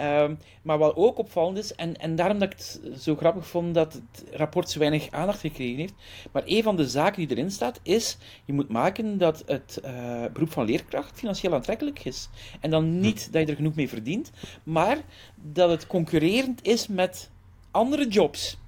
Um, 0.00 0.38
maar 0.62 0.78
wat 0.78 0.96
ook 0.96 1.18
opvallend 1.18 1.58
is, 1.58 1.74
en, 1.74 1.96
en 1.96 2.16
daarom 2.16 2.38
dat 2.38 2.52
ik 2.52 2.58
het 2.58 2.80
zo 3.00 3.16
grappig 3.16 3.46
vond 3.46 3.74
dat 3.74 3.92
het 3.92 4.24
rapport 4.32 4.70
zo 4.70 4.78
weinig 4.78 5.10
aandacht 5.10 5.40
gekregen 5.40 5.78
heeft, 5.78 5.94
maar 6.32 6.42
een 6.46 6.62
van 6.62 6.76
de 6.76 6.88
zaken 6.88 7.26
die 7.26 7.36
erin 7.36 7.50
staat 7.50 7.80
is, 7.82 8.16
je 8.44 8.52
moet 8.52 8.68
maken 8.68 9.18
dat 9.18 9.42
het 9.46 9.80
uh, 9.84 10.24
beroep 10.32 10.52
van 10.52 10.64
leerkracht 10.64 11.18
financieel 11.18 11.54
aantrekkelijk 11.54 12.04
is. 12.04 12.28
En 12.60 12.70
dan 12.70 13.00
niet 13.00 13.32
dat 13.32 13.42
je 13.42 13.48
er 13.48 13.56
genoeg 13.56 13.74
mee 13.74 13.88
verdient, 13.88 14.30
maar 14.62 14.98
dat 15.34 15.70
het 15.70 15.86
concurrerend 15.86 16.66
is 16.66 16.86
met 16.86 17.30
andere 17.70 18.08
jobs 18.08 18.58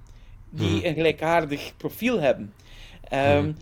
die 0.49 0.87
een 0.87 0.93
gelijkaardig 0.93 1.73
profiel 1.77 2.19
hebben. 2.19 2.53
Um, 3.13 3.57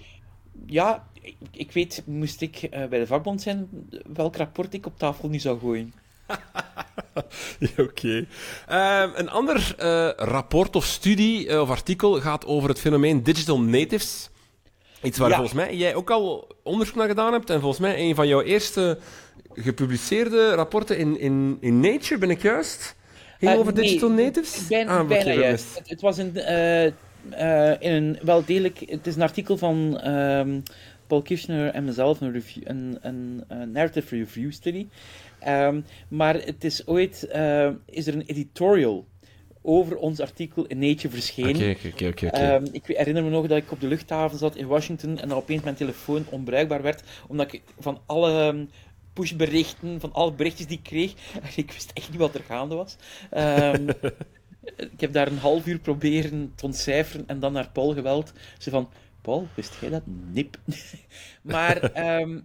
ja, 0.65 1.07
ik, 1.21 1.35
ik, 1.51 1.71
weet, 1.71 2.03
moest 2.05 2.41
ik 2.41 2.61
uh, 2.63 2.69
bij 2.85 2.99
de 2.99 3.07
vakbond 3.07 3.41
zijn, 3.41 3.69
welk 4.13 4.35
rapport 4.35 4.73
ik 4.73 4.85
op 4.85 4.97
tafel 4.97 5.29
nu 5.29 5.39
zou 5.39 5.59
gooien. 5.59 5.93
Oké. 7.61 7.81
Okay. 7.81 8.27
Uh, 8.69 9.11
een 9.15 9.29
ander 9.29 9.75
uh, 9.79 10.09
rapport 10.15 10.75
of 10.75 10.85
studie 10.85 11.47
uh, 11.47 11.61
of 11.61 11.69
artikel 11.69 12.21
gaat 12.21 12.45
over 12.45 12.69
het 12.69 12.79
fenomeen 12.79 13.23
digital 13.23 13.61
natives. 13.61 14.29
Iets 15.01 15.17
waar 15.17 15.29
ja. 15.29 15.35
volgens 15.35 15.55
mij 15.55 15.75
jij 15.75 15.95
ook 15.95 16.09
al 16.09 16.47
onderzoek 16.63 16.95
naar 16.95 17.07
gedaan 17.07 17.33
hebt. 17.33 17.49
En 17.49 17.59
volgens 17.59 17.81
mij 17.81 17.99
een 17.99 18.15
van 18.15 18.27
jouw 18.27 18.41
eerste 18.41 18.97
gepubliceerde 19.53 20.53
rapporten 20.53 20.97
in, 20.97 21.19
in, 21.19 21.57
in 21.59 21.79
Nature, 21.79 22.17
ben 22.17 22.29
ik 22.29 22.41
juist? 22.41 22.95
Ging 23.39 23.51
Uh, 23.51 23.59
over 23.59 23.73
nee, 23.73 23.83
digital 23.83 24.09
natives? 24.09 24.61
Ik 24.61 24.67
ben 24.67 24.87
Ah, 24.87 25.07
bijna 25.07 25.31
juist. 25.31 25.77
Het, 25.77 25.89
het 25.89 26.01
was 26.01 26.17
een, 26.17 26.35
eh, 26.35 26.85
eh, 26.85 26.91
in 27.79 27.91
een 27.91 28.19
wel 28.21 28.45
degelijk... 28.45 28.79
Het 28.85 29.07
is 29.07 29.15
een 29.15 29.21
artikel 29.21 29.57
van 29.57 29.99
ehm, 29.99 30.59
Paul 31.07 31.21
Kirchner 31.21 31.69
en 31.69 31.85
mezelf, 31.85 32.21
een, 32.21 32.31
review, 32.31 32.63
een, 32.65 32.97
een, 33.01 33.43
een 33.47 33.71
narrative 33.71 34.15
review 34.15 34.51
study. 34.51 34.87
Ehm, 35.43 35.81
maar 36.07 36.35
het 36.35 36.63
is 36.63 36.87
ooit... 36.87 37.27
eh, 37.27 37.69
is 37.85 38.07
er 38.07 38.13
een 38.13 38.25
editorial 38.25 39.05
over 39.63 39.97
ons 39.97 40.19
artikel 40.19 40.65
in 40.65 40.79
Nature 40.79 41.09
verschenen. 41.09 41.55
Oké, 41.55 41.87
oké, 41.93 42.07
oké, 42.07 42.25
oké. 42.25 42.27
Ehm, 42.27 42.65
ik 42.71 42.85
herinner 42.85 43.23
me 43.23 43.29
nog 43.29 43.47
dat 43.47 43.57
ik 43.57 43.71
op 43.71 43.79
de 43.79 43.87
luchthaven 43.87 44.37
zat 44.37 44.55
in 44.55 44.67
Washington 44.67 45.19
en 45.19 45.27
dan 45.27 45.37
opeens 45.37 45.63
mijn 45.63 45.75
telefoon 45.75 46.25
onbruikbaar 46.29 46.81
werd, 46.81 47.03
omdat 47.27 47.53
ik 47.53 47.61
van 47.79 47.99
alle 48.05 48.47
um, 48.47 48.69
pushberichten, 49.13 49.99
van 49.99 50.13
alle 50.13 50.31
berichtjes 50.33 50.67
die 50.67 50.77
ik 50.77 50.83
kreeg, 50.83 51.13
ik 51.55 51.71
wist 51.71 51.91
echt 51.93 52.09
niet 52.09 52.19
wat 52.19 52.35
er 52.35 52.43
gaande 52.43 52.75
was. 52.75 52.95
Ehm, 53.29 53.89
ik 54.95 54.99
heb 55.01 55.13
daar 55.13 55.27
een 55.27 55.37
half 55.37 55.65
uur 55.65 55.79
proberen 55.79 56.51
te 56.55 56.65
ontcijferen 56.65 57.27
en 57.27 57.39
dan 57.39 57.53
naar 57.53 57.69
Paul 57.69 57.93
geweld. 57.93 58.33
Ze 58.57 58.69
van, 58.69 58.89
Paul, 59.21 59.47
wist 59.55 59.77
jij 59.81 59.89
dat? 59.89 60.03
Nip. 60.31 60.57
maar 61.41 61.77
ehm, 61.77 62.39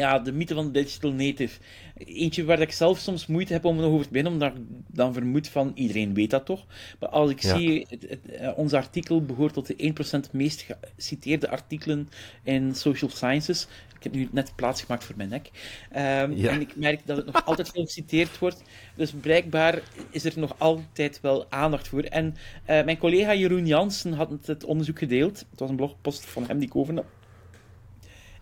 ja, 0.00 0.18
de 0.18 0.32
mythe 0.32 0.54
van 0.54 0.72
de 0.72 0.82
digital 0.82 1.12
native. 1.12 1.58
Eentje 1.96 2.44
waar 2.44 2.60
ik 2.60 2.72
zelf 2.72 2.98
soms 2.98 3.26
moeite 3.26 3.52
heb 3.52 3.64
om 3.64 3.76
er 3.76 3.82
nog 3.82 3.92
over 3.92 4.04
te 4.06 4.12
beginnen, 4.12 4.32
omdat 4.32 4.52
ik 4.54 4.62
dan 4.86 5.12
vermoed 5.12 5.48
van 5.48 5.72
iedereen 5.74 6.14
weet 6.14 6.30
dat 6.30 6.46
toch. 6.46 6.66
Maar 7.00 7.08
als 7.08 7.30
ik 7.30 7.42
Ja. 7.42 7.56
zie, 7.56 7.86
het, 7.88 8.06
het, 8.08 8.30
eh, 8.30 8.58
ons 8.58 8.72
artikel 8.72 9.24
behoort 9.24 9.52
tot 9.52 9.66
de 9.66 9.74
1% 9.76 10.32
meest 10.32 10.66
geciteerde 10.96 11.48
artikelen 11.50 12.08
in 12.42 12.74
social 12.74 13.10
sciences. 13.10 13.66
Ik 13.96 14.02
heb 14.06 14.14
nu 14.14 14.28
net 14.32 14.52
plaats 14.56 14.82
gemaakt 14.82 15.04
voor 15.04 15.16
mijn 15.16 15.28
nek. 15.28 15.50
Ehm, 15.90 16.32
en 16.46 16.60
ik 16.60 16.76
merk 16.76 17.00
dat 17.06 17.16
het 17.16 17.26
nog 17.26 17.44
altijd 17.44 17.68
veel 17.74 17.84
geciteerd 17.84 18.38
wordt. 18.38 18.62
Dus 18.96 19.10
blijkbaar 19.20 19.82
is 20.10 20.24
er 20.24 20.32
nog 20.36 20.54
altijd 20.58 21.18
wel 21.20 21.50
aandacht 21.50 21.88
voor. 21.88 22.02
En 22.02 22.36
eh, 22.64 22.84
mijn 22.84 22.98
collega 22.98 23.34
Jeroen 23.34 23.66
Jansen 23.66 24.12
had 24.12 24.46
het 24.46 24.64
onderzoek 24.64 24.98
gedeeld. 24.98 25.38
Het 25.50 25.58
was 25.60 25.70
een 25.70 25.76
blogpost 25.76 26.24
van 26.24 26.44
hem 26.46 26.58
die 26.58 26.68
ik 26.68 26.76
overnam. 26.76 27.04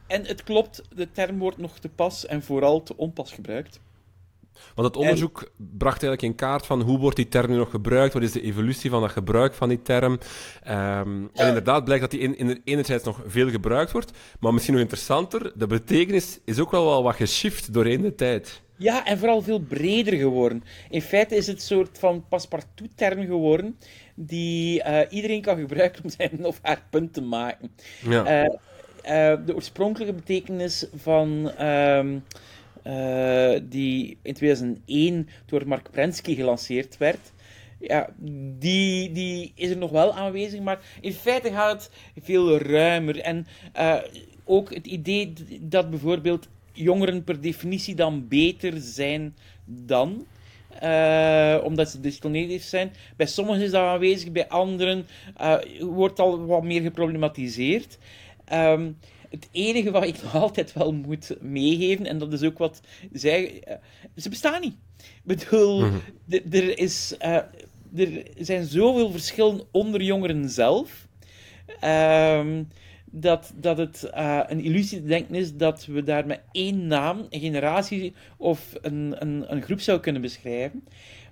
En 0.09 0.27
het 0.27 0.43
klopt, 0.43 0.83
de 0.95 1.11
term 1.13 1.39
wordt 1.39 1.59
nog 1.59 1.79
te 1.79 1.89
pas 1.89 2.27
en 2.27 2.43
vooral 2.43 2.83
te 2.83 2.97
onpas 2.97 3.33
gebruikt. 3.33 3.81
Want 4.75 4.89
het 4.89 4.97
onderzoek 4.97 5.51
bracht 5.57 6.03
eigenlijk 6.03 6.23
in 6.23 6.35
kaart 6.35 6.67
van 6.67 6.81
hoe 6.81 6.99
wordt 6.99 7.17
die 7.17 7.29
term 7.29 7.51
nu 7.51 7.57
nog 7.57 7.71
gebruikt, 7.71 8.15
wat 8.15 8.23
is 8.23 8.33
de 8.33 8.43
evolutie 8.43 8.91
van 8.91 9.01
dat 9.01 9.11
gebruik 9.11 9.55
van 9.55 9.69
die 9.69 9.83
term. 9.83 10.13
Um, 10.13 11.31
En 11.35 11.47
inderdaad 11.47 11.85
blijkt 11.85 12.03
dat 12.03 12.11
die 12.11 12.21
in, 12.21 12.39
in 12.39 12.61
enerzijds 12.65 13.05
nog 13.05 13.21
veel 13.27 13.51
gebruikt 13.51 13.93
wordt, 13.93 14.13
maar 14.41 14.53
misschien 14.53 14.75
nog 14.75 14.83
interessanter, 14.83 15.53
de 15.55 15.67
betekenis 15.67 16.39
is 16.45 16.59
ook 16.59 16.71
wel, 16.71 16.85
wel 16.85 17.03
wat 17.03 17.15
geshift 17.15 17.73
doorheen 17.73 18.03
de 18.03 18.15
tijd. 18.15 18.63
Ja, 18.77 19.07
en 19.07 19.19
vooral 19.19 19.43
veel 19.43 19.59
breder 19.59 20.15
geworden. 20.15 20.65
In 20.91 21.03
feite 21.03 21.37
is 21.37 21.47
het 21.47 21.57
een 21.57 21.63
soort 21.63 21.99
van 21.99 22.25
paspartout-term 22.29 23.27
geworden 23.27 23.79
die 24.15 24.83
uh, 24.85 25.01
iedereen 25.11 25.43
kan 25.43 25.59
gebruiken 25.59 26.05
om 26.05 26.11
zijn 26.11 26.45
of 26.45 26.59
haar 26.63 26.83
punt 26.91 27.13
te 27.13 27.23
maken. 27.23 27.71
Ja. 28.09 28.45
Uh, 28.45 28.55
de 29.45 29.53
oorspronkelijke 29.55 30.15
betekenis 30.15 30.87
van... 30.95 31.53
Um, 31.67 32.23
uh, 32.89 33.61
die 33.63 34.19
in 34.23 34.35
2001 34.35 35.29
door 35.47 35.69
Mark 35.69 35.91
Prensky 35.91 36.35
gelanceerd 36.35 36.97
werd. 36.97 37.33
Ja, 37.81 38.09
die, 38.59 39.13
die 39.13 39.53
is 39.55 39.71
er 39.71 39.77
nog 39.77 39.91
wel 39.91 40.15
aanwezig, 40.15 40.61
maar 40.61 40.81
in 41.01 41.13
feite 41.13 41.51
gaat 41.51 41.91
het 42.15 42.25
veel 42.25 42.59
ruimer. 42.59 43.21
En 43.21 43.47
uh, 43.77 43.97
ook 44.45 44.75
het 44.75 44.87
idee 44.87 45.33
dat 45.61 45.91
bijvoorbeeld 45.91 46.49
jongeren 46.73 47.25
per 47.25 47.41
definitie 47.41 47.95
dan 47.95 48.29
beter 48.29 48.73
zijn 48.77 49.37
dan. 49.65 50.27
Omdat 51.63 51.91
ze 51.91 52.01
digital 52.01 52.59
zijn. 52.59 52.93
Bij 53.17 53.27
sommigen 53.27 53.63
is 53.63 53.71
dat 53.71 53.83
aanwezig, 53.83 54.33
bij 54.33 54.49
anderen 54.49 55.07
wordt 55.81 56.19
al 56.19 56.47
wat 56.47 56.63
meer 56.63 56.83
geproblematiseerd. 56.83 57.99
Um, 58.53 58.97
het 59.31 59.49
enige 59.53 59.91
wat 59.91 60.05
ik 60.05 60.23
nog 60.23 60.35
altijd 60.35 60.73
wel 60.73 60.93
moet 60.93 61.37
meegeven, 61.41 62.07
en 62.07 62.19
dat 62.19 62.33
is 62.33 62.43
ook 62.43 62.59
wat 62.59 62.81
zij. 63.13 63.63
Uh, 63.69 63.75
ze 64.17 64.29
bestaan 64.29 64.61
niet. 64.61 64.77
Ik 64.99 65.23
bedoel, 65.23 65.81
mm 65.81 66.01
er, 66.51 66.79
is, 66.79 67.15
uh, 67.23 67.35
er 67.97 68.23
zijn 68.39 68.65
zoveel 68.65 69.11
verschillen 69.11 69.61
onder 69.71 70.03
jongeren 70.03 70.49
zelf. 70.49 71.07
Uh, 71.85 72.47
dat, 73.11 73.53
dat 73.57 73.79
het 73.79 74.11
uh, 74.15 74.41
een 74.47 74.65
illusie 74.65 75.01
te 75.01 75.07
denken 75.07 75.35
is 75.35 75.57
dat 75.57 75.87
we 75.87 76.03
daar 76.03 76.27
met 76.27 76.41
één 76.53 76.87
naam 76.87 77.27
een 77.31 77.41
generatie 77.41 78.15
of 78.37 78.73
een, 78.83 79.15
een, 79.19 79.53
een 79.53 79.63
groep 79.63 79.81
zou 79.81 80.01
kunnen 80.01 80.23
beschrijven. 80.23 80.85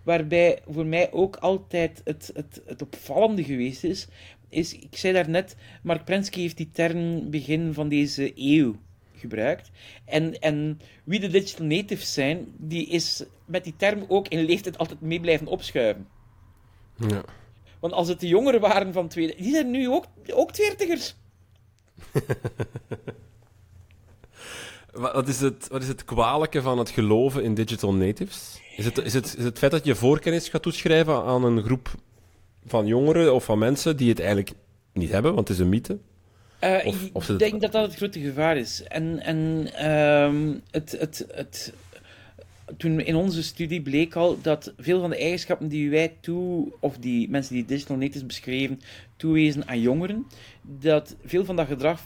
Waarbij 0.03 0.59
voor 0.69 0.87
mij 0.87 1.13
ook 1.13 1.37
altijd 1.37 2.01
het, 2.05 2.31
het, 2.35 2.63
het 2.67 2.83
opvallende 2.83 3.45
geweest 3.45 3.85
is 3.85 4.09
is, 4.49 4.75
ik 4.75 4.97
zei 4.97 5.13
daarnet, 5.13 5.57
Mark 5.83 6.05
Prensky 6.05 6.41
heeft 6.41 6.57
die 6.57 6.71
term 6.73 7.31
begin 7.31 7.75
van 7.75 7.89
deze 7.89 8.33
eeuw 8.35 8.77
gebruikt. 9.15 9.71
En, 10.05 10.39
en 10.39 10.81
wie 11.05 11.21
de 11.21 11.29
digital 11.29 11.67
natives 11.67 12.13
zijn, 12.13 12.47
die 12.57 12.87
is 12.87 13.25
met 13.45 13.65
die 13.65 13.75
term 13.77 14.05
ook 14.09 14.29
in 14.29 14.45
leeftijd 14.45 14.79
altijd 14.79 15.01
mee 15.01 15.21
blijven 15.21 15.47
opschuiven. 15.47 16.07
Ja. 17.09 17.25
Want 17.81 17.93
als 17.93 18.09
het 18.09 18.21
de 18.21 18.29
jongeren 18.29 18.61
waren 18.61 18.93
van 18.93 19.09
twee... 19.09 19.37
Die 19.37 19.51
zijn 19.51 19.71
nu 19.71 19.89
ook, 19.89 20.05
ook 20.33 20.53
twintigers. 20.53 21.15
wat, 24.93 25.29
is 25.29 25.41
het, 25.41 25.69
wat 25.69 25.83
is 25.83 25.89
het 25.89 26.05
kwalijke 26.05 26.63
van 26.63 26.79
het 26.79 26.91
geloven 26.91 27.43
in 27.43 27.55
digital 27.55 27.95
natives? 27.95 28.61
Is 28.77 28.85
het, 28.85 28.99
is, 28.99 29.15
het, 29.15 29.35
is 29.39 29.45
het 29.45 29.59
feit 29.59 29.73
dat 29.73 29.85
je 29.85 29.95
voorkennis 29.95 30.49
gaat 30.49 30.63
toeschrijven 30.63 31.25
aan 31.25 31.45
een 31.45 31.63
groep 31.63 31.95
van 32.67 32.87
jongeren 32.87 33.35
of 33.35 33.45
van 33.45 33.59
mensen 33.59 33.97
die 33.97 34.09
het 34.09 34.19
eigenlijk 34.19 34.53
niet 34.93 35.11
hebben, 35.11 35.35
want 35.35 35.49
het 35.49 35.57
is 35.57 35.63
een 35.63 35.69
mythe? 35.69 35.99
Uh, 36.61 36.87
ik 36.87 37.39
denk 37.39 37.61
dat 37.61 37.73
dat 37.73 37.87
het 37.87 37.95
grote 37.95 38.21
gevaar 38.21 38.57
is. 38.57 38.83
En, 38.83 39.21
en 39.23 39.69
uh, 39.81 40.55
het, 40.71 40.97
het, 40.99 41.27
het, 41.31 41.73
toen 42.77 43.01
in 43.01 43.15
onze 43.15 43.43
studie 43.43 43.83
bleek 43.83 44.15
al 44.15 44.41
dat 44.43 44.75
veel 44.79 45.01
van 45.01 45.11
de 45.11 45.17
eigenschappen 45.17 45.69
die 45.69 45.91
wij 45.91 46.17
toe, 46.21 46.73
of 46.81 46.99
die 46.99 47.31
mensen 47.31 47.55
die 47.55 47.65
digital 47.65 47.97
natives 47.97 48.27
beschreven, 48.27 48.81
toewezen 49.17 49.69
aan 49.69 49.81
jongeren, 49.81 50.27
dat 50.63 51.17
veel 51.25 51.45
van 51.45 51.57
dat 51.57 51.67
gedrag, 51.67 52.01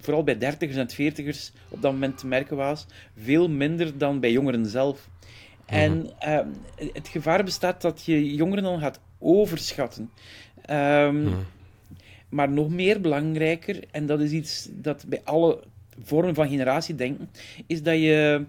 vooral 0.00 0.24
bij 0.24 0.38
dertigers 0.38 0.78
en 0.78 0.90
veertigers, 0.90 1.52
op 1.68 1.82
dat 1.82 1.92
moment 1.92 2.18
te 2.18 2.26
merken 2.26 2.56
was, 2.56 2.86
veel 3.16 3.48
minder 3.48 3.98
dan 3.98 4.20
bij 4.20 4.32
jongeren 4.32 4.66
zelf. 4.66 5.08
En 5.66 6.10
uh, 6.26 6.40
het 6.92 7.08
gevaar 7.08 7.44
bestaat 7.44 7.82
dat 7.82 8.04
je 8.04 8.34
jongeren 8.34 8.64
dan 8.64 8.80
gaat 8.80 9.00
overschatten. 9.20 10.10
Um, 10.70 11.28
Maar 12.30 12.50
nog 12.50 12.68
meer 12.68 13.00
belangrijker, 13.00 13.84
en 13.90 14.06
dat 14.06 14.20
is 14.20 14.30
iets 14.30 14.68
dat 14.70 15.04
bij 15.08 15.20
alle 15.24 15.62
vormen 16.02 16.34
van 16.34 16.48
generatiedenken, 16.48 17.30
is 17.66 17.82
dat 17.82 17.94
je 17.94 18.44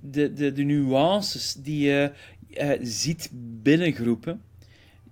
de, 0.00 0.32
de, 0.32 0.52
de 0.52 0.62
nuances 0.62 1.54
die 1.54 1.88
je 1.88 2.10
uh, 2.50 2.70
ziet 2.82 3.30
binnen 3.62 3.92
groepen, 3.92 4.42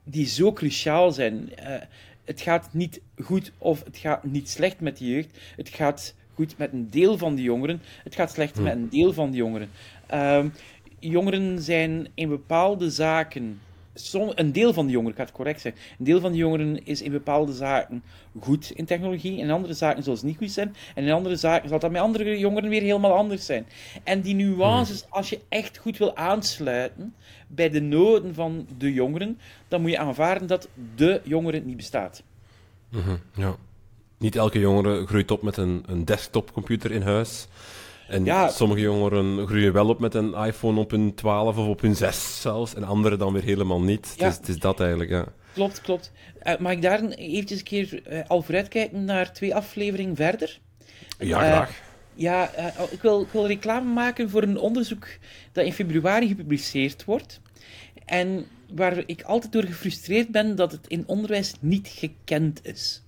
die 0.05 0.27
zo 0.27 0.53
cruciaal 0.53 1.13
zijn. 1.13 1.51
Uh, 1.59 1.75
het 2.25 2.41
gaat 2.41 2.69
niet 2.73 3.01
goed 3.23 3.53
of 3.59 3.85
het 3.85 3.97
gaat 3.97 4.25
niet 4.25 4.49
slecht 4.49 4.81
met 4.81 4.99
de 4.99 5.09
jeugd. 5.09 5.39
Het 5.57 5.69
gaat 5.69 6.15
goed 6.35 6.59
met 6.59 6.73
een 6.73 6.91
deel 6.91 7.19
van 7.19 7.35
de 7.35 7.43
jongeren. 7.43 7.81
Het 8.05 8.15
gaat 8.15 8.33
slecht 8.33 8.61
met 8.61 8.73
een 8.73 8.89
deel 8.89 9.13
van 9.13 9.31
de 9.31 9.37
jongeren. 9.37 9.69
Uh, 10.13 10.45
jongeren 10.99 11.63
zijn 11.63 12.09
in 12.15 12.29
bepaalde 12.29 12.91
zaken 12.91 13.61
een 14.35 14.53
deel 14.53 14.73
van 14.73 14.87
de 14.87 14.93
jongeren, 14.93 15.17
gaat 15.17 15.33
correct 15.33 15.61
zijn, 15.61 15.75
een 15.99 16.05
deel 16.05 16.21
van 16.21 16.33
de 16.33 16.39
jongeren 16.39 16.87
is 16.87 17.03
in 17.03 17.11
bepaalde 17.11 17.53
zaken 17.53 18.03
goed 18.41 18.71
in 18.71 18.85
technologie, 18.85 19.39
en 19.39 19.45
in 19.45 19.51
andere 19.51 19.75
zaken 19.75 20.03
zal 20.03 20.15
het 20.15 20.23
niet 20.23 20.37
goed 20.37 20.51
zijn, 20.51 20.75
en 20.95 21.05
in 21.05 21.13
andere 21.13 21.37
zaken 21.37 21.69
zal 21.69 21.79
dat 21.79 21.91
met 21.91 22.01
andere 22.01 22.39
jongeren 22.39 22.71
weer 22.71 22.83
helemaal 22.83 23.15
anders 23.15 23.47
zijn. 23.47 23.67
En 24.05 24.21
die 24.21 24.35
nuances, 24.35 25.05
als 25.09 25.31
je 25.31 25.41
echt 25.49 25.79
goed 25.79 25.99
wil 25.99 26.17
aansluiten 26.17 27.15
bij 27.47 27.71
de 27.71 27.81
noden 27.81 28.35
van 28.35 28.67
de 28.79 28.93
jongeren, 28.93 29.39
dan 29.69 29.81
moet 29.81 29.91
je 29.91 29.99
aanvaarden 29.99 30.49
dat 30.49 30.69
de 30.95 31.21
jongeren 31.25 31.67
niet 31.67 31.77
bestaat. 31.77 32.23
Mhm, 32.89 33.17
ja. 33.35 33.57
Niet 34.19 34.37
elke 34.37 34.59
jongere 34.59 35.07
groeit 35.07 35.31
op 35.31 35.43
met 35.43 35.57
een, 35.57 35.83
een 35.87 36.05
desktopcomputer 36.05 36.91
in 36.91 37.03
huis. 37.03 37.49
En 38.11 38.25
ja. 38.25 38.49
sommige 38.49 38.81
jongeren 38.81 39.47
groeien 39.47 39.73
wel 39.73 39.89
op 39.89 40.01
met 40.01 40.15
een 40.15 40.35
iPhone 40.35 40.81
op 40.81 40.91
hun 40.91 41.15
12 41.15 41.57
of 41.57 41.67
op 41.67 41.81
hun 41.81 41.97
6 41.97 42.41
zelfs, 42.41 42.75
en 42.75 42.85
anderen 42.85 43.19
dan 43.19 43.33
weer 43.33 43.43
helemaal 43.43 43.81
niet. 43.81 44.15
Ja. 44.17 44.31
het 44.31 44.49
is 44.49 44.59
dat 44.59 44.81
eigenlijk, 44.81 45.11
ja. 45.11 45.27
Klopt, 45.53 45.81
klopt. 45.81 46.13
Uh, 46.43 46.57
mag 46.59 46.73
ik 46.73 46.83
daar 46.83 47.05
eventjes 47.05 47.59
een 47.59 47.65
keer 47.65 48.03
uh, 48.13 48.21
al 48.27 48.43
vooruitkijken 48.43 49.05
naar 49.05 49.33
twee 49.33 49.55
afleveringen 49.55 50.17
verder? 50.17 50.59
Ja, 51.19 51.39
graag. 51.39 51.71
Uh, 51.71 51.77
ja, 52.15 52.51
ik 52.91 53.03
wil, 53.03 53.21
ik, 53.21 53.29
wil, 53.33 53.47
reclame 53.47 53.93
maken 53.93 54.31
voor 54.31 54.43
een 54.43 54.59
onderzoek 54.59 55.07
dat 55.53 55.65
in 55.65 55.73
februari 55.73 56.29
gepubliceerd 56.29 57.05
wordt. 57.05 57.41
En 58.05 58.47
waar 58.75 59.03
ik 59.07 59.23
altijd 59.23 59.53
door 59.53 59.65
gefrustreerd 59.65 60.29
ben 60.29 60.57
dat 60.57 60.73
het 60.73 60.87
in 60.87 61.05
onderwijs 61.07 61.55
niet 61.61 61.89
gekend 61.89 62.67
is. 62.67 63.03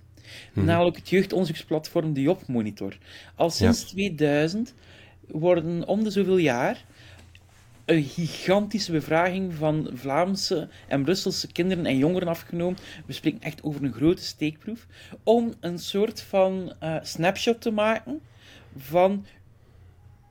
Hmm. 0.53 0.65
Namelijk 0.65 0.95
het 0.95 1.09
jeugdonderzoeksplatform 1.09 2.13
de 2.13 2.21
Job 2.21 2.47
Monitor. 2.47 2.97
Al 3.35 3.49
sinds 3.49 3.81
ja. 3.81 3.87
2000 3.87 4.73
worden 5.27 5.87
om 5.87 6.03
de 6.03 6.11
zoveel 6.11 6.37
jaar 6.37 6.85
een 7.85 8.03
gigantische 8.03 8.91
bevraging 8.91 9.53
van 9.53 9.89
Vlaamse 9.93 10.69
en 10.87 11.03
Brusselse 11.03 11.51
kinderen 11.51 11.85
en 11.85 11.97
jongeren 11.97 12.27
afgenomen. 12.27 12.77
We 13.05 13.13
spreken 13.13 13.41
echt 13.41 13.63
over 13.63 13.83
een 13.83 13.93
grote 13.93 14.23
steekproef. 14.23 14.87
Om 15.23 15.53
een 15.59 15.79
soort 15.79 16.21
van 16.21 16.73
uh, 16.83 16.95
snapshot 17.01 17.61
te 17.61 17.71
maken 17.71 18.21
van 18.77 19.25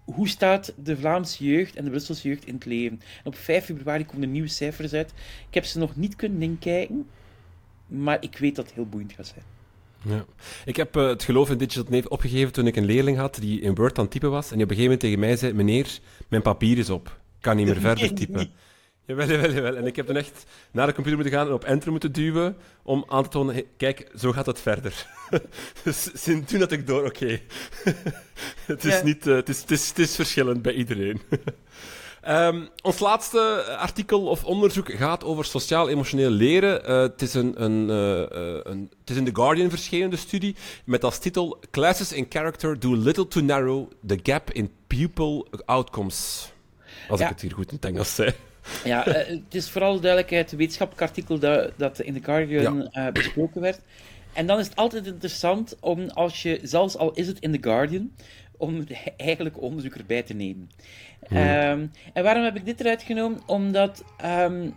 hoe 0.04 0.28
staat 0.28 0.74
de 0.82 0.96
Vlaamse 0.96 1.44
jeugd 1.44 1.76
en 1.76 1.84
de 1.84 1.90
Brusselse 1.90 2.28
jeugd 2.28 2.46
in 2.46 2.54
het 2.54 2.64
leven. 2.64 3.00
En 3.18 3.26
op 3.26 3.36
5 3.36 3.64
februari 3.64 4.06
komen 4.06 4.22
er 4.22 4.28
nieuwe 4.28 4.48
cijfers 4.48 4.92
uit. 4.92 5.12
Ik 5.48 5.54
heb 5.54 5.64
ze 5.64 5.78
nog 5.78 5.96
niet 5.96 6.16
kunnen 6.16 6.42
inkijken, 6.42 7.06
maar 7.86 8.22
ik 8.22 8.38
weet 8.38 8.56
dat 8.56 8.66
het 8.66 8.74
heel 8.74 8.88
boeiend 8.88 9.12
gaat 9.12 9.26
zijn. 9.26 9.61
Ja. 10.04 10.24
Ik 10.64 10.76
heb 10.76 10.96
uh, 10.96 11.06
het 11.06 11.22
geloof 11.22 11.50
in 11.50 11.58
Digital 11.58 11.84
Native 11.88 12.08
opgegeven 12.08 12.52
toen 12.52 12.66
ik 12.66 12.76
een 12.76 12.84
leerling 12.84 13.16
had 13.16 13.34
die 13.40 13.60
in 13.60 13.74
Word 13.74 13.98
aan 13.98 14.04
het 14.04 14.12
typen 14.12 14.30
was. 14.30 14.50
En 14.50 14.56
die 14.56 14.64
op 14.64 14.70
een 14.70 14.76
gegeven 14.76 14.82
moment 14.82 15.00
tegen 15.00 15.18
mij 15.18 15.36
zei: 15.36 15.52
Meneer, 15.52 15.98
mijn 16.28 16.42
papier 16.42 16.78
is 16.78 16.90
op. 16.90 17.06
Ik 17.06 17.40
kan 17.40 17.56
niet 17.56 17.66
meer 17.66 17.80
verder 17.90 18.14
typen. 18.14 18.50
Jawel, 19.06 19.28
jawel, 19.28 19.52
jawel. 19.52 19.76
En 19.76 19.86
ik 19.86 19.96
heb 19.96 20.06
dan 20.06 20.16
echt 20.16 20.44
naar 20.72 20.86
de 20.86 20.92
computer 20.92 21.20
moeten 21.20 21.38
gaan 21.38 21.46
en 21.46 21.52
op 21.52 21.64
enter 21.64 21.90
moeten 21.90 22.12
duwen 22.12 22.56
om 22.82 23.04
aan 23.08 23.22
te 23.22 23.28
tonen: 23.28 23.64
kijk, 23.76 24.10
zo 24.16 24.32
gaat 24.32 24.46
het 24.46 24.60
verder. 24.60 25.06
dus 25.84 26.10
sinds 26.14 26.50
toen 26.50 26.60
had 26.60 26.72
ik 26.72 26.86
door: 26.86 27.04
oké, 27.04 27.24
okay. 27.24 27.42
het, 28.66 28.84
is 28.84 29.02
niet, 29.02 29.26
uh, 29.26 29.34
het, 29.34 29.48
is, 29.48 29.60
het, 29.60 29.70
is, 29.70 29.88
het 29.88 29.98
is 29.98 30.14
verschillend 30.14 30.62
bij 30.62 30.72
iedereen. 30.72 31.20
Ehm, 32.22 32.64
ons 32.82 32.98
laatste 32.98 33.64
artikel 33.78 34.26
of 34.26 34.44
onderzoek 34.44 34.92
gaat 34.92 35.24
over 35.24 35.44
sociaal-emotioneel 35.44 36.30
leren. 36.30 36.90
Uh, 36.90 37.00
het, 37.00 37.22
is 37.22 37.34
een, 37.34 37.62
een, 37.62 37.88
uh, 37.88 38.62
een, 38.62 38.90
het 39.00 39.10
is 39.10 39.16
in 39.16 39.24
The 39.24 39.34
Guardian 39.34 39.70
verschenen, 39.70 40.10
de 40.10 40.16
studie, 40.16 40.56
met 40.84 41.04
als 41.04 41.18
titel 41.18 41.58
Classes 41.70 42.12
in 42.12 42.26
Character 42.28 42.78
do 42.78 42.96
little 42.96 43.28
to 43.28 43.40
narrow 43.40 43.90
the 44.06 44.18
gap 44.22 44.50
in 44.50 44.70
pupil 44.86 45.48
outcomes. 45.64 46.52
Als 47.08 47.20
ik 47.20 47.28
het 47.28 47.40
hier 47.40 47.52
goed 47.52 47.68
in 47.68 47.74
het 47.74 47.84
Engels 47.84 48.14
zei. 48.14 48.32
Ja, 48.84 49.08
uh, 49.08 49.14
het 49.14 49.54
is 49.54 49.70
vooral 49.70 50.00
duidelijkheid 50.00 50.52
een 50.52 50.58
wetenschappelijk 50.58 51.08
artikel 51.08 51.38
dat, 51.38 51.70
dat 51.76 52.00
in 52.00 52.14
The 52.14 52.22
Guardian 52.22 52.88
ja. 52.92 53.12
besproken 53.12 53.60
werd. 53.60 53.80
En 54.32 54.46
dan 54.46 54.58
is 54.58 54.66
het 54.66 54.76
altijd 54.76 55.06
interessant 55.06 55.76
om, 55.80 56.08
als 56.08 56.42
je, 56.42 56.60
zelfs 56.62 56.96
al 56.96 57.12
is 57.12 57.26
het 57.26 57.38
in 57.38 57.52
The 57.52 57.68
Guardian, 57.68 58.10
om 58.62 58.84
eigenlijk 59.16 59.60
onderzoek 59.60 59.94
erbij 59.94 60.22
te 60.22 60.34
nemen. 60.34 60.70
Hmm. 61.28 61.38
Um, 61.38 61.90
en 62.12 62.22
waarom 62.24 62.44
heb 62.44 62.56
ik 62.56 62.64
dit 62.64 62.80
eruit 62.80 63.02
genomen? 63.02 63.40
Omdat 63.46 64.04
um, 64.24 64.74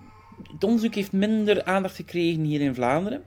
het 0.53 0.63
onderzoek 0.63 0.95
heeft 0.95 1.11
minder 1.11 1.63
aandacht 1.63 1.95
gekregen 1.95 2.43
hier 2.43 2.61
in 2.61 2.75
Vlaanderen. 2.75 3.23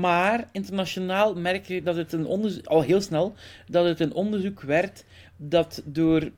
Maar 0.00 0.48
internationaal 0.52 1.34
merk 1.34 1.66
je 1.66 1.82
dat 1.82 1.96
het 1.96 2.12
een 2.12 2.26
onderzoek, 2.26 2.66
al 2.66 2.82
heel 2.82 3.00
snel, 3.00 3.34
dat 3.66 3.84
het 3.84 4.00
een 4.00 4.12
onderzoek 4.12 4.60
werd 4.60 5.04
dat 5.36 5.82
door 5.84 6.30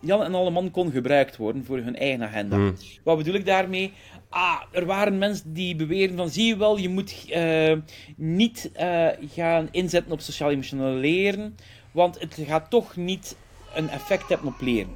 Jan 0.00 0.22
en 0.22 0.34
alle 0.34 0.50
man 0.50 0.70
kon 0.70 0.90
gebruikt 0.90 1.36
worden 1.36 1.64
voor 1.64 1.78
hun 1.78 1.96
eigen 1.96 2.22
agenda. 2.22 2.56
Hmm. 2.56 2.74
Wat 3.04 3.16
bedoel 3.16 3.34
ik 3.34 3.46
daarmee? 3.46 3.92
Ah, 4.32 4.60
er 4.70 4.86
waren 4.86 5.18
mensen 5.18 5.52
die 5.52 5.76
beweren 5.76 6.16
van, 6.16 6.30
zie 6.30 6.46
je 6.46 6.56
wel, 6.56 6.78
je 6.78 6.88
moet 6.88 7.26
uh, 7.30 7.76
niet 8.16 8.70
uh, 8.80 9.08
gaan 9.28 9.68
inzetten 9.70 10.12
op 10.12 10.20
sociaal-emotioneel 10.20 10.94
leren, 10.94 11.56
want 11.90 12.20
het 12.20 12.38
gaat 12.46 12.70
toch 12.70 12.96
niet 12.96 13.36
een 13.74 13.88
effect 13.88 14.28
hebben 14.28 14.48
op 14.48 14.60
leren. 14.60 14.94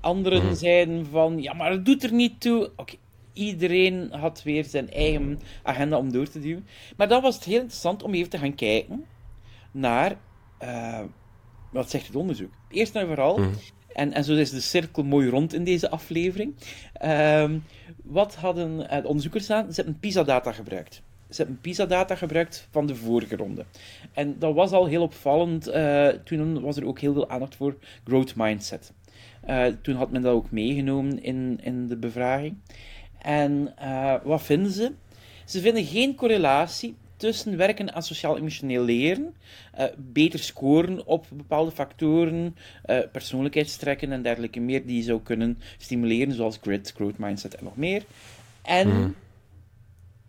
Anderen 0.00 0.40
hmm. 0.40 0.54
zeiden 0.54 1.06
van, 1.06 1.42
ja, 1.42 1.52
maar 1.52 1.70
het 1.70 1.84
doet 1.84 2.02
er 2.02 2.12
niet 2.12 2.40
toe. 2.40 2.70
Oké, 2.76 2.94
iedereen 3.32 4.08
had 4.12 4.42
weer 4.42 4.64
zijn 4.64 4.90
eigen 4.90 5.40
agenda 5.62 5.96
om 5.96 6.12
door 6.12 6.28
te 6.28 6.40
duwen. 6.40 6.66
Maar 6.96 7.08
dan 7.08 7.22
was 7.22 7.34
het 7.34 7.44
heel 7.44 7.60
interessant 7.60 8.02
om 8.02 8.14
even 8.14 8.30
te 8.30 8.38
gaan 8.38 8.54
kijken 8.54 9.04
naar, 9.70 10.16
uh, 10.62 11.00
wat 11.70 11.90
zegt 11.90 12.06
het 12.06 12.16
onderzoek? 12.16 12.52
Eerst 12.68 12.96
en 12.96 13.06
vooral, 13.06 13.36
hmm. 13.36 13.52
En, 13.94 14.12
en 14.12 14.24
zo 14.24 14.34
is 14.34 14.50
de 14.50 14.60
cirkel 14.60 15.04
mooi 15.04 15.28
rond 15.28 15.54
in 15.54 15.64
deze 15.64 15.90
aflevering. 15.90 16.54
Uh, 17.04 17.50
wat 18.02 18.34
hadden 18.34 18.78
de 18.78 19.08
onderzoekers 19.08 19.50
aan? 19.50 19.72
Ze 19.72 19.80
hebben 19.80 20.00
PISA-data 20.00 20.52
gebruikt 20.52 21.02
ze 21.34 21.42
hebben 21.42 21.60
PISA-data 21.60 22.14
gebruikt 22.14 22.68
van 22.70 22.86
de 22.86 22.94
vorige 22.94 23.36
ronde. 23.36 23.64
En 24.12 24.38
dat 24.38 24.54
was 24.54 24.72
al 24.72 24.86
heel 24.86 25.02
opvallend. 25.02 25.68
Uh, 25.68 26.08
toen 26.08 26.60
was 26.60 26.76
er 26.76 26.86
ook 26.86 26.98
heel 27.00 27.12
veel 27.12 27.28
aandacht 27.28 27.56
voor 27.56 27.76
growth 28.04 28.34
mindset. 28.36 28.92
Uh, 29.48 29.66
toen 29.82 29.94
had 29.94 30.10
men 30.10 30.22
dat 30.22 30.32
ook 30.32 30.50
meegenomen 30.50 31.22
in, 31.22 31.58
in 31.62 31.86
de 31.86 31.96
bevraging. 31.96 32.56
En 33.18 33.74
wat 34.24 34.42
vinden 34.42 34.72
ze? 34.72 34.92
Ze 35.44 35.60
vinden 35.60 35.84
geen 35.84 36.14
correlatie 36.14 36.94
tussen 37.22 37.56
werken 37.56 37.94
aan 37.94 38.02
sociaal-emotioneel 38.02 38.84
leren, 38.84 39.34
beter 39.96 40.38
scoren 40.38 41.06
op 41.06 41.26
bepaalde 41.32 41.70
factoren, 41.70 42.56
persoonlijkheidstrekken 43.12 44.12
en 44.12 44.22
dergelijke 44.22 44.60
meer 44.60 44.86
die 44.86 44.96
je 44.96 45.02
zou 45.02 45.20
kunnen 45.22 45.58
stimuleren, 45.78 46.34
zoals 46.34 46.58
grit, 46.60 46.92
growth 46.94 47.18
mindset 47.18 47.54
en 47.54 47.64
nog 47.64 47.76
meer. 47.76 48.02
En 48.62 48.90
hmm 48.90 49.14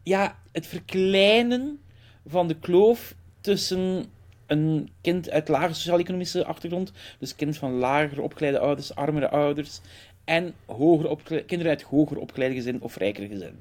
ja, 0.04 0.40
het 0.52 0.68
verkleinen 0.68 1.80
van 2.26 2.48
de 2.48 2.56
kloof 2.60 3.16
tussen 3.42 4.06
een 4.46 4.90
kind 5.02 5.30
uit 5.30 5.48
lage 5.48 5.74
sociaal-economische 5.74 6.46
achtergrond, 6.46 6.92
dus 7.20 7.36
kind 7.36 7.58
van 7.58 7.72
lager 7.72 8.22
opgeleide 8.22 8.60
ouders, 8.60 8.96
armere 8.96 9.30
ouders, 9.30 9.82
en 10.24 10.54
hoger 10.66 11.18
kinderen 11.26 11.72
uit 11.72 11.82
hoger 11.82 12.18
opgeleide 12.18 12.56
gezin 12.56 12.82
of 12.82 12.98
rijkere 12.98 13.28
gezin. 13.28 13.60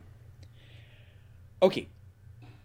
Oké, 1.59 1.85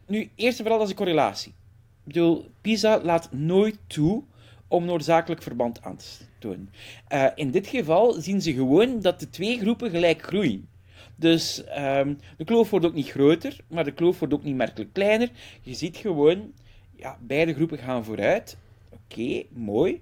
nu 0.08 0.30
eerst 0.36 0.58
en 0.58 0.64
vooral 0.64 0.82
als 0.82 0.90
een 0.90 0.96
correlatie. 0.96 1.52
Ik 1.52 2.14
bedoel, 2.14 2.52
PISA 2.62 3.02
laat 3.04 3.32
nooit 3.32 3.78
toe 3.88 4.24
om 4.68 4.86
noodzakelijk 4.86 5.42
verband 5.42 5.82
aan 5.82 5.96
te 5.96 6.06
tonen. 6.40 6.70
Uh, 7.14 7.28
in 7.36 7.52
dit 7.52 7.68
geval 7.68 8.14
zien 8.14 8.42
ze 8.42 8.54
gewoon 8.54 9.02
dat 9.02 9.20
de 9.20 9.30
twee 9.30 9.60
groepen 9.60 9.90
gelijk 9.90 10.22
groeien. 10.22 10.70
Dus 11.16 11.64
um, 11.78 12.20
de 12.38 12.44
kloof 12.46 12.70
wordt 12.70 12.86
ook 12.86 12.94
niet 12.94 13.10
groter, 13.10 13.58
maar 13.68 13.84
de 13.84 13.92
kloof 13.92 14.20
wordt 14.20 14.34
ook 14.34 14.44
niet 14.44 14.56
merkelijk 14.56 14.94
kleiner. 14.94 15.30
Je 15.62 15.74
ziet 15.74 15.98
gewoon, 15.98 16.52
ja, 16.96 17.18
beide 17.22 17.54
groepen 17.54 17.78
gaan 17.78 18.04
vooruit. 18.04 18.58
Oké, 18.90 19.44
mooi. 19.50 20.02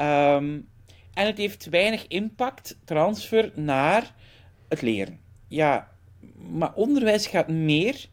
Um, 0.00 0.68
en 1.14 1.26
het 1.26 1.38
heeft 1.38 1.68
weinig 1.68 2.06
impact, 2.06 2.78
transfer 2.84 3.52
naar 3.54 4.14
het 4.68 4.82
leren. 4.82 5.20
Ja, 5.48 5.88
maar 6.36 6.74
onderwijs 6.74 7.26
gaat 7.26 7.48
meer 7.48 8.08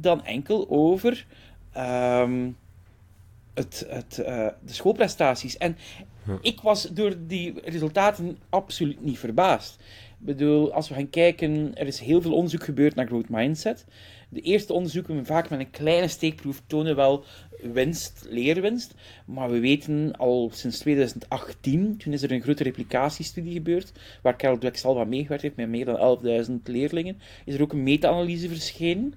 dan 0.00 0.24
enkel 0.24 0.66
over 0.68 1.26
um, 1.76 2.56
het, 3.54 3.86
het, 3.88 4.18
uh, 4.20 4.26
de 4.64 4.72
schoolprestaties. 4.72 5.56
En 5.56 5.76
ik 6.40 6.60
was 6.60 6.82
door 6.82 7.14
die 7.26 7.60
resultaten 7.64 8.38
absoluut 8.48 9.04
niet 9.04 9.18
verbaasd. 9.18 9.80
Ik 10.20 10.26
bedoel, 10.26 10.72
als 10.72 10.88
we 10.88 10.94
gaan 10.94 11.10
kijken, 11.10 11.74
er 11.74 11.86
is 11.86 12.00
heel 12.00 12.22
veel 12.22 12.34
onderzoek 12.34 12.64
gebeurd 12.64 12.94
naar 12.94 13.06
growth 13.06 13.28
mindset. 13.28 13.84
De 14.28 14.40
eerste 14.40 14.72
onderzoeken, 14.72 15.26
vaak 15.26 15.50
met 15.50 15.60
een 15.60 15.70
kleine 15.70 16.08
steekproef, 16.08 16.62
tonen 16.66 16.96
wel 16.96 17.24
winst, 17.62 18.26
leerwinst. 18.28 18.94
Maar 19.26 19.50
we 19.50 19.58
weten 19.58 20.16
al 20.16 20.50
sinds 20.52 20.78
2018, 20.78 21.96
toen 21.96 22.12
is 22.12 22.22
er 22.22 22.32
een 22.32 22.42
grote 22.42 22.62
replicatiestudie 22.62 23.52
gebeurd, 23.52 23.92
waar 24.22 24.36
Carol 24.36 24.58
Dweck 24.58 24.80
al 24.82 24.94
wat 24.94 25.06
meegewerkt 25.06 25.42
heeft 25.42 25.56
met 25.56 25.68
meer 25.68 25.84
dan 25.84 26.18
11.000 26.46 26.52
leerlingen, 26.64 27.18
is 27.44 27.54
er 27.54 27.62
ook 27.62 27.72
een 27.72 27.82
meta-analyse 27.82 28.48
verschenen, 28.48 29.14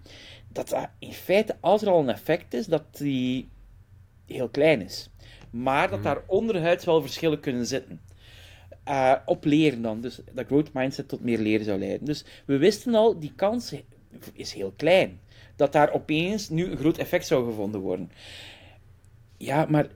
dat 0.52 0.70
dat 0.70 0.89
in 1.00 1.14
feite, 1.14 1.56
als 1.60 1.82
er 1.82 1.89
al 1.89 2.00
een 2.00 2.10
effect 2.10 2.54
is, 2.54 2.66
dat 2.66 2.97
die 2.97 3.50
heel 4.26 4.50
klein 4.50 4.82
is. 4.82 5.10
Maar 5.50 5.89
dat 5.89 6.00
mhm. 6.00 6.08
daar 6.08 6.22
onderhuids 6.26 6.86
wel 6.86 7.02
verschillen 7.02 7.39
kunnen 7.39 7.66
zitten. 7.66 8.02
Uh, 8.88 9.16
op 9.26 9.45
leren 9.45 9.82
dan. 9.82 10.02
Dus 10.02 10.22
dat 10.34 10.45
growth 10.45 10.74
mindset 10.74 11.08
tot 11.08 11.22
meer 11.22 11.39
leren 11.39 11.66
zou 11.66 11.80
leiden. 11.80 12.06
Dus 12.06 12.26
we 12.45 12.58
wisten 12.58 12.95
al, 12.95 13.20
die 13.20 13.34
kans 13.36 13.76
is 14.34 14.54
heel 14.54 14.74
klein. 14.76 15.20
Dat 15.56 15.72
daar 15.72 15.93
opeens 15.93 16.50
nu 16.50 16.66
een 16.66 16.78
groot 16.78 16.97
effect 16.97 17.28
zou 17.28 17.45
gevonden 17.45 17.82
worden. 17.82 18.12
Ja, 19.38 19.66
maar 19.70 19.88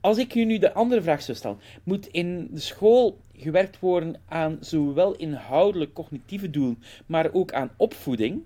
als 0.00 0.18
ik 0.18 0.34
u 0.34 0.44
nu 0.44 0.58
de 0.58 0.72
andere 0.72 1.02
vraag 1.02 1.22
zou 1.22 1.36
stellen, 1.36 1.60
moet 1.82 2.06
in 2.06 2.48
de 2.50 2.60
school 2.60 3.20
gewerkt 3.32 3.80
worden 3.80 4.20
aan 4.26 4.56
zowel 4.60 5.14
inhoudelijk 5.14 5.92
cognitieve 5.92 6.50
doelen, 6.50 6.82
maar 7.06 7.32
ook 7.32 7.52
aan 7.52 7.70
opvoeding? 7.76 8.42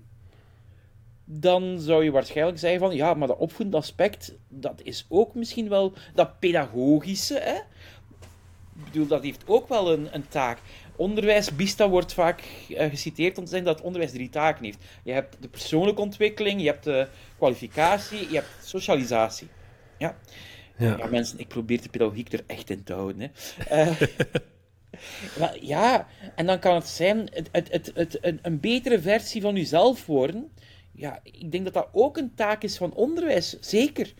Dan 1.33 1.79
zou 1.79 2.03
je 2.03 2.11
waarschijnlijk 2.11 2.59
zeggen 2.59 2.79
van, 2.79 2.95
ja, 2.95 3.13
maar 3.13 3.27
dat 3.27 3.37
opvoedend 3.37 3.75
aspect, 3.75 4.35
dat 4.47 4.81
is 4.83 5.05
ook 5.09 5.35
misschien 5.35 5.69
wel 5.69 5.93
dat 6.13 6.39
pedagogische, 6.39 7.39
hè? 7.39 7.55
Ik 8.75 8.91
bedoel, 8.91 9.07
dat 9.07 9.23
heeft 9.23 9.43
ook 9.45 9.67
wel 9.67 9.93
een, 9.93 10.07
een 10.11 10.27
taak. 10.27 10.57
Onderwijs, 10.95 11.55
BISTA 11.55 11.89
wordt 11.89 12.13
vaak 12.13 12.43
uh, 12.69 12.85
geciteerd 12.89 13.37
om 13.37 13.43
te 13.43 13.49
zeggen 13.49 13.67
dat 13.67 13.81
onderwijs 13.81 14.11
drie 14.11 14.29
taken 14.29 14.65
heeft. 14.65 14.83
Je 15.03 15.11
hebt 15.11 15.37
de 15.39 15.47
persoonlijke 15.47 16.01
ontwikkeling, 16.01 16.61
je 16.61 16.67
hebt 16.67 16.83
de 16.83 17.07
kwalificatie, 17.37 18.29
je 18.29 18.35
hebt 18.35 18.49
socialisatie. 18.63 19.47
Ja. 19.97 20.17
Ja. 20.77 20.97
ja 20.97 21.05
mensen, 21.05 21.39
ik 21.39 21.47
probeer 21.47 21.81
de 21.81 21.89
pedagogiek 21.89 22.33
er 22.33 22.43
echt 22.47 22.69
in 22.69 22.83
te 22.83 22.93
houden. 22.93 23.21
Hè. 23.21 23.91
Uh, 24.97 25.39
maar 25.39 25.57
ja, 25.61 26.07
en 26.35 26.45
dan 26.45 26.59
kan 26.59 26.75
het 26.75 26.87
zijn 26.87 27.29
het, 27.31 27.49
het, 27.51 27.91
het, 27.93 28.19
een 28.41 28.59
betere 28.59 29.01
versie 29.01 29.41
van 29.41 29.55
jezelf 29.55 30.05
worden. 30.05 30.51
Ja, 31.01 31.19
ik 31.23 31.51
denk 31.51 31.63
dat 31.63 31.73
dat 31.73 31.87
ook 31.91 32.17
een 32.17 32.35
taak 32.35 32.63
is 32.63 32.77
van 32.77 32.93
onderwijs, 32.93 33.57
zeker. 33.59 34.13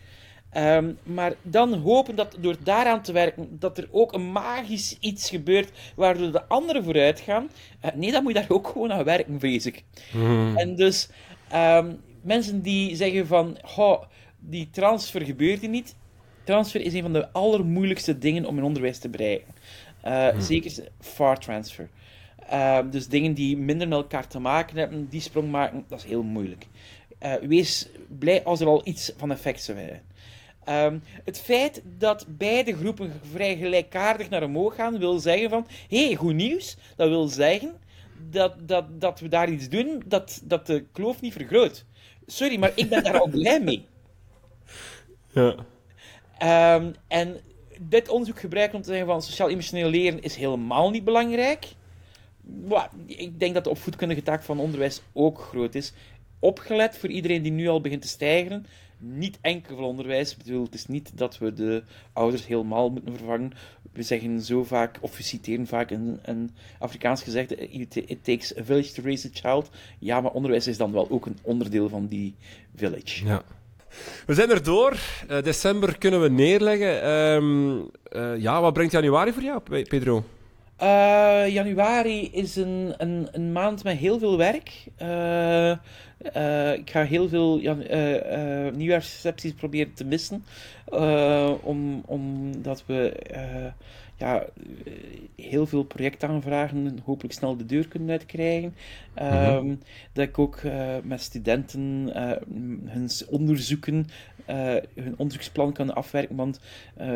Um, 0.56 0.98
maar 1.02 1.34
dan 1.42 1.74
hopen 1.74 2.16
dat 2.16 2.36
door 2.40 2.56
daaraan 2.64 3.02
te 3.02 3.12
werken, 3.12 3.56
dat 3.58 3.78
er 3.78 3.88
ook 3.90 4.12
een 4.12 4.32
magisch 4.32 4.96
iets 5.00 5.30
gebeurt 5.30 5.70
waardoor 5.96 6.32
de 6.32 6.44
anderen 6.44 6.84
vooruit 6.84 7.20
gaan. 7.20 7.50
Uh, 7.84 7.90
nee, 7.94 8.12
dan 8.12 8.22
moet 8.22 8.32
je 8.32 8.40
daar 8.40 8.50
ook 8.50 8.68
gewoon 8.68 8.92
aan 8.92 9.04
werken, 9.04 9.40
vrees 9.40 9.66
ik. 9.66 9.84
Hmm. 10.10 10.56
En 10.56 10.76
dus 10.76 11.08
um, 11.54 12.00
mensen 12.22 12.62
die 12.62 12.96
zeggen 12.96 13.26
van, 13.26 13.56
oh, 13.76 14.02
die 14.38 14.70
transfer 14.70 15.22
gebeurt 15.24 15.60
hier 15.60 15.68
niet. 15.68 15.94
Transfer 16.44 16.80
is 16.80 16.94
een 16.94 17.02
van 17.02 17.12
de 17.12 17.32
allermoeilijkste 17.32 18.18
dingen 18.18 18.44
om 18.44 18.58
in 18.58 18.64
onderwijs 18.64 18.98
te 18.98 19.08
bereiken. 19.08 19.54
Uh. 20.04 20.28
Zeker 20.38 20.72
far 21.00 21.38
transfer. 21.38 21.88
Uh, 22.52 22.78
dus 22.90 23.08
dingen 23.08 23.34
die 23.34 23.56
minder 23.56 23.88
met 23.88 23.98
elkaar 23.98 24.26
te 24.26 24.38
maken 24.38 24.76
hebben, 24.76 25.08
die 25.08 25.20
sprong 25.20 25.50
maken, 25.50 25.84
dat 25.88 25.98
is 25.98 26.04
heel 26.04 26.22
moeilijk. 26.22 26.66
Uh, 27.22 27.34
wees 27.34 27.88
blij 28.18 28.44
als 28.44 28.60
er 28.60 28.66
al 28.66 28.80
iets 28.84 29.12
van 29.16 29.30
effect 29.30 29.62
zou 29.62 29.78
zijn. 29.78 30.02
Um, 30.68 31.02
het 31.24 31.40
feit 31.40 31.82
dat 31.98 32.26
beide 32.28 32.76
groepen 32.76 33.20
vrij 33.32 33.56
gelijkaardig 33.56 34.28
naar 34.28 34.42
omhoog 34.42 34.74
gaan, 34.74 34.98
wil 34.98 35.18
zeggen 35.18 35.50
van, 35.50 35.66
hé, 35.88 36.06
hey, 36.06 36.14
goed 36.14 36.34
nieuws. 36.34 36.76
Dat 36.96 37.08
wil 37.08 37.26
zeggen 37.26 37.72
dat, 38.30 38.68
dat, 38.68 39.00
dat 39.00 39.20
we 39.20 39.28
daar 39.28 39.50
iets 39.50 39.68
doen 39.68 40.02
dat, 40.06 40.40
dat 40.44 40.66
de 40.66 40.84
kloof 40.92 41.20
niet 41.20 41.32
vergroot. 41.32 41.84
Sorry, 42.26 42.58
maar 42.58 42.72
ik 42.74 42.88
ben 42.88 43.04
daar 43.04 43.20
al 43.20 43.28
blij 43.28 43.60
mee. 43.60 43.86
Ja. 45.34 45.54
Um, 46.74 46.94
en 47.08 47.40
dit 47.80 48.08
onderzoek 48.08 48.40
gebruiken 48.40 48.76
om 48.76 48.82
te 48.82 48.88
zeggen 48.88 49.06
van 49.06 49.22
sociaal-emotioneel 49.22 49.88
leren 49.88 50.22
is 50.22 50.36
helemaal 50.36 50.90
niet 50.90 51.04
belangrijk. 51.04 51.66
Ik 53.06 53.40
denk 53.40 53.54
dat 53.54 53.64
de 53.64 53.70
opvoedkundige 53.70 54.22
taak 54.22 54.42
van 54.42 54.58
onderwijs 54.58 55.02
ook 55.12 55.38
groot 55.40 55.74
is. 55.74 55.92
Opgelet 56.38 56.98
voor 56.98 57.08
iedereen 57.08 57.42
die 57.42 57.52
nu 57.52 57.68
al 57.68 57.80
begint 57.80 58.02
te 58.02 58.08
stijgen. 58.08 58.66
Niet 58.98 59.38
enkel 59.40 59.76
voor 59.76 59.84
onderwijs. 59.84 60.32
Ik 60.32 60.38
bedoel, 60.38 60.64
het 60.64 60.74
is 60.74 60.86
niet 60.86 61.10
dat 61.14 61.38
we 61.38 61.52
de 61.52 61.82
ouders 62.12 62.46
helemaal 62.46 62.90
moeten 62.90 63.16
vervangen. 63.16 63.52
We 63.92 64.02
zeggen 64.02 64.40
zo 64.40 64.64
vaak, 64.64 64.98
of 65.00 65.16
we 65.16 65.22
citeren 65.22 65.66
vaak 65.66 65.90
een, 65.90 66.18
een 66.22 66.50
Afrikaans 66.78 67.22
gezegde: 67.22 67.56
It 67.68 68.24
takes 68.24 68.58
a 68.58 68.64
village 68.64 68.92
to 68.92 69.02
raise 69.02 69.28
a 69.28 69.30
child. 69.32 69.70
Ja, 69.98 70.20
maar 70.20 70.32
onderwijs 70.32 70.66
is 70.66 70.76
dan 70.76 70.92
wel 70.92 71.10
ook 71.10 71.26
een 71.26 71.38
onderdeel 71.42 71.88
van 71.88 72.06
die 72.06 72.34
village. 72.76 73.26
Ja. 73.26 73.42
We 74.26 74.34
zijn 74.34 74.50
er 74.50 74.62
door. 74.62 74.92
Uh, 75.30 75.42
december 75.42 75.98
kunnen 75.98 76.22
we 76.22 76.28
neerleggen. 76.28 77.08
Um, 77.10 77.90
uh, 78.12 78.38
ja, 78.38 78.60
wat 78.60 78.72
brengt 78.72 78.92
januari 78.92 79.32
voor 79.32 79.42
jou, 79.42 79.60
Pedro? 79.88 80.24
Uh, 80.82 81.48
januari 81.48 82.30
is 82.32 82.56
een, 82.56 82.94
een, 82.96 83.28
een, 83.32 83.52
maand 83.52 83.84
met 83.84 83.96
heel 83.96 84.18
veel 84.18 84.36
werk. 84.36 84.84
Uh, 85.02 85.70
uh, 86.36 86.72
ik 86.72 86.90
ga 86.90 87.02
heel 87.04 87.28
veel 87.28 87.56
nieuwjaarsrecepties 88.74 89.52
proberen 89.52 89.94
te 89.94 90.04
missen. 90.04 90.44
om, 91.62 92.02
omdat 92.06 92.82
we 92.86 93.12
ja, 94.22 94.46
heel 95.36 95.66
veel 95.66 95.82
projectaanvragen 95.82 96.98
hopelijk 97.04 97.34
snel 97.34 97.56
de 97.56 97.66
deur 97.66 97.88
kunnen 97.88 98.10
uitkrijgen. 98.10 98.74
Mm 99.20 99.78
Dat 100.12 100.28
ik 100.28 100.38
ook 100.38 100.60
met 101.02 101.20
studenten 101.20 102.10
hun 102.84 103.10
onderzoeken 103.28 104.06
hun 104.94 105.14
onderzoeksplan 105.16 105.72
kunnen 105.72 105.94
afwerken. 105.94 106.36
Want 106.36 106.60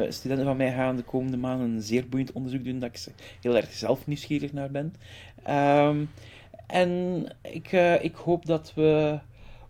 studenten 0.09 0.47
van 0.47 0.57
mij 0.57 0.73
gaan 0.73 0.97
de 0.97 1.03
komende 1.03 1.37
maanden 1.37 1.71
een 1.71 1.83
zeer 1.83 2.09
boeiend 2.09 2.33
onderzoek 2.33 2.65
doen 2.65 2.79
dat 2.79 2.91
ik 2.91 3.05
heel 3.41 3.57
erg 3.57 3.73
zelf 3.73 4.07
nieuwsgierig 4.07 4.53
naar 4.53 4.71
ben. 4.71 4.95
Um, 5.51 6.11
en 6.67 7.25
ik, 7.43 7.73
ik 8.01 8.15
hoop 8.15 8.47
dat 8.47 8.73
we 8.75 9.19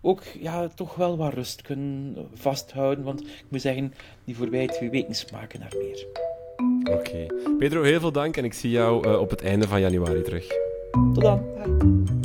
ook 0.01 0.23
ja, 0.39 0.67
toch 0.67 0.95
wel 0.95 1.17
wat 1.17 1.33
rust 1.33 1.61
kunnen 1.61 2.15
vasthouden. 2.33 3.03
Want 3.03 3.21
ik 3.21 3.45
moet 3.49 3.61
zeggen, 3.61 3.93
die 4.25 4.35
voorbije 4.35 4.67
twee 4.67 4.89
weken 4.89 5.15
smaken 5.15 5.59
naar 5.59 5.73
meer. 5.77 6.05
Oké. 6.87 6.97
Okay. 6.97 7.55
Pedro, 7.57 7.83
heel 7.83 7.99
veel 7.99 8.11
dank 8.11 8.37
en 8.37 8.43
ik 8.43 8.53
zie 8.53 8.69
jou 8.69 9.17
op 9.17 9.29
het 9.29 9.41
einde 9.41 9.67
van 9.67 9.81
januari 9.81 10.21
terug. 10.21 10.47
Tot 11.13 11.21
dan. 11.21 12.16